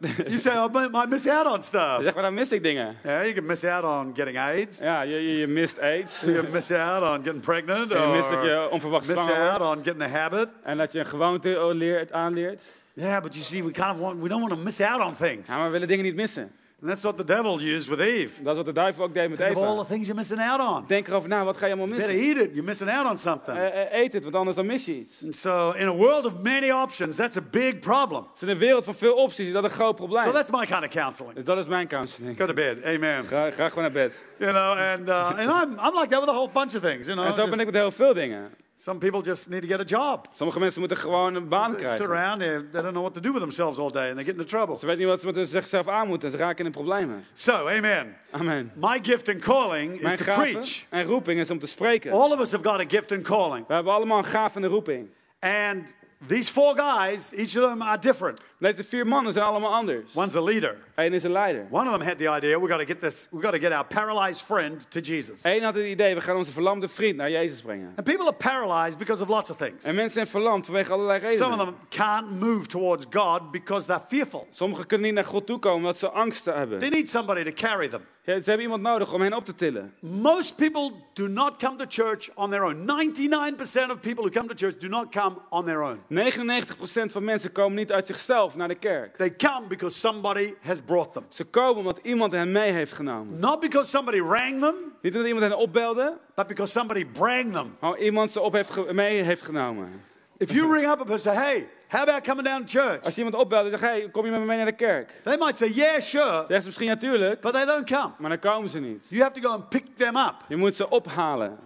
You 0.00 0.38
say, 0.38 0.50
I 0.50 0.68
might 0.68 0.90
might 0.90 1.08
miss 1.08 1.26
out 1.26 1.46
on 1.46 1.62
stuff. 1.62 2.02
Zeg 2.02 2.14
maar, 2.14 2.22
dan 2.22 2.34
mis 2.34 2.52
ik 2.52 2.62
dingen. 2.62 2.96
Yeah, 3.04 3.22
you 3.22 3.34
can 3.34 3.46
miss 3.46 3.64
out 3.64 3.84
on 3.84 4.12
getting 4.14 4.38
AIDS. 4.38 4.78
Ja, 4.78 5.02
je, 5.02 5.38
je, 5.38 5.46
mist 5.46 5.80
aids. 5.80 6.20
You 6.20 6.42
can 6.42 6.50
miss 6.50 6.70
out 6.70 7.02
on 7.02 7.24
getting 7.24 7.42
pregnant. 7.42 7.92
En 7.92 8.08
je 8.08 8.16
mist 8.16 8.30
dat 8.30 8.42
je 8.42 8.68
onverwacht 8.70 9.06
miss 9.06 9.22
zwanger 9.22 9.50
out 9.50 9.76
on 9.76 9.84
getting 9.84 10.02
a 10.02 10.08
habit. 10.08 10.48
En 10.62 10.76
dat 10.76 10.92
je 10.92 10.98
een 10.98 11.06
gewoonte 11.06 11.74
leert, 11.74 12.12
aanleert. 12.12 12.62
Yeah, 12.92 13.22
but 13.22 13.34
you 13.34 13.44
see, 13.44 13.62
we 13.64 13.70
kind 13.70 13.90
of 13.90 13.98
want, 13.98 14.22
we 14.22 14.28
don't 14.28 14.40
want 14.40 14.52
to 14.52 14.58
miss 14.58 14.80
out 14.80 15.00
on 15.00 15.16
things. 15.16 15.48
Ja, 15.48 15.56
maar 15.56 15.64
we 15.64 15.70
willen 15.72 15.88
dingen 15.88 16.04
niet 16.04 16.14
missen. 16.14 16.52
And 16.84 16.92
that's 16.92 17.02
what 17.04 17.16
the 17.16 17.24
devil 17.24 17.60
used 17.60 17.88
with 17.88 18.00
Eve. 18.00 18.42
Dat 18.42 18.50
is 18.50 18.56
wat 18.56 18.64
de 18.66 18.72
duivel 18.72 19.04
ook 19.04 19.14
deed 19.14 19.28
met 19.28 19.38
Think 19.38 19.56
of 19.56 19.62
all 19.62 19.72
Eva. 19.72 19.82
the 19.82 19.88
things 19.88 20.06
you're 20.06 20.20
missing 20.20 20.40
out 20.40 20.60
on. 20.60 20.84
Denk 20.86 21.08
erover 21.08 21.28
na, 21.28 21.44
wat 21.44 21.56
ga 21.56 21.66
je 21.66 21.72
allemaal 21.74 21.96
Better 21.96 22.14
missen? 22.14 22.36
eat 22.36 22.44
it. 22.44 22.50
You're 22.50 22.66
missing 22.66 22.90
out 22.90 23.06
on 23.10 23.18
something. 23.18 23.56
Eh, 23.56 23.80
eh, 23.82 23.92
eet 24.02 24.12
het, 24.12 24.22
want 24.22 24.34
anders 24.34 24.56
dan 24.56 24.66
mis 24.66 24.84
je 24.84 24.94
iets. 24.94 25.14
And 25.24 25.36
so, 25.36 25.70
in 25.70 25.86
a 25.88 25.92
world 25.92 26.24
of 26.24 26.32
many 26.42 26.70
options, 26.70 27.16
that's 27.16 27.36
a 27.36 27.42
big 27.50 27.78
problem. 27.78 28.26
Is 28.36 28.42
in 28.42 28.48
een 28.48 28.58
wereld 28.58 28.84
van 28.84 28.94
veel 28.94 29.14
opties, 29.14 29.46
is 29.46 29.52
dat 29.52 29.64
een 29.64 29.70
groot 29.70 29.96
probleem. 29.96 30.22
So 30.24 30.32
that's 30.32 30.50
my 30.50 30.66
kind 30.66 30.82
of 30.82 30.88
counseling. 30.88 31.34
Dus 31.34 31.44
dat 31.44 31.58
is 31.58 31.66
mijn 31.66 31.88
counseling. 31.88 32.36
Go 32.36 32.46
to 32.46 32.52
bed. 32.52 32.84
Amen. 32.84 33.24
Ga, 33.24 33.50
ga 33.50 33.68
gewoon 33.68 33.82
naar 33.84 33.92
bed. 33.92 34.12
You 34.38 34.50
know, 34.52 34.76
and 34.92 35.08
uh, 35.08 35.38
and 35.38 35.50
I'm 35.68 35.78
I'm 35.86 35.94
like 36.00 36.08
that 36.08 36.20
with 36.20 36.28
a 36.28 36.34
whole 36.34 36.50
bunch 36.52 36.74
of 36.74 36.82
things. 36.82 37.06
You 37.06 37.16
know, 37.16 37.26
En 37.26 37.32
zo 37.32 37.36
ben 37.40 37.46
Just- 37.48 37.58
ik 37.60 37.66
met 37.66 37.74
heel 37.74 37.90
veel 37.90 38.14
dingen. 38.14 38.50
Some 38.76 38.98
people 38.98 39.20
just 39.22 39.48
need 39.48 39.62
to 39.62 39.68
get 39.68 39.80
a 39.80 39.84
job. 39.98 40.26
Sommige 40.36 40.58
mensen 40.58 40.80
moeten 40.80 40.96
gewoon 40.98 41.34
een 41.34 41.48
baan 41.48 41.74
They 41.76 41.86
sit 41.86 41.96
krijgen. 41.96 42.16
around, 42.16 42.38
they, 42.40 42.48
they 42.72 42.82
don't 42.82 42.92
know 42.92 43.02
what 43.02 43.14
to 43.14 43.20
do 43.20 43.30
with 43.32 43.40
themselves 43.40 43.78
all 43.78 43.90
day, 43.90 44.06
and 44.08 44.14
they 44.16 44.24
get 44.24 44.34
into 44.34 44.44
trouble. 44.48 44.78
Ze 44.78 44.86
weten 44.86 45.00
niet 45.00 45.08
wat 45.10 45.20
ze 45.20 45.26
met 45.40 45.48
zichzelf 45.48 45.88
aan 45.88 46.06
moeten. 46.08 46.30
Ze 46.30 46.36
raken 46.36 46.64
in 46.64 46.70
problemen. 46.72 47.24
So, 47.32 47.52
amen. 47.68 48.16
Amen. 48.30 48.72
My 48.74 48.98
gift 49.02 49.28
and 49.28 49.38
calling 49.38 49.94
is 49.94 50.00
Mijn 50.00 50.16
to 50.16 50.24
gave 50.24 50.40
preach. 50.40 50.84
en 50.90 51.04
roeping 51.04 51.40
is 51.40 51.50
om 51.50 51.58
te 51.58 51.66
spreken. 51.66 52.12
All 52.12 52.32
of 52.32 52.40
us 52.40 52.52
have 52.52 52.64
got 52.64 52.80
a 52.80 52.84
gift 52.88 53.12
and 53.12 53.22
calling, 53.22 53.66
We 53.66 53.74
hebben 53.74 53.92
allemaal 53.92 54.18
een 54.18 54.24
gave 54.24 54.56
en 54.56 54.62
een 54.64 54.70
roeping. 54.70 55.08
and 55.40 55.94
these 56.26 56.52
four 56.52 56.74
guys, 56.78 57.32
each 57.32 57.56
of 57.56 57.68
them 57.70 57.82
are 57.82 57.98
different. 57.98 58.40
Deze 58.64 58.84
vier 58.84 59.06
mannen 59.06 59.32
zijn 59.32 59.44
allemaal 59.44 59.74
anders. 59.74 60.14
One's 60.14 60.36
a 60.36 60.42
leader. 60.42 60.76
Eén 60.94 61.12
is 61.12 61.22
een 61.22 61.32
leider. 61.32 61.66
One 61.70 61.84
of 61.84 61.90
them 61.90 62.08
had 62.08 62.18
the 62.18 62.36
idea 62.36 62.60
we 62.60 62.68
got 62.68 62.78
to 62.78 62.86
get 62.86 63.00
this, 63.00 63.28
we 63.30 63.40
got 63.42 63.52
to 63.52 63.58
get 63.58 63.72
our 63.72 63.84
paralyzed 63.84 64.42
friend 64.42 64.90
to 64.90 65.00
Jesus. 65.00 65.40
Eén 65.42 65.62
had 65.62 65.74
het 65.74 65.84
idee, 65.84 66.14
we 66.14 66.20
gaan 66.20 66.36
onze 66.36 66.52
verlamde 66.52 66.88
vriend 66.88 67.16
naar 67.16 67.30
Jezus 67.30 67.60
brengen. 67.60 67.92
And 67.96 68.04
people 68.04 68.24
are 68.24 68.36
paralyzed 68.36 68.98
because 68.98 69.22
of 69.22 69.28
lots 69.28 69.50
of 69.50 69.56
things. 69.56 69.84
En 69.84 69.94
mensen 69.94 70.12
zijn 70.12 70.26
verlamd 70.26 70.64
vanwege 70.64 70.92
allerlei 70.92 71.20
Some 71.20 71.32
of 71.32 71.38
redenen. 71.38 71.64
them 71.64 71.76
can't 71.88 72.40
move 72.40 72.66
towards 72.66 73.06
God 73.10 73.50
because 73.50 73.86
they're 73.86 74.04
fearful. 74.08 74.46
Sommigen 74.50 74.86
kunnen 74.86 75.06
niet 75.06 75.14
naar 75.14 75.24
God 75.24 75.46
toe 75.46 75.58
komen 75.58 75.78
omdat 75.78 75.98
ze 75.98 76.10
angst 76.10 76.44
hebben. 76.44 76.78
They 76.78 76.88
need 76.88 77.10
somebody 77.10 77.42
to 77.42 77.52
carry 77.68 77.88
them. 77.88 78.00
Ja, 78.26 78.40
ze 78.40 78.48
hebben 78.48 78.60
iemand 78.60 78.82
nodig 78.82 79.12
om 79.12 79.20
hen 79.20 79.32
op 79.32 79.44
te 79.44 79.54
tillen. 79.54 79.94
Most 80.00 80.56
people 80.56 80.90
do 81.12 81.28
not 81.28 81.56
come 81.56 81.76
to 81.76 81.84
church 81.88 82.30
on 82.34 82.50
their 82.50 82.62
own. 82.62 82.76
99% 82.76 83.90
of 83.90 84.00
people 84.00 84.22
who 84.22 84.30
come 84.30 84.46
to 84.46 84.54
church 84.54 84.76
do 84.78 84.88
not 84.88 85.10
come 85.10 85.36
on 85.48 85.64
their 85.64 85.82
own. 85.82 86.00
99% 86.08 87.12
van 87.12 87.24
mensen 87.24 87.52
komen 87.52 87.76
niet 87.78 87.92
uit 87.92 88.06
zichzelf 88.06 88.53
naar 88.56 88.68
de 88.68 88.74
kerk. 88.74 89.16
They 89.16 89.34
come 89.36 89.66
because 89.68 89.98
somebody 89.98 90.54
has 90.62 90.80
brought 90.80 91.12
them. 91.12 91.24
Ze 91.28 91.44
komen 91.44 91.76
omdat 91.76 91.98
iemand 92.02 92.32
hen 92.32 92.52
mee 92.52 92.72
heeft 92.72 92.92
genomen. 92.92 93.38
Not 93.38 93.60
because 93.60 93.90
somebody 93.90 94.20
rang 94.20 94.60
them, 94.60 94.74
Niet 95.00 95.12
omdat 95.14 95.28
iemand 95.28 95.46
hen 95.50 95.56
opbelde, 95.58 96.16
but 96.34 96.46
because 96.46 96.72
somebody 96.72 97.06
brang 97.06 97.52
them. 97.52 97.74
maar 97.80 97.98
iemand 97.98 98.30
ze 98.30 98.40
op 98.40 98.52
heeft 98.52 98.92
mee 98.92 99.22
heeft 99.22 99.42
genomen. 99.42 100.02
If 100.36 100.52
you 100.52 100.72
ring 100.72 100.90
up 100.92 101.10
and 101.10 101.20
say, 101.20 101.34
hey, 101.34 101.68
how 101.88 102.00
about 102.00 102.24
coming 102.24 102.46
down 102.46 102.64
to 102.64 102.80
church? 102.80 103.02
Als 103.04 103.14
je 103.14 103.22
iemand 103.24 103.42
opbelt 103.42 103.64
en 103.64 103.70
zegt, 103.70 103.82
hey, 103.82 104.08
kom 104.10 104.24
je 104.24 104.30
met 104.30 104.40
me 104.40 104.46
mee 104.46 104.56
naar 104.56 104.66
de 104.66 104.72
kerk? 104.72 105.10
They 105.22 105.36
might 105.36 105.56
say, 105.56 105.68
yeah, 105.68 106.00
sure, 106.00 106.44
Zegt 106.48 106.60
ze 106.60 106.66
misschien 106.66 106.88
natuurlijk, 106.88 107.40
but 107.40 107.52
they 107.52 107.64
don't 107.64 107.90
come. 107.90 108.10
maar 108.18 108.28
dan 108.30 108.38
komen 108.38 108.68
ze 108.70 108.80
niet. 108.80 109.04
You 109.08 109.22
have 109.22 109.40
to 109.40 109.48
go 109.48 109.54
and 109.54 109.68
pick 109.68 109.84
them 109.96 110.16
up 110.16 110.34
Je 110.48 110.56
moet 110.56 110.74
ze 110.74 110.88
ophalen 110.88 111.58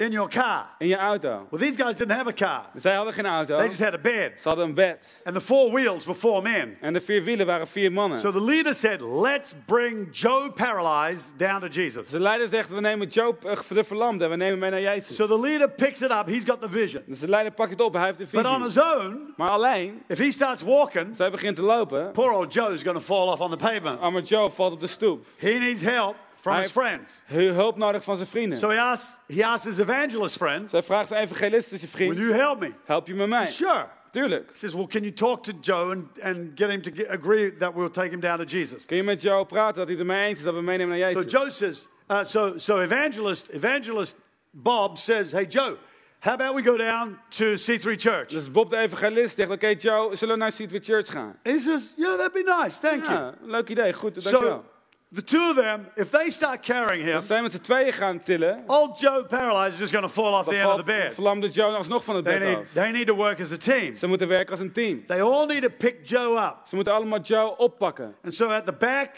in 0.00 0.10
your 0.12 0.28
car. 0.28 0.66
in 0.78 0.86
je 0.88 0.96
auto. 0.96 1.46
Well, 1.50 1.60
these 1.60 1.82
guys 1.82 1.96
didn't 1.96 2.16
have 2.16 2.28
a 2.28 2.32
car. 2.32 2.64
Zij 2.76 2.94
hadden 2.94 3.12
geen 3.14 3.26
auto, 3.26 3.56
They 3.56 3.66
just 3.66 3.82
had 3.84 3.94
a 3.94 3.98
bed. 3.98 4.32
ze 4.40 4.48
hadden 4.48 4.64
een 4.64 4.74
bed. 4.74 5.06
And 5.24 5.34
the 5.34 5.40
four 5.40 5.70
wheels 5.72 6.04
were 6.04 6.18
four 6.18 6.42
men. 6.42 6.76
En 6.80 6.92
de 6.92 7.00
vier 7.00 7.22
wielen 7.24 7.46
waren 7.46 7.66
vier 7.66 7.92
mannen. 7.92 8.18
So 8.18 8.32
the 8.32 8.44
leader 8.44 8.74
said, 8.74 9.00
let's 9.00 9.54
bring 9.66 10.08
Joe 10.12 10.50
paralyzed 10.50 11.32
down 11.38 11.60
to 11.60 11.66
Jesus. 11.68 12.08
De 12.10 12.20
leider 12.20 12.48
zegt, 12.48 12.70
we 12.70 12.80
nemen 12.80 13.06
Job, 13.08 13.44
eh, 13.44 13.58
de 13.68 13.84
verlamde, 13.84 14.24
en 14.24 14.30
we 14.30 14.36
nemen 14.36 14.50
hem 14.50 14.58
mee 14.60 14.70
naar 14.82 14.94
Jezus. 14.94 15.16
So 15.16 15.26
the 15.26 15.40
leader 15.40 15.70
picks 15.70 16.02
it 16.02 16.10
up. 16.10 16.26
He's 16.26 16.44
got 16.44 16.60
the 16.60 16.70
vision. 16.70 17.02
Dus 17.06 17.18
de 17.20 17.28
leider 17.28 17.52
pakt 17.52 17.70
het 17.70 17.80
op, 17.80 17.92
hij 17.92 18.04
heeft 18.04 18.18
de 18.18 18.26
But 18.30 18.46
on 18.46 18.62
visie. 18.62 18.82
his 18.82 18.94
own, 18.94 19.32
Maar 19.36 19.48
alleen, 19.50 20.02
if 20.08 20.18
he 20.18 20.30
starts 20.30 20.62
walking, 20.62 21.16
zij 21.16 21.30
begint 21.30 21.56
te 21.56 21.62
lopen, 21.62 22.10
poor 22.12 22.30
old 22.32 22.52
Joe's 22.54 22.82
going 22.82 22.96
to 22.98 23.04
fall 23.04 23.26
off 23.28 23.40
on 23.40 23.50
the 23.50 23.56
pavement. 23.56 24.00
arme 24.00 24.22
Joe 24.22 24.50
valt 24.50 24.72
op 24.72 24.80
de 24.80 24.86
stoep. 24.86 25.26
He 25.38 25.50
needs 25.50 25.82
help 25.82 26.16
from 26.40 26.52
Hij 26.52 26.62
his 26.62 26.70
friends. 26.72 27.22
hu- 27.26 27.50
hulp 27.52 27.76
nodig 27.76 28.04
van 28.04 28.16
zijn 28.16 28.28
vrienden. 28.28 28.58
So 28.58 28.68
he 28.68 28.80
asks, 28.80 29.18
he 29.36 29.46
asks 29.46 29.66
his 29.66 29.78
evangelist 29.78 30.36
friend, 30.36 30.70
Zij 30.70 30.82
vraagt 30.82 31.08
zijn 31.08 31.22
evangelistische 31.22 31.86
Will 31.86 31.94
vriend, 32.06 32.18
you 32.18 32.32
help 32.32 32.60
me? 32.60 32.70
help 32.84 33.06
je 33.06 33.14
He 33.14 33.26
mij? 33.26 33.46
Sure. 33.46 33.86
Tuurlijk. 34.12 34.48
He 34.50 34.56
says, 34.58 34.72
Well, 34.74 34.86
can 34.86 35.00
you 35.02 35.12
talk 35.12 35.42
to 35.42 35.52
Joe 35.60 35.90
and, 35.92 36.20
and 36.22 36.50
get 36.54 36.70
him 36.70 36.82
to 36.82 36.90
get, 36.94 37.08
agree 37.08 37.54
that 37.56 37.74
we'll 37.74 37.90
take 37.90 38.10
him 38.10 38.20
down 38.20 38.38
to 38.38 38.44
Jesus? 38.44 38.84
Kun 38.86 38.96
je 38.96 39.02
met 39.02 39.22
Joe 39.22 39.46
praten 39.46 39.76
dat 39.76 39.86
hij 39.88 39.96
het 39.96 40.08
ermee 40.08 40.28
eens 40.28 40.38
is 40.38 40.44
dat 40.44 40.54
we 40.54 40.60
meenemen 40.62 40.98
naar 40.98 41.08
So 41.10 41.14
Jezus? 41.20 41.32
Joe 41.32 41.50
says, 41.50 41.86
uh, 42.10 42.24
so, 42.24 42.52
so 42.58 42.80
evangelist, 42.80 43.48
evangelist 43.48 44.16
Bob 44.50 44.98
says, 44.98 45.32
Hey, 45.32 45.44
Joe, 45.44 45.76
how 46.20 46.32
about 46.32 46.54
we 46.54 46.62
go 46.62 46.76
down 46.76 47.18
to 47.28 47.44
C3 47.44 47.96
Church? 47.96 48.26
Dus 48.26 48.50
Bob 48.50 48.70
de 48.70 48.76
evangelist 48.76 49.36
zegt, 49.36 49.50
oké 49.50 49.66
Joe, 49.78 50.16
zullen 50.16 50.34
we 50.34 50.40
naar 50.40 50.52
Seedway 50.52 50.80
Church 50.80 51.10
gaan? 51.12 51.38
He 51.42 51.58
says, 51.58 51.92
Yeah, 51.96 52.16
that'd 52.18 52.32
be 52.44 52.54
nice. 52.62 52.80
Thank 52.80 53.04
you. 53.06 53.18
Ja, 53.18 53.34
leuk 53.40 53.68
idee, 53.68 53.92
goed, 53.92 54.14
dankjewel. 54.24 54.56
So 54.58 54.69
the 55.12 55.22
two 55.22 55.48
of 55.50 55.56
them, 55.56 55.86
if 55.96 56.10
they 56.10 56.30
start 56.30 56.62
carrying 56.62 57.04
him, 57.04 57.14
Als 57.16 57.26
zij 57.26 57.42
met 57.42 57.52
z'n 57.52 57.60
tweeën 57.60 57.92
gaan 57.92 58.22
tillen, 58.22 58.62
old 58.66 59.00
Joe 59.00 59.24
paralyzed 59.24 59.72
is 59.72 59.78
just 59.78 59.92
going 59.92 60.06
to 60.06 60.12
fall 60.22 60.32
off 60.34 60.44
the 60.48 60.56
end 60.58 60.68
of 60.70 60.76
the 60.76 60.84
bed. 60.84 61.12
verlamde 61.14 61.48
Joe 61.48 61.76
alsnog 61.76 62.04
van 62.04 62.16
het 62.16 62.24
They 62.24 62.38
bed 62.38 62.48
need, 62.48 62.56
af. 62.56 62.72
they 62.72 62.90
need 62.90 63.06
to 63.06 63.14
work 63.14 63.40
as 63.40 63.52
a 63.52 63.56
team. 63.56 63.96
Ze 63.96 64.06
moeten 64.06 64.28
werken 64.28 64.50
als 64.50 64.60
een 64.60 64.72
team. 64.72 65.06
They 65.06 65.22
all 65.22 65.46
need 65.46 65.62
to 65.62 65.68
pick 65.78 65.96
Joe 66.02 66.38
up. 66.46 66.56
Ze 66.68 66.74
moeten 66.74 66.92
allemaal 66.92 67.20
Joe 67.20 67.56
oppakken. 67.56 68.14
And 68.24 68.34
so 68.34 68.48
at 68.48 68.66
the 68.66 68.72
back, 68.72 69.10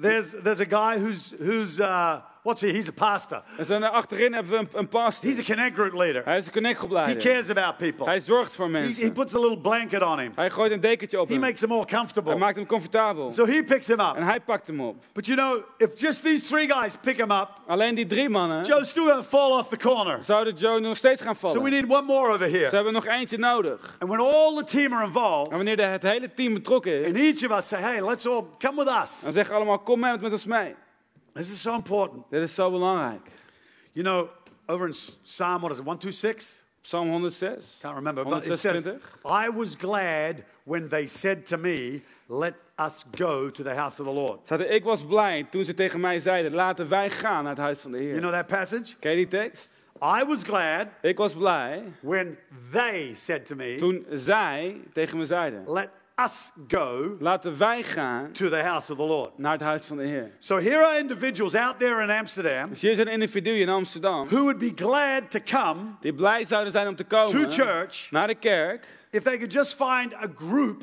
there's, 0.00 0.30
there's 0.42 0.60
a 0.60 0.64
guy 0.92 1.00
who's, 1.02 1.34
who's 1.38 1.78
uh, 1.78 2.16
what's 2.42 2.60
he? 2.60 2.68
He's 2.68 2.88
a 2.88 2.92
pastor. 2.96 3.42
En 3.56 3.64
zo 3.66 3.78
naar 3.78 3.90
achterin 3.90 4.32
hebben 4.32 4.52
we 4.52 4.58
een, 4.58 4.68
een 4.72 4.88
pastor. 4.88 5.28
He's 5.30 5.38
a 5.38 5.42
connect 5.42 5.74
group 5.74 5.92
leader. 5.92 6.24
Hij 6.24 6.36
is 6.38 6.44
een 6.44 6.46
He 6.52 6.52
connectgroepleider. 6.60 7.22
cares 7.22 7.50
about 7.50 7.76
people. 7.76 8.04
Hij 8.04 8.20
zorgt 8.20 8.54
voor 8.54 8.66
He, 8.66 8.72
he 8.72 8.78
mensen. 8.80 9.12
puts 9.12 9.34
a 9.34 9.38
little 9.38 9.58
blanket 9.58 10.02
on 10.02 10.18
him. 10.18 10.32
Hij 10.34 10.50
gooit 10.50 10.72
een 10.72 10.80
dekentje 10.80 11.20
op 11.20 11.26
He 11.26 11.32
hem. 11.32 11.42
makes 11.42 11.60
him 11.60 11.68
more 11.68 11.84
Hij 11.88 11.96
comfortable. 11.98 12.36
maakt 12.36 12.56
hem 12.56 12.66
comfortabel. 12.66 13.32
So 13.32 13.46
he 13.46 13.64
picks 13.64 13.86
him 13.86 14.00
En 14.00 14.06
up. 14.16 14.22
hij 14.22 14.40
pakt 14.40 14.66
hem 14.66 14.80
op. 14.80 15.04
But 15.12 15.26
you 15.26 15.38
know, 15.38 15.62
if 15.76 16.00
just 16.00 16.24
these 16.24 16.44
three 16.44 16.68
guys 16.72 16.96
pick 16.96 17.16
him 17.16 17.30
up, 17.30 17.48
Alleen 17.66 17.94
die 17.94 18.06
drie 18.06 18.28
mannen 18.28 18.64
Joe's 18.64 18.88
still 18.88 19.04
going 19.04 19.22
to 19.22 19.28
fall 19.28 19.50
off 19.58 19.68
the 19.68 19.76
corner. 19.76 20.18
zouden 20.24 20.54
Joe 20.54 20.80
nog 20.80 20.96
steeds 20.96 21.20
gaan 21.22 21.34
So 21.34 21.46
we 21.48 21.52
vallen. 21.54 21.70
need 21.70 21.84
one 21.90 22.02
more 22.02 22.32
over 22.32 22.48
Ze 22.48 22.56
here. 22.56 22.74
hebben 22.76 22.92
nog 22.92 23.06
eentje 23.06 23.38
nodig. 23.38 23.96
And 23.98 24.10
when 24.10 24.20
all 24.20 24.54
the 24.56 24.64
team 24.64 24.92
are 24.92 25.04
involved, 25.04 25.50
En 25.50 25.56
wanneer 25.56 25.76
de, 25.76 25.82
het 25.82 26.02
hele 26.02 26.34
team 26.34 26.54
betrokken 26.54 27.00
is, 27.00 27.06
and 27.06 27.16
each 27.18 27.50
of 27.50 27.58
us 27.58 27.68
say, 27.68 27.80
hey, 27.80 28.02
let's 28.04 28.26
all 28.26 28.44
come 28.58 28.84
with 28.84 28.94
us. 29.02 29.20
dan 29.20 29.32
zeggen 29.32 29.54
allemaal, 29.54 29.78
kom 29.78 30.00
met, 30.00 30.20
met 30.20 30.32
ons 30.32 30.44
mee. 30.44 30.74
This 31.34 31.50
is 31.50 31.60
so 31.60 31.74
important. 31.74 32.24
Dit 32.30 32.42
is 32.42 32.54
zo 32.54 32.70
belangrijk. 32.70 33.28
You 33.92 34.04
know, 34.04 34.28
over 34.66 34.86
in 34.86 34.92
Psalm, 34.92 35.60
what 35.60 35.70
is 35.70 35.78
it, 35.78 35.84
126? 35.84 36.62
Psalm 36.82 37.08
106. 37.08 37.78
Can't 37.80 37.94
remember, 37.94 38.24
but 38.24 38.46
it 38.46 38.58
says, 38.58 38.84
126. 38.84 39.24
I 39.24 39.48
was 39.48 39.76
glad 39.76 40.44
when 40.64 40.88
they 40.88 41.06
said 41.06 41.46
to 41.46 41.58
me, 41.58 42.02
let 42.28 42.54
us 42.78 43.04
go 43.16 43.50
to 43.50 43.62
the 43.62 43.74
house 43.74 44.00
of 44.00 44.06
the 44.06 44.12
Lord. 44.12 44.38
Staat 44.44 44.60
ik 44.60 44.84
was 44.84 45.04
blij 45.04 45.46
toen 45.50 45.64
ze 45.64 45.74
tegen 45.74 46.00
mij 46.00 46.20
zeiden, 46.20 46.52
laten 46.54 46.88
wij 46.88 47.10
gaan 47.10 47.42
naar 47.42 47.52
het 47.52 47.62
huis 47.62 47.78
van 47.80 47.90
de 47.92 47.98
You 47.98 48.10
Heer. 48.10 48.20
know 48.20 48.32
that 48.32 48.46
passage? 48.46 48.96
Ken 49.00 49.10
je 49.10 49.16
die 49.16 49.28
tekst? 49.28 49.68
I 50.02 50.24
was 50.24 50.42
glad 50.42 50.86
Ik 51.02 51.16
was 51.16 51.32
blij 51.34 51.82
when 52.00 52.38
they 52.72 53.14
said 53.14 53.46
to 53.46 53.54
me, 53.56 53.76
toen 53.78 54.06
zij 54.10 54.80
tegen 54.92 55.18
me 55.18 55.24
zeiden, 55.26 55.64
let 55.72 55.90
us 56.24 56.52
go 56.68 57.16
laten 57.20 57.58
wij 57.58 57.82
gaan 57.82 58.32
to 58.32 58.48
the 58.48 58.56
house 58.62 58.92
of 58.92 58.98
the 58.98 59.04
Lord. 59.04 59.38
naar 59.38 59.52
het 59.52 59.60
huis 59.60 59.84
van 59.84 59.96
de 59.96 60.02
Heer. 60.06 60.30
So 60.38 60.58
here 60.58 60.86
are 60.86 60.98
individuals 60.98 61.54
out 61.54 61.78
there 61.78 62.02
in 62.02 62.10
Amsterdam 62.10 62.68
Dus 62.68 62.80
hier 62.80 62.90
is 62.90 62.98
een 62.98 63.08
individu 63.08 63.50
in 63.50 63.68
Amsterdam 63.68 64.28
who 64.28 64.36
would 64.42 64.58
be 64.58 64.72
glad 64.74 65.30
to 65.30 65.38
come 65.44 65.80
die 66.00 66.14
blij 66.14 66.44
zouden 66.44 66.72
zijn 66.72 66.88
om 66.88 66.96
te 66.96 67.06
to 67.06 67.16
komen 67.26 67.50
church 67.50 68.10
naar 68.10 68.26
de 68.26 68.34
kerk, 68.34 68.86
if 69.10 69.22
they 69.22 69.36
could 69.36 69.52
just 69.52 69.74
find 69.74 70.14
a 70.14 70.26
group, 70.34 70.82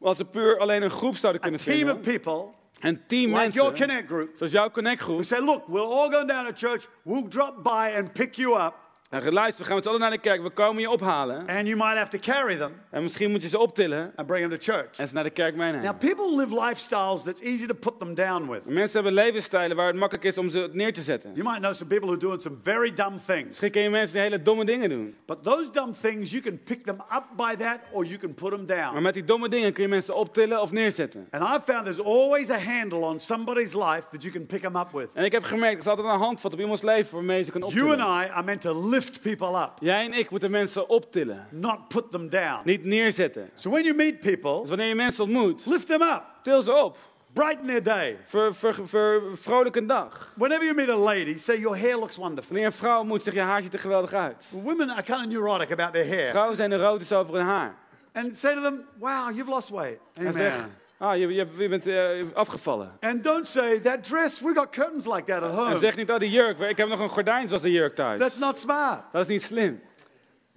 als 0.00 0.16
ze 0.16 0.24
puur 0.24 0.58
alleen 0.58 0.82
een 0.82 0.90
groep 0.90 1.16
zouden 1.16 1.42
a 1.42 1.44
kunnen 1.44 1.60
team 1.64 1.88
of 1.88 1.94
vinden. 2.04 2.20
people, 2.22 2.56
Een 2.80 3.00
team 3.06 3.34
like 3.36 3.50
your 3.52 3.68
mensen, 3.70 3.86
Connect 3.86 4.06
group, 4.08 4.30
zoals 4.36 4.52
jouw 4.52 4.70
connectgroep. 4.70 5.16
who 5.16 5.22
say, 5.24 5.40
look, 5.40 5.66
we'll 5.68 5.92
all 5.92 6.10
go 6.10 6.24
down 6.24 6.44
to 6.46 6.52
church, 6.68 6.86
we'll 7.02 7.28
drop 7.28 7.62
by 7.62 7.96
and 7.96 8.12
pick 8.12 8.34
you 8.34 8.60
up, 8.60 8.74
En 9.08 9.32
luister, 9.32 9.58
we 9.60 9.64
gaan 9.64 9.74
met 9.74 9.82
z'n 9.84 9.88
allen 9.88 10.00
naar 10.00 10.10
de 10.10 10.18
kerk, 10.18 10.42
we 10.42 10.50
komen 10.50 10.80
je 10.82 10.90
ophalen. 10.90 11.38
and 11.46 11.66
you 11.66 11.76
might 11.76 11.96
have 11.96 12.08
to 12.10 12.18
carry 12.32 12.56
them 12.56 12.72
En 12.90 13.02
misschien 13.02 13.30
moet 13.30 13.42
je 13.42 13.48
ze 13.48 13.58
optillen 13.58 14.12
and 14.16 14.26
bring 14.26 14.48
them 14.48 14.58
to 14.58 14.72
church. 14.72 14.98
en 14.98 15.08
ze 15.08 15.14
naar 15.14 15.24
de 15.24 15.30
kerk 15.30 15.56
Now, 15.56 15.64
meenemen. 15.64 15.96
people 15.96 16.36
live 16.36 16.64
lifestyles 16.64 17.22
that's 17.22 17.40
easy 17.40 17.66
to 17.66 17.74
put 17.74 17.98
them 17.98 18.14
down 18.14 18.48
with. 18.50 18.64
Mensen 18.64 18.92
hebben 18.94 19.12
levensstijlen 19.12 19.76
waar 19.76 19.86
het 19.86 19.96
makkelijk 19.96 20.26
is 20.26 20.38
om 20.38 20.50
ze 20.50 20.68
neer 20.72 20.92
te 20.92 21.02
zetten. 21.02 21.30
You 21.34 21.44
might 21.48 21.58
know 21.60 21.72
some 21.72 21.90
people 21.90 22.06
who 22.06 22.14
are 22.16 22.20
doing 22.26 22.40
some 22.42 22.56
very 22.62 22.92
dumb 22.92 23.18
things. 23.26 23.48
Misschien 23.48 23.70
ken 23.70 23.82
je 23.82 23.90
mensen 23.90 24.12
die 24.12 24.22
hele 24.22 24.42
domme 24.42 24.64
dingen 24.64 24.88
doen. 24.88 25.14
But 25.26 25.42
those 25.42 25.70
dumb 25.70 25.92
things, 26.00 26.30
you 26.30 26.42
can 26.42 26.62
pick 26.62 26.82
them 26.84 27.00
up 27.14 27.24
by 27.36 27.54
that 27.64 27.78
or 27.92 28.04
you 28.04 28.18
can 28.18 28.34
put 28.34 28.50
them 28.50 28.64
Maar 28.66 28.90
down. 28.92 29.02
met 29.02 29.14
die 29.14 29.24
domme 29.24 29.48
dingen 29.48 29.72
kun 29.72 29.82
je 29.82 29.88
mensen 29.88 30.14
optillen 30.14 30.60
of 30.60 30.72
neerzetten. 30.72 31.26
And 31.30 31.42
I've 31.42 31.72
found 31.72 31.84
there's 31.84 32.02
always 32.04 32.50
a 32.50 32.58
handle 32.58 32.98
on 33.00 33.18
somebody's 33.20 33.74
life 33.74 34.02
that 34.10 34.22
you 34.22 34.32
can 34.32 34.46
pick 34.46 34.60
them 34.60 34.76
up 34.76 34.90
with. 34.92 35.08
En 35.14 35.24
ik 35.24 35.32
heb 35.32 35.42
gemerkt, 35.42 35.72
er 35.74 35.80
is 35.80 35.86
altijd 35.86 36.06
een 36.06 36.18
handvat 36.18 36.52
op 36.52 36.60
iemands 36.60 36.82
leven 36.82 37.14
waarmee 37.14 37.42
ze 37.42 37.50
kan 37.50 37.60
You 37.60 37.72
optillen. 37.72 38.00
and 38.00 38.26
I 38.26 38.30
are 38.30 38.42
meant 38.42 38.60
to 38.60 38.88
lift 38.98 39.20
people 39.20 39.60
up, 39.62 39.70
Jij 39.80 40.04
en 40.04 40.12
ik 40.12 40.30
moeten 40.30 40.50
mensen 40.50 40.88
optillen, 40.88 41.46
not 41.50 41.88
put 41.88 42.10
them 42.10 42.28
down. 42.28 42.60
niet 42.64 42.84
neerzetten. 42.84 43.50
So 43.54 43.70
when 43.70 43.84
you 43.84 43.94
meet 43.96 44.20
Dus 44.20 44.34
people, 44.34 44.68
wanneer 44.68 44.86
je 44.88 44.94
mensen 44.94 45.24
ontmoet, 45.24 45.66
lift 45.66 45.86
them 45.86 46.02
up, 46.02 46.22
til 46.42 46.62
ze 46.62 46.72
op. 46.74 46.96
brighten 47.32 47.66
their 47.66 47.82
day. 47.82 48.18
Ver, 48.24 48.54
ver, 48.54 48.88
ver, 48.88 49.22
vrolijk 49.38 49.76
een 49.76 49.86
dag. 49.86 50.32
Whenever 50.34 50.64
you 50.64 50.74
meet 50.76 50.88
a 50.88 50.96
lady, 50.96 51.36
say 51.36 51.58
your 51.58 51.78
hair 51.78 51.98
looks 51.98 52.16
wonderful. 52.16 52.48
Wanneer 52.52 52.66
een 52.66 52.76
vrouw 52.78 52.98
ontmoet, 52.98 53.22
zeg 53.22 53.34
je 53.34 53.40
haar 53.40 53.62
ziet 53.62 53.72
er 53.72 53.78
geweldig 53.78 54.12
uit. 54.12 54.44
Women 54.50 54.90
are 54.90 55.02
kind 55.02 55.18
of 55.18 55.26
neurotic 55.26 55.72
about 55.72 55.92
their 55.92 56.06
hair. 56.08 56.30
Vrouwen 56.30 56.56
zijn 56.56 56.72
er 56.72 57.00
is 57.00 57.12
over 57.12 57.34
hun 57.34 57.44
haar. 57.46 57.76
And 58.12 58.36
say 58.36 58.54
to 58.54 58.60
them, 58.60 58.84
wow, 58.98 59.30
you've 59.34 59.50
lost 59.50 59.68
weight. 59.68 59.98
En 60.14 60.32
zeg, 60.32 60.54
Amen. 60.54 60.74
Ah, 60.98 61.16
je, 61.16 61.28
je, 61.28 61.46
je 61.58 61.68
bent 61.68 61.86
eh, 61.86 62.34
afgevallen. 62.34 62.90
And 63.00 63.24
don't 63.24 63.46
say, 63.48 63.80
that 63.80 64.04
dress, 64.04 64.40
we 64.40 64.54
got 64.54 64.70
curtains 64.70 65.06
like 65.06 65.24
that 65.24 65.42
at 65.42 65.50
En 65.50 65.56
home. 65.56 65.78
zeg 65.78 65.96
niet, 65.96 66.10
oh 66.10 66.18
die 66.18 66.30
jurk, 66.30 66.58
ik 66.58 66.76
heb 66.76 66.88
nog 66.88 67.00
een 67.00 67.08
gordijn 67.08 67.48
zoals 67.48 67.62
de 67.62 67.70
jurk 67.70 67.94
thuis. 67.94 68.20
That's 68.20 68.38
not 68.38 68.58
smart. 68.58 69.02
Dat 69.12 69.22
is 69.22 69.28
niet 69.28 69.42
slim. 69.42 69.80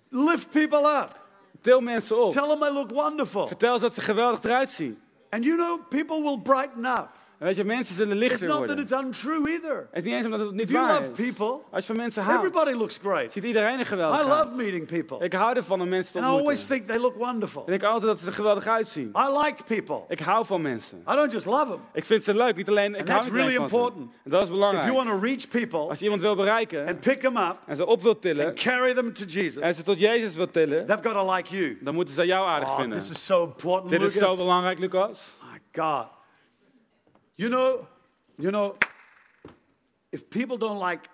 Lift 0.09 0.49
people 0.51 0.99
up. 1.01 1.19
Til 1.61 1.81
mensen 1.81 2.23
op. 2.23 2.31
Tell 2.31 2.47
them 2.47 2.59
they 2.59 2.71
look 2.71 2.91
wonderful. 2.91 3.47
Vertel 3.47 3.75
ze 3.75 3.81
dat 3.81 3.93
ze 3.93 4.01
geweldig 4.01 4.43
eruit 4.43 4.69
zien. 4.69 4.99
And 5.29 5.43
you 5.43 5.55
know, 5.57 5.79
people 5.89 6.21
will 6.21 6.39
brighten 6.43 6.85
up. 6.85 7.09
En 7.41 7.47
weet 7.47 7.55
je, 7.55 7.63
mensen 7.63 7.95
zullen 7.95 8.11
It's 8.17 8.21
lichter 8.27 8.47
not 8.47 8.57
that 8.57 8.67
worden. 8.67 8.83
it's 8.85 8.91
untrue 9.23 9.49
either. 9.49 9.87
Het 9.91 9.99
is 9.99 10.03
niet 10.03 10.13
eens 10.13 10.25
omdat 10.25 10.39
het 10.39 10.51
niet 10.51 10.61
If 10.61 10.69
you 10.71 10.85
waar 10.85 10.99
love 11.01 11.11
is. 11.11 11.27
people, 11.27 11.59
Als 11.71 11.85
je 11.87 11.93
van 11.93 11.95
mensen 11.95 12.23
houdt, 12.23 12.45
everybody 12.45 12.71
looks 12.77 12.97
great. 13.03 13.31
ziet 13.31 13.43
iedereen 13.43 13.79
er 13.79 13.85
geweldig 13.85 14.19
I 14.19 14.29
uit. 14.29 14.45
love 14.45 14.55
meeting 14.55 14.87
people. 14.87 15.25
Ik 15.25 15.33
hou 15.33 15.55
ervan 15.55 15.81
om 15.81 15.89
mensen 15.89 16.11
te 16.11 16.17
And 16.19 16.27
I 16.27 16.29
always 16.29 16.59
ontmoeten. 16.61 16.75
think 16.75 16.87
they 16.87 16.99
look 16.99 17.15
wonderful. 17.31 17.65
En 17.65 17.73
ik 17.73 17.79
denk 17.79 17.91
altijd 17.93 18.11
dat 18.11 18.19
ze 18.19 18.25
er 18.27 18.33
geweldig 18.33 18.67
uitzien. 18.67 19.07
I 19.17 19.37
like 19.45 19.63
people. 19.67 19.99
Ik 20.07 20.19
hou 20.19 20.45
van 20.45 20.61
mensen. 20.61 20.97
I 21.11 21.15
don't 21.15 21.31
just 21.31 21.45
love 21.45 21.65
them. 21.71 21.79
Ik 21.93 22.05
vind 22.05 22.23
ze 22.23 22.33
leuk, 22.35 22.55
niet 22.55 22.69
alleen, 22.69 22.93
ik 22.93 22.99
And 22.99 23.09
hou 23.09 23.21
that's 23.21 23.33
really 23.35 23.53
van 23.55 23.63
important. 23.63 24.11
En 24.23 24.29
dat 24.31 24.41
is 24.43 24.49
If 24.49 24.55
you 24.55 24.59
belangrijk. 24.69 24.93
want 24.95 25.09
to 25.09 25.19
reach 25.27 25.47
people 25.47 25.79
Als 25.89 25.97
je 25.97 26.03
iemand 26.03 26.21
wil 26.21 26.35
bereiken 26.35 26.87
and 26.87 26.99
pick 26.99 27.19
them 27.19 27.37
up 27.37 27.57
en 27.65 27.75
ze 27.75 27.85
op 27.85 28.01
wilt 28.01 28.21
tillen 28.21 28.45
and 28.47 28.59
carry 28.59 28.93
them 28.93 29.13
to 29.13 29.23
en 29.23 29.29
Jesus, 29.29 29.75
ze 29.75 29.83
tot 29.83 29.99
Jezus 29.99 30.35
wilt 30.35 30.53
tillen, 30.53 30.85
they've 30.85 31.03
got 31.03 31.13
to 31.13 31.33
like 31.35 31.55
you. 31.55 31.77
dan 31.81 31.93
moeten 31.93 32.13
ze 32.13 32.25
jou 32.25 32.47
aardig 32.47 32.69
Oh, 32.69 32.79
vinden. 32.79 32.97
this 32.99 33.09
is 33.11 33.25
so 33.25 33.43
important, 33.43 33.89
Dit 33.89 34.01
is 34.01 34.13
zo 34.13 34.19
Lucas. 34.19 34.37
belangrijk, 34.37 34.79
Lucas. 34.79 35.33
My 35.51 35.59
God. 35.83 36.05
You 37.41 37.49
know, 37.49 37.87
you 38.35 38.51
know, 38.51 38.75
if 40.09 40.27
people 40.27 40.57
don't 40.57 40.79
like 40.89 41.09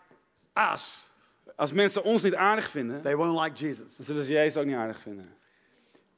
us, 0.73 1.09
Als 1.55 1.71
mensen 1.71 2.03
ons 2.03 2.21
niet 2.21 2.35
aardig 2.35 2.69
vinden, 2.69 3.01
they 3.01 3.15
won't 3.15 3.39
like 3.43 3.65
Jesus. 3.65 3.95
dan 3.95 4.05
zullen 4.05 4.23
ze 4.23 4.31
Jezus 4.31 4.57
ook 4.57 4.65
niet 4.65 4.75
aardig 4.75 4.99
vinden. 4.99 5.35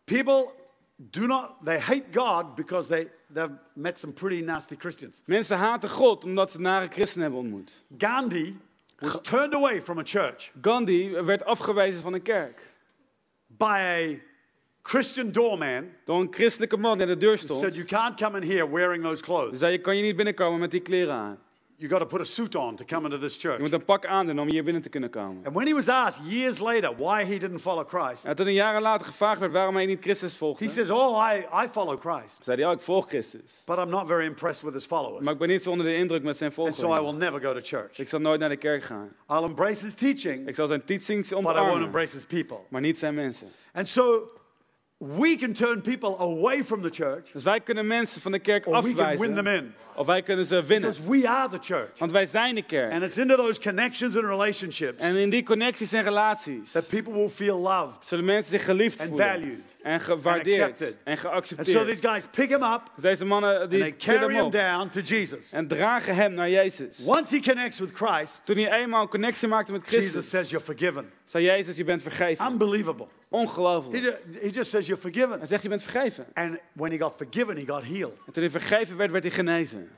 People 0.04 0.52
do 0.96 1.26
not, 1.26 1.52
they 1.64 1.80
hate 1.80 2.04
God 2.12 2.56
because 2.56 2.90
they, 2.90 3.12
they've 3.34 3.54
met 3.74 4.00
some 4.00 4.14
pretty 4.14 4.42
nasty 4.42 4.76
Christians. 4.78 5.22
Mensen 5.26 5.58
haten 5.58 5.90
God 5.90 6.24
omdat 6.24 6.52
ze 6.52 6.60
nare 6.60 6.88
christenen 6.88 7.22
hebben 7.24 7.40
ontmoet. 7.40 7.84
Gandhi 7.98 8.60
was 9.00 9.20
turned 9.22 9.54
away 9.54 9.82
from 9.82 9.98
a 10.00 10.04
church 10.04 10.52
Gandhi 10.62 11.10
werd 11.10 11.46
afgewezen 11.46 12.02
van 12.02 12.14
een 12.14 12.22
kerk. 12.22 12.62
by 13.48 13.80
a 13.80 14.29
Christian 14.90 15.32
doorman 15.32 15.86
Door 16.06 16.20
een 16.22 16.28
christelijke 16.32 16.78
man 16.78 16.98
die 16.98 17.08
aan 17.08 17.14
de 17.14 17.18
deur 17.18 17.36
who 17.38 17.48
said, 17.48 17.58
stond. 17.58 17.76
You 17.76 17.86
can't 17.86 18.20
come 18.22 18.40
in 18.42 18.50
here 18.52 18.70
wearing 18.70 19.04
those 19.04 19.16
Die 19.16 19.24
clothes. 19.24 19.60
zei, 19.60 19.72
je 19.72 19.78
kan 19.80 19.98
je 19.98 20.04
niet 20.04 20.16
binnenkomen 20.16 20.60
met 20.60 20.72
die 20.72 20.80
kleren 20.82 21.14
aan. 21.14 21.38
You 21.76 21.92
got 21.92 22.00
to 22.00 22.06
put 22.06 22.20
a 22.20 22.24
suit 22.24 22.56
on 22.56 22.76
to 22.76 22.86
come 22.86 23.04
into 23.04 23.20
this 23.20 23.34
Je 23.34 23.40
church. 23.48 23.60
moet 23.60 23.72
een 23.72 23.86
pak 23.86 24.06
aandoen 24.06 24.40
om 24.40 24.50
hier 24.50 24.64
binnen 24.64 24.82
te 24.82 24.90
kunnen 24.90 25.10
komen. 25.10 25.46
And 25.46 25.56
when 25.56 25.68
he 25.68 25.74
was 25.74 25.88
asked 25.88 26.26
years 26.32 26.60
later 26.60 26.96
why 26.98 27.24
he 27.24 27.38
didn't 27.38 27.62
follow 27.62 27.88
Christ, 27.88 28.26
En 28.26 28.36
toen 28.36 28.48
een 28.48 28.54
jaren 28.54 28.82
later 28.82 29.06
gevraagd 29.06 29.40
werd 29.40 29.52
waarom 29.52 29.76
hij 29.76 29.86
niet 29.86 30.02
Christus 30.02 30.38
volgde, 30.38 30.66
he 30.66 30.72
says, 30.72 30.90
Oh, 30.90 31.32
I, 31.34 31.38
I 31.66 31.68
follow 31.68 32.00
Christ, 32.00 32.44
zei 32.44 32.58
hij, 32.62 32.66
oh, 32.70 32.74
ik 32.76 32.82
volg 32.82 33.08
Christus. 33.08 33.42
but 33.66 33.78
I'm 33.78 33.90
not 33.90 34.08
very 34.08 34.26
impressed 34.26 34.64
with 34.64 34.74
his 34.74 34.86
followers. 34.86 35.24
Maar 35.24 35.34
ik 35.34 35.40
ben 35.40 35.48
niet 35.48 35.64
zo 35.64 35.72
onder 35.72 35.86
de 35.86 35.96
indruk 35.96 36.24
met 36.24 36.38
zijn 36.38 36.52
And 36.56 36.76
so 36.76 36.86
I 36.86 36.96
volgers. 36.96 37.02
will 37.12 37.20
never 37.30 37.42
go 37.42 37.54
to 37.54 37.60
church. 37.64 38.00
Ik 38.00 38.08
zal 38.10 38.20
nooit 38.20 38.40
naar 38.40 38.50
de 38.50 38.58
kerk 38.58 38.84
gaan. 38.84 39.10
I'll 39.30 39.44
embrace 39.44 39.84
his 39.86 39.94
teaching, 39.94 40.48
Ik 40.48 40.56
zal 40.56 40.68
zijn 40.68 40.84
teachings 40.84 41.30
but 41.30 41.40
I 41.40 41.44
won't 41.44 41.58
omarmen, 41.58 41.84
embrace 41.86 42.16
his 42.16 42.26
people. 42.26 42.58
maar 42.70 42.82
niet 42.82 42.98
zijn 42.98 43.14
mensen. 43.14 43.48
And 43.74 43.88
so 43.88 44.32
we 45.00 45.38
can 45.38 45.54
turn 45.54 45.82
people 45.82 46.16
away 46.20 46.64
from 46.64 46.82
the 46.82 46.90
church, 46.90 47.32
Dus 47.32 47.44
wij 47.44 47.60
kunnen 47.60 47.88
mensen 47.88 48.22
van 48.22 48.32
de 48.32 48.40
kerk 48.40 48.68
or 48.68 48.84
we 48.84 48.94
can 48.94 49.18
win 49.18 49.36
them 49.36 49.38
afwijzen, 49.38 49.66
in. 49.66 49.74
Of 50.00 50.06
wij 50.06 50.22
kunnen 50.24 50.46
ze 50.46 50.64
winnen. 50.64 50.90
Because 50.90 51.10
we 51.22 51.30
are 51.30 51.50
the 51.50 51.58
church. 51.74 51.90
Want 51.98 52.12
wij 52.12 52.26
zijn 52.26 52.56
de 52.56 52.62
kerk. 52.64 52.92
And 52.92 53.04
it's 53.04 53.18
into 53.18 53.36
those 53.36 53.60
connections 53.62 54.16
and 54.16 54.26
relationships 54.26 55.02
En 55.02 55.16
in 55.16 55.30
die 55.30 55.44
connecties 55.44 55.92
en 55.94 56.04
relaties 56.04 56.72
that 56.72 56.88
people 56.88 57.14
will 57.14 57.30
feel 57.30 57.58
loved. 57.60 58.08
zullen 58.08 58.26
mensen 58.26 58.52
zich 58.52 58.64
geliefd 58.64 59.00
And 59.00 59.10
voelen. 59.10 59.28
valued. 59.28 59.60
En 59.82 60.00
gewaardeerd. 60.00 60.62
accepted. 60.62 60.96
En 61.04 61.12
And 61.12 61.20
so 61.20 61.30
geaccepteerd. 61.30 61.88
these 61.88 62.08
guys 62.08 62.26
pick 62.26 62.50
him 62.50 62.64
up 62.64 62.82
Dus 62.96 63.04
deze 63.04 63.26
mannen 63.26 63.60
and 63.62 63.70
die 63.70 63.80
they 63.80 63.92
tillen 63.92 64.20
carry 64.20 64.36
him 64.36 64.50
down 64.52 64.90
to 64.90 65.00
Jesus. 65.00 65.52
en 65.52 65.68
dragen 65.68 66.16
hem 66.16 66.34
naar 66.34 66.50
Jezus. 66.50 67.00
Once 67.06 67.36
he 67.36 67.42
connects 67.42 67.80
with 67.80 67.92
Christ, 67.94 68.46
Toen 68.46 68.58
hij 68.58 68.82
eenmaal 68.82 69.02
een 69.02 69.08
connectie 69.10 69.48
maakte 69.48 69.72
met 69.72 69.82
Jesus 69.86 70.00
Christus, 70.00 70.30
says 70.30 70.50
you're 70.50 70.66
forgiven. 70.66 71.10
zei 71.26 71.44
Jezus, 71.46 71.76
je 71.78 71.84
bent 71.84 72.02
vergeven. 72.02 72.46
Unbelievable. 72.52 73.06
He, 73.30 73.38
Ongelooflijk. 73.38 74.04
ju- 74.04 74.40
he 74.42 74.50
just 74.50 74.70
says 74.70 74.86
you're 74.88 75.02
forgiven. 75.02 75.38
Hij 75.38 75.48
zegt, 75.48 75.62
je 75.64 75.70
bent 75.70 75.82
vergeven. 75.82 76.26
And 76.34 76.60
when 76.74 76.92
he 76.92 76.98
got 76.98 77.14
forgiven, 77.18 77.56
he 77.58 77.64
got 77.66 77.84
healed. 77.86 78.18
En 78.26 78.34
toen 78.34 78.44
hij 78.44 78.52
vergeven 78.52 78.98
werd, 78.98 79.12
werd 79.12 79.24
hij 79.24 79.34
genezen. 79.34 79.89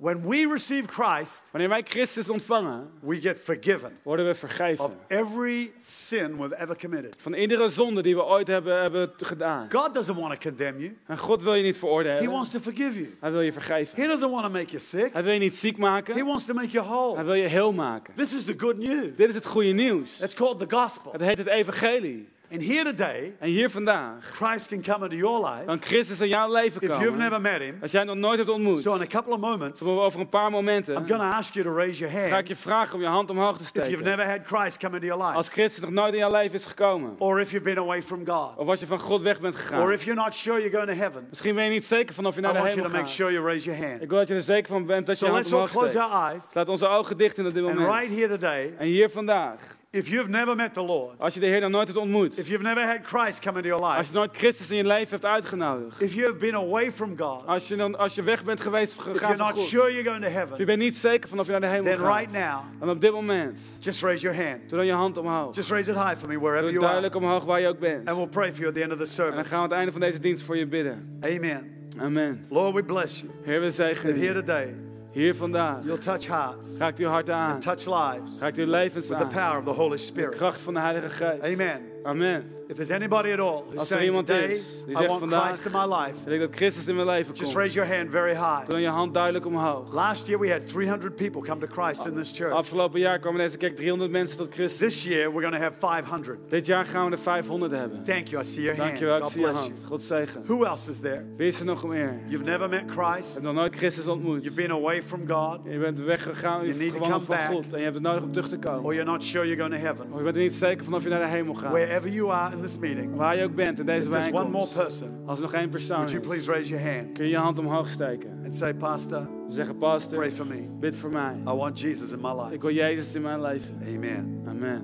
When 0.00 0.22
we 0.28 0.48
receive 0.52 0.88
Christ, 0.88 1.48
Wanneer 1.52 1.68
wij 1.68 1.82
Christus 1.82 2.30
ontvangen, 2.30 2.90
we 3.00 3.20
get 3.20 3.38
forgiven 3.38 3.98
worden 4.02 4.24
we 4.24 4.30
of 4.30 4.38
vergeven. 4.38 4.90
every 5.08 5.72
sin 5.78 6.36
we've 6.36 6.54
ever 6.56 6.76
committed. 6.76 7.16
Van 7.20 7.34
iedere 7.34 7.68
zonde 7.68 8.02
die 8.02 8.14
we 8.14 8.24
ooit 8.24 8.46
hebben, 8.46 8.80
hebben 8.80 9.10
gedaan. 9.16 9.68
God 9.72 9.94
doesn't 9.94 10.16
want 10.18 10.40
to 10.40 10.48
condemn 10.48 10.78
you. 10.80 10.96
En 11.06 11.18
God 11.18 11.42
wil 11.42 11.54
je 11.54 11.62
niet 11.62 11.74
He 11.74 11.78
veroordelen. 11.78 12.30
wants 12.30 12.50
to 12.50 12.58
forgive 12.58 12.94
you. 13.00 13.16
Hij 13.20 13.30
wil 13.30 13.40
je 13.40 13.52
vergeven. 13.52 14.02
He 14.02 14.08
doesn't 14.08 14.30
want 14.30 14.42
to 14.44 14.50
make 14.50 14.66
you 14.66 14.78
sick. 14.80 15.12
Hij 15.12 15.22
wil 15.22 15.32
je 15.32 15.38
niet 15.38 15.54
ziek 15.54 15.74
He 15.76 15.80
maken. 15.80 16.24
wants 16.26 16.44
to 16.44 16.54
make 16.54 16.68
you 16.68 16.86
Hij 16.86 16.94
whole. 16.96 17.24
wil 17.24 17.34
je 17.34 17.48
heel 17.48 17.72
maken. 17.72 18.14
This 18.14 18.34
is 18.34 18.44
the 18.44 18.54
good 18.56 18.76
news. 18.78 19.16
Dit 19.16 19.28
is 19.28 19.34
het 19.34 19.46
goede 19.46 19.72
nieuws. 19.72 20.20
It's 20.20 20.34
called 20.34 20.58
the 20.68 20.76
gospel. 20.76 21.12
Het 21.12 21.20
heet 21.20 21.38
het 21.38 21.46
evangelie. 21.46 22.28
And 22.52 22.62
here 22.66 22.84
today, 22.84 23.34
En 23.38 23.48
hier 23.48 23.70
vandaag 23.70 24.14
Christ 24.32 24.68
can 24.68 24.82
come 24.82 25.04
into 25.04 25.16
your 25.16 25.46
life 25.50 25.64
kan 25.66 25.82
Christus 25.82 26.20
in 26.20 26.28
jouw 26.28 26.52
leven 26.52 26.80
if 26.82 26.88
you've 26.88 27.04
komen. 27.04 27.18
never 27.18 27.40
met 27.40 27.62
him. 27.62 27.78
Als 27.82 27.90
jij 27.90 28.00
hem 28.00 28.08
nog 28.08 28.18
nooit 28.18 28.38
hebt 28.38 28.50
ontmoet, 28.50 28.80
So 28.80 28.94
in 28.94 29.00
a 29.00 29.06
couple 29.06 29.32
of 29.32 29.40
moments, 29.40 29.82
over 29.82 30.20
een 30.20 30.28
paar 30.28 30.50
momenten, 30.50 30.94
I'm 30.96 31.06
going 31.08 31.20
to 31.20 31.26
ask 31.36 31.54
you 31.54 31.66
to 31.66 31.74
raise 31.74 31.98
your 31.98 32.12
ga 32.14 32.26
ik 32.26 32.32
hand 32.32 32.48
je 32.48 32.56
vragen 32.56 32.94
om 32.94 33.00
je 33.00 33.06
hand 33.06 33.30
omhoog 33.30 33.56
te 33.56 33.62
if 33.62 33.70
you've 33.72 33.86
steken. 33.88 34.04
never 34.04 34.26
had 34.30 34.38
Christ 34.46 34.78
come 34.78 34.94
into 34.94 35.06
your 35.06 35.22
life. 35.24 35.36
Als 35.36 35.48
Christus 35.48 35.80
nog 35.82 35.90
nooit 35.90 36.12
in 36.12 36.18
jouw 36.18 36.30
leven 36.32 36.54
is 36.54 36.64
gekomen. 36.64 37.14
Or 37.18 37.40
if 37.40 37.50
you've 37.50 37.64
been 37.74 37.78
away 37.78 38.02
from 38.02 38.26
God. 38.26 38.56
Of 38.56 38.68
als 38.68 38.80
je 38.80 38.86
van 38.86 38.98
God 39.00 39.20
weg 39.22 39.40
bent 39.40 39.54
Or 39.54 39.60
gegaan. 39.60 39.92
if 39.92 40.04
you're 40.04 40.20
not 40.22 40.34
sure 40.34 40.58
you're 40.60 40.76
going 40.76 40.90
to 40.92 41.02
heaven. 41.02 41.26
Misschien 41.28 41.54
ben 41.54 41.64
je 41.64 41.70
niet 41.70 41.84
zeker 41.84 42.14
van 42.14 42.26
of 42.26 42.34
je 42.34 42.40
I 42.40 42.42
naar 42.42 42.52
de 42.52 42.58
want 42.58 42.72
you 42.72 42.82
to 42.82 42.88
hemel 42.88 43.02
make 43.02 43.12
gaat. 43.12 43.20
sure 43.26 43.32
you 43.32 43.44
raise 43.46 43.70
your 43.70 43.86
hand. 43.88 44.02
Ik 44.02 44.08
wil 44.08 44.18
dat 44.18 44.28
je 44.28 44.34
er 44.34 44.40
zeker 44.40 44.68
van 44.68 44.86
bent 44.86 45.06
dat 45.06 45.18
je 45.18 45.24
So 45.24 45.30
je 45.30 45.36
let's 45.38 45.50
hand 45.50 45.62
all 45.62 45.68
omhoog 45.78 45.90
close 45.92 46.06
steekt. 46.08 46.22
our 46.22 46.30
eyes. 46.32 46.54
Laat 46.54 46.68
onze 46.68 46.86
ogen 46.86 47.16
dicht 47.16 47.38
in 47.38 47.46
op 47.46 47.54
dit 47.54 47.64
And 47.64 47.74
moment. 47.74 47.94
right 48.00 48.14
here 48.16 48.28
today, 48.28 48.74
En 48.78 48.86
hier 48.86 49.08
vandaag, 49.10 49.78
if 49.92 50.08
you've 50.08 50.28
never 50.28 50.56
met 50.56 50.74
the 50.74 50.80
Lord, 50.82 51.18
als 51.18 51.34
je 51.34 51.40
de 51.40 51.46
Heer 51.46 51.60
nog 51.60 51.70
nooit 51.70 51.86
hebt 51.86 51.98
ontmoet. 52.00 52.38
if 52.38 52.48
you've 52.48 52.62
never 52.64 52.86
had 52.86 52.98
Christ 53.02 53.40
come 53.40 53.56
into 53.56 53.68
your 53.68 53.84
Als 53.84 53.96
life, 53.96 54.12
je 54.12 54.18
nooit 54.18 54.36
Christus 54.36 54.70
in 54.70 54.76
je 54.76 54.84
leven 54.86 55.08
hebt 55.10 55.24
uitgenodigd. 55.24 56.00
if 56.02 56.12
you 56.14 56.26
have 56.26 56.38
been 56.38 56.54
away 56.54 56.92
from 56.92 57.18
God, 57.18 57.46
Als 57.46 57.68
je, 57.68 57.76
dan, 57.76 57.98
als 57.98 58.14
je 58.14 58.22
weg 58.22 58.44
bent 58.44 58.60
geweest 58.60 58.92
if 58.92 58.98
gegaan 59.02 59.12
you're 59.20 59.36
van 59.36 59.46
not 59.46 59.56
God. 59.56 59.66
sure 59.66 59.92
you're 59.92 60.08
going 60.10 60.20
to 60.22 60.26
Of 60.26 60.32
je 60.32 60.38
heaven, 60.38 60.66
bent 60.66 60.78
niet 60.78 60.96
zeker 60.96 61.28
van 61.28 61.38
of 61.38 61.46
je 61.46 61.52
naar 61.52 61.60
de 61.60 61.66
hemel 61.66 61.84
then 61.84 61.98
gaat. 61.98 62.16
right 62.18 62.32
now, 62.32 62.60
En 62.82 62.88
op 62.88 63.00
dit 63.00 63.12
moment, 63.12 63.58
just 63.78 64.02
raise 64.02 64.22
your 64.22 64.42
hand. 64.44 64.60
doe 64.68 64.76
dan 64.78 64.86
je 64.86 64.92
hand 64.92 65.16
omhoog. 65.16 65.54
Just 65.54 65.70
raise 65.70 65.90
it 65.90 65.96
high 65.96 66.16
for 66.16 66.28
me 66.28 66.34
Doe 66.34 66.42
wherever 66.42 66.70
you 66.70 66.76
are. 66.76 66.86
duidelijk 66.86 67.14
omhoog 67.14 67.44
waar 67.44 67.60
je 67.60 67.68
ook 67.68 67.78
bent. 67.78 68.08
And 68.08 68.16
we'll 68.16 68.28
pray 68.28 68.48
for 68.52 68.56
you 68.58 68.68
at 68.68 68.74
the 68.74 68.82
end 68.82 68.92
of 68.92 68.98
the 68.98 69.22
En 69.22 69.26
dan 69.26 69.34
service. 69.34 69.48
gaan 69.48 69.48
we 69.48 69.54
aan 69.56 69.62
het 69.62 69.72
einde 69.72 69.92
van 69.92 70.00
deze 70.00 70.18
dienst 70.18 70.42
voor 70.42 70.56
je 70.56 70.66
bidden. 70.66 71.18
Amen. 71.20 71.78
Amen. 71.98 72.46
Lord, 72.48 72.74
we 72.74 72.82
bless 72.84 73.20
you. 73.20 73.32
Heer, 73.42 73.60
we 73.60 73.66
That 73.66 73.74
zegenen 73.74 74.14
here 74.14 74.26
je. 74.26 74.34
today, 74.34 74.74
Hier 75.12 75.34
vandaag 75.34 75.84
you'll 75.84 75.98
touch 75.98 76.26
hearts, 76.28 76.78
raakt 76.78 76.98
uw 77.00 77.08
hart 77.08 77.30
aan. 77.30 77.58
touch 77.60 77.86
lives 77.86 78.40
Raakt 78.40 78.56
uw 78.58 78.66
levens 78.66 79.08
with 79.08 79.18
the 79.18 79.24
aan. 79.24 79.28
power 79.32 79.58
of 79.58 79.64
the 79.64 79.70
Holy 79.70 79.96
De 79.96 80.02
Spirit. 80.02 80.34
kracht 80.36 80.60
van 80.60 80.74
de 80.74 80.80
Heilige 80.80 81.08
Geest. 81.08 81.42
Amen. 81.42 81.89
Amen. 82.04 82.44
If 82.68 82.76
there's 82.76 82.90
anybody 82.90 83.30
at 83.32 83.40
all 83.40 83.62
who's 83.68 83.78
Als 83.78 83.90
er 83.90 83.96
saying 83.96 84.06
iemand 84.08 84.26
today, 84.26 84.44
is 84.54 84.62
die 84.86 84.94
I 84.94 84.96
zegt 84.96 85.06
want 85.08 85.20
vandaag- 85.20 85.44
Christ 85.44 85.64
in 85.66 85.72
my 85.72 85.94
life, 85.96 86.14
Ik 86.20 86.26
denk 86.26 86.40
dat 86.40 86.54
Christus 86.56 86.88
in 86.88 86.94
mijn 86.94 87.06
leven 87.06 87.26
just 87.34 87.42
komt. 87.42 87.56
raise 87.56 87.74
your 87.74 87.94
hand 87.96 88.10
very 88.10 88.32
high. 88.34 88.58
Doe 88.60 88.68
dan 88.70 88.80
je 88.80 88.88
hand 88.88 89.14
duidelijk 89.14 89.46
omhoog. 89.46 89.92
Last 89.94 90.26
year 90.26 90.40
we 90.40 90.50
had 90.50 90.68
300 90.68 91.14
people 91.16 91.40
come 91.42 91.60
to 91.60 91.66
Christ 91.82 92.06
in 92.06 92.14
this 92.14 92.32
church. 92.36 92.52
Afgelopen 92.52 93.00
jaar 93.00 93.18
kwamen 93.18 93.40
deze 93.40 93.56
kerk 93.56 93.76
300 93.76 94.12
mensen 94.12 94.36
tot 94.36 94.52
Christus. 94.52 94.88
This 94.88 95.04
year 95.04 95.32
we're 95.32 95.40
going 95.48 95.54
to 95.54 95.60
have 95.62 95.78
500. 95.78 96.38
Dit 96.50 96.66
jaar 96.66 96.84
gaan 96.84 97.04
we 97.06 97.12
er 97.12 97.18
500 97.18 97.72
hebben. 97.72 98.02
Thank 98.04 98.26
you. 98.28 98.42
I 98.42 98.46
see 98.46 98.62
your 98.62 98.76
hand. 98.76 98.88
Dankjewel, 98.88 99.16
ik 99.16 99.22
God 99.22 99.32
zie 99.32 99.40
je 99.40 99.46
bless 99.46 99.60
hand. 99.62 99.74
you. 99.76 99.88
God 99.88 100.02
zegen. 100.02 100.42
Who 100.46 100.64
else 100.64 100.90
is 100.90 100.98
there? 101.00 101.24
Wie 101.36 101.46
is 101.46 101.58
er 101.58 101.64
nog 101.64 101.86
meer? 101.86 102.12
Je 102.24 102.30
You've 102.30 102.44
never 102.50 102.68
met 102.68 102.82
Christ. 102.86 103.32
hebt 103.32 103.44
nog 103.46 103.54
nooit 103.54 103.76
Christus 103.76 104.06
ontmoet. 104.06 104.42
You've 104.42 104.60
been 104.62 104.70
away 104.72 105.02
from 105.02 105.20
God. 105.28 105.58
Je 105.64 105.78
bent 105.78 106.00
weggegaan, 106.00 106.60
je 106.60 106.66
You 106.66 106.78
need 106.78 106.88
to 106.88 106.94
gewandeld 106.94 107.24
van 107.24 107.36
come 107.36 107.46
back. 107.48 107.62
God. 107.64 107.72
En 107.72 107.78
je 107.78 107.84
hebt 107.84 107.94
het 107.94 108.04
nodig 108.04 108.22
om 108.22 108.32
terug 108.32 108.48
te 108.48 108.58
komen. 108.58 108.84
Or 108.84 108.94
you're 108.94 109.10
not 109.10 109.24
sure 109.24 109.46
you're 109.46 109.62
going 109.62 109.74
to 109.80 109.86
heaven. 109.86 110.06
Of 110.12 110.16
je 110.18 110.24
bent 110.24 110.36
er 110.36 110.42
niet 110.42 110.54
zeker 110.54 110.84
van 110.84 110.94
of 110.94 111.02
je 111.02 111.08
naar 111.08 111.20
de 111.20 111.28
hemel 111.28 111.54
gaat. 111.54 111.72
Wherever 111.90 112.08
you 112.14 112.30
are 112.30 112.52
in 112.52 112.60
this 112.60 112.78
meeting, 112.78 113.16
Waar 113.16 113.36
je 113.36 113.44
ook 113.44 113.54
bent 113.54 113.78
in 113.78 113.86
deze 113.86 114.08
there's 114.08 114.26
one 114.26 114.32
more 114.32 114.44
bijeenkomst. 114.44 114.74
person, 114.74 115.08
Als 115.26 115.38
er 115.38 115.44
nog 115.44 115.52
één 115.54 115.68
persoon 115.68 115.96
would 115.96 116.10
you 116.10 116.22
please 116.22 116.50
raise 116.50 116.70
your 116.70 116.84
hand 116.94 117.12
kun 117.12 117.24
je 117.24 117.30
je 117.30 117.36
hand 117.36 117.58
omhoog 117.58 117.88
steken. 117.88 118.30
and 118.44 118.54
say, 118.56 118.74
Pastor, 118.74 119.28
zeggen, 119.48 119.76
pray 119.78 119.90
pastor, 119.90 120.30
for 120.30 120.46
me. 120.46 120.68
bid 120.80 120.96
voor 120.96 121.10
mij. 121.10 121.34
I 121.46 121.52
want 121.56 121.80
Jesus 121.80 122.12
in 122.12 122.20
my 122.20 122.32
life. 122.42 122.54
Ik 122.54 122.60
wil 122.62 122.72
Jezus 122.72 123.14
in 123.14 123.22
mijn 123.22 123.40
leven. 123.40 123.74
Amen. 123.94 124.42
Amen. 124.48 124.82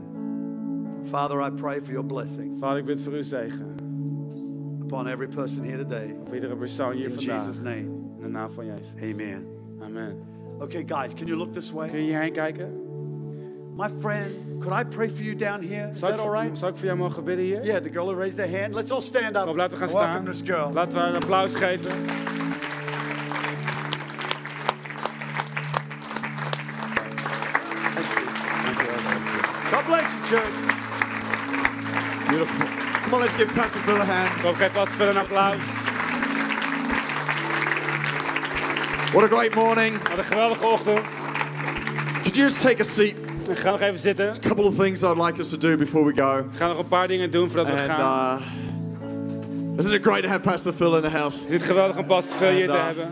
Father, 1.04 1.40
I 1.46 1.50
pray 1.50 1.80
for 1.82 1.92
your 1.92 2.06
blessing 2.06 2.58
Vader, 2.58 2.78
ik 2.78 2.84
bid 2.84 3.00
voor 3.00 3.12
uw 3.12 3.22
zegen. 3.22 3.74
upon 4.82 5.06
every 5.06 5.28
person 5.28 5.64
here 5.64 5.76
today. 5.78 6.16
Op 6.26 6.34
iedere 6.34 6.56
persoon 6.56 6.92
hier 6.92 7.04
In 7.04 7.12
vandaag. 7.14 7.34
Jesus' 7.36 7.60
name. 7.60 7.80
In 8.16 8.20
de 8.22 8.28
naam 8.28 8.50
van 8.50 8.66
Jezus. 8.66 9.10
Amen. 9.12 9.46
Amen. 9.80 10.16
Okay, 10.58 10.84
guys, 10.86 11.14
can 11.14 11.26
you 11.26 11.38
look 11.38 11.52
this 11.52 11.66
Kun 11.68 11.76
way? 11.76 11.90
je 11.90 11.96
hierheen 11.98 12.32
kijken? 12.32 12.84
My 13.76 13.88
friend, 13.88 14.62
could 14.62 14.72
I 14.72 14.84
pray 14.84 15.08
for 15.08 15.22
you 15.22 15.34
down 15.34 15.60
here? 15.60 15.92
Is 15.94 16.00
Zal 16.00 16.10
that 16.10 16.20
all 16.20 16.30
right? 16.30 16.58
zal 16.58 16.68
ik 16.68 16.76
voor 16.76 16.86
jou 16.86 16.96
mogen 16.98 17.24
bidden 17.24 17.44
hier? 17.44 17.64
Yeah, 17.64 17.82
the 17.82 17.90
girl 17.90 18.06
who 18.06 18.14
raised 18.14 18.38
her 18.38 18.60
hand. 18.60 18.74
Let's 18.74 18.90
all 18.90 19.02
stand 19.02 19.36
up. 19.36 19.44
Kom, 19.44 19.56
laten 19.56 19.78
we 19.78 19.84
gaan 19.84 19.94
Welcome 19.94 20.12
staan. 20.12 20.24
this 20.24 20.42
girl. 20.54 20.72
Laten 20.72 20.92
we 20.92 20.98
haar 20.98 21.08
een 21.08 21.14
applaus 21.14 21.54
geven. 21.54 21.90
God 29.70 29.84
bless 29.86 30.14
you, 30.14 30.20
church. 30.30 30.54
Beautiful. 32.28 32.66
Come 33.02 33.14
on, 33.14 33.20
let's 33.20 33.34
give 33.36 33.48
Pastor 33.54 33.80
Bill 33.86 33.96
a 34.00 34.04
hand. 34.04 34.42
Kom, 34.42 34.54
geef 34.54 34.72
vast 34.72 34.92
verder 34.92 35.14
een 35.16 35.20
applaus. 35.20 35.56
What 39.12 39.24
a 39.24 39.28
great 39.36 39.54
morning. 39.54 40.08
Wat 40.08 40.18
een 40.18 40.24
geweldige 40.24 40.66
ochtend. 40.66 41.00
Could 42.22 42.36
you 42.36 42.48
just 42.48 42.60
take 42.60 42.80
a 42.80 42.84
seat? 42.84 43.25
We 43.46 43.56
gaan 43.56 43.72
nog 43.72 43.80
even 43.80 43.98
zitten. 43.98 44.28
A 44.28 44.38
couple 44.38 44.64
of 44.64 44.74
things 44.76 45.02
I'd 45.02 45.16
like 45.24 45.40
us 45.40 45.48
to 45.48 45.56
do 45.58 45.76
before 45.76 46.04
we 46.04 46.12
go. 46.22 46.36
We 46.52 46.56
gaan 46.56 46.68
nog 46.68 46.78
een 46.78 46.88
paar 46.88 47.08
dingen 47.08 47.30
doen 47.30 47.48
voordat 47.48 47.66
we 47.66 47.72
And 47.80 47.90
gaan. 47.90 48.40
uh, 48.40 49.78
isn't 49.78 49.94
it 49.94 50.02
great 50.02 50.22
to 50.22 50.28
have 50.28 50.40
Pastor 50.40 50.72
Phil 50.72 50.96
in 50.96 51.02
the 51.02 51.08
house? 51.18 51.44
Het 51.48 51.60
is 51.60 51.66
geweldig 51.66 51.96
om 51.98 52.06
Pastor 52.06 52.36
Phil 52.36 52.50
hier 52.50 52.66
te 52.68 52.72
uh, 52.76 52.86
hebben. 52.86 53.08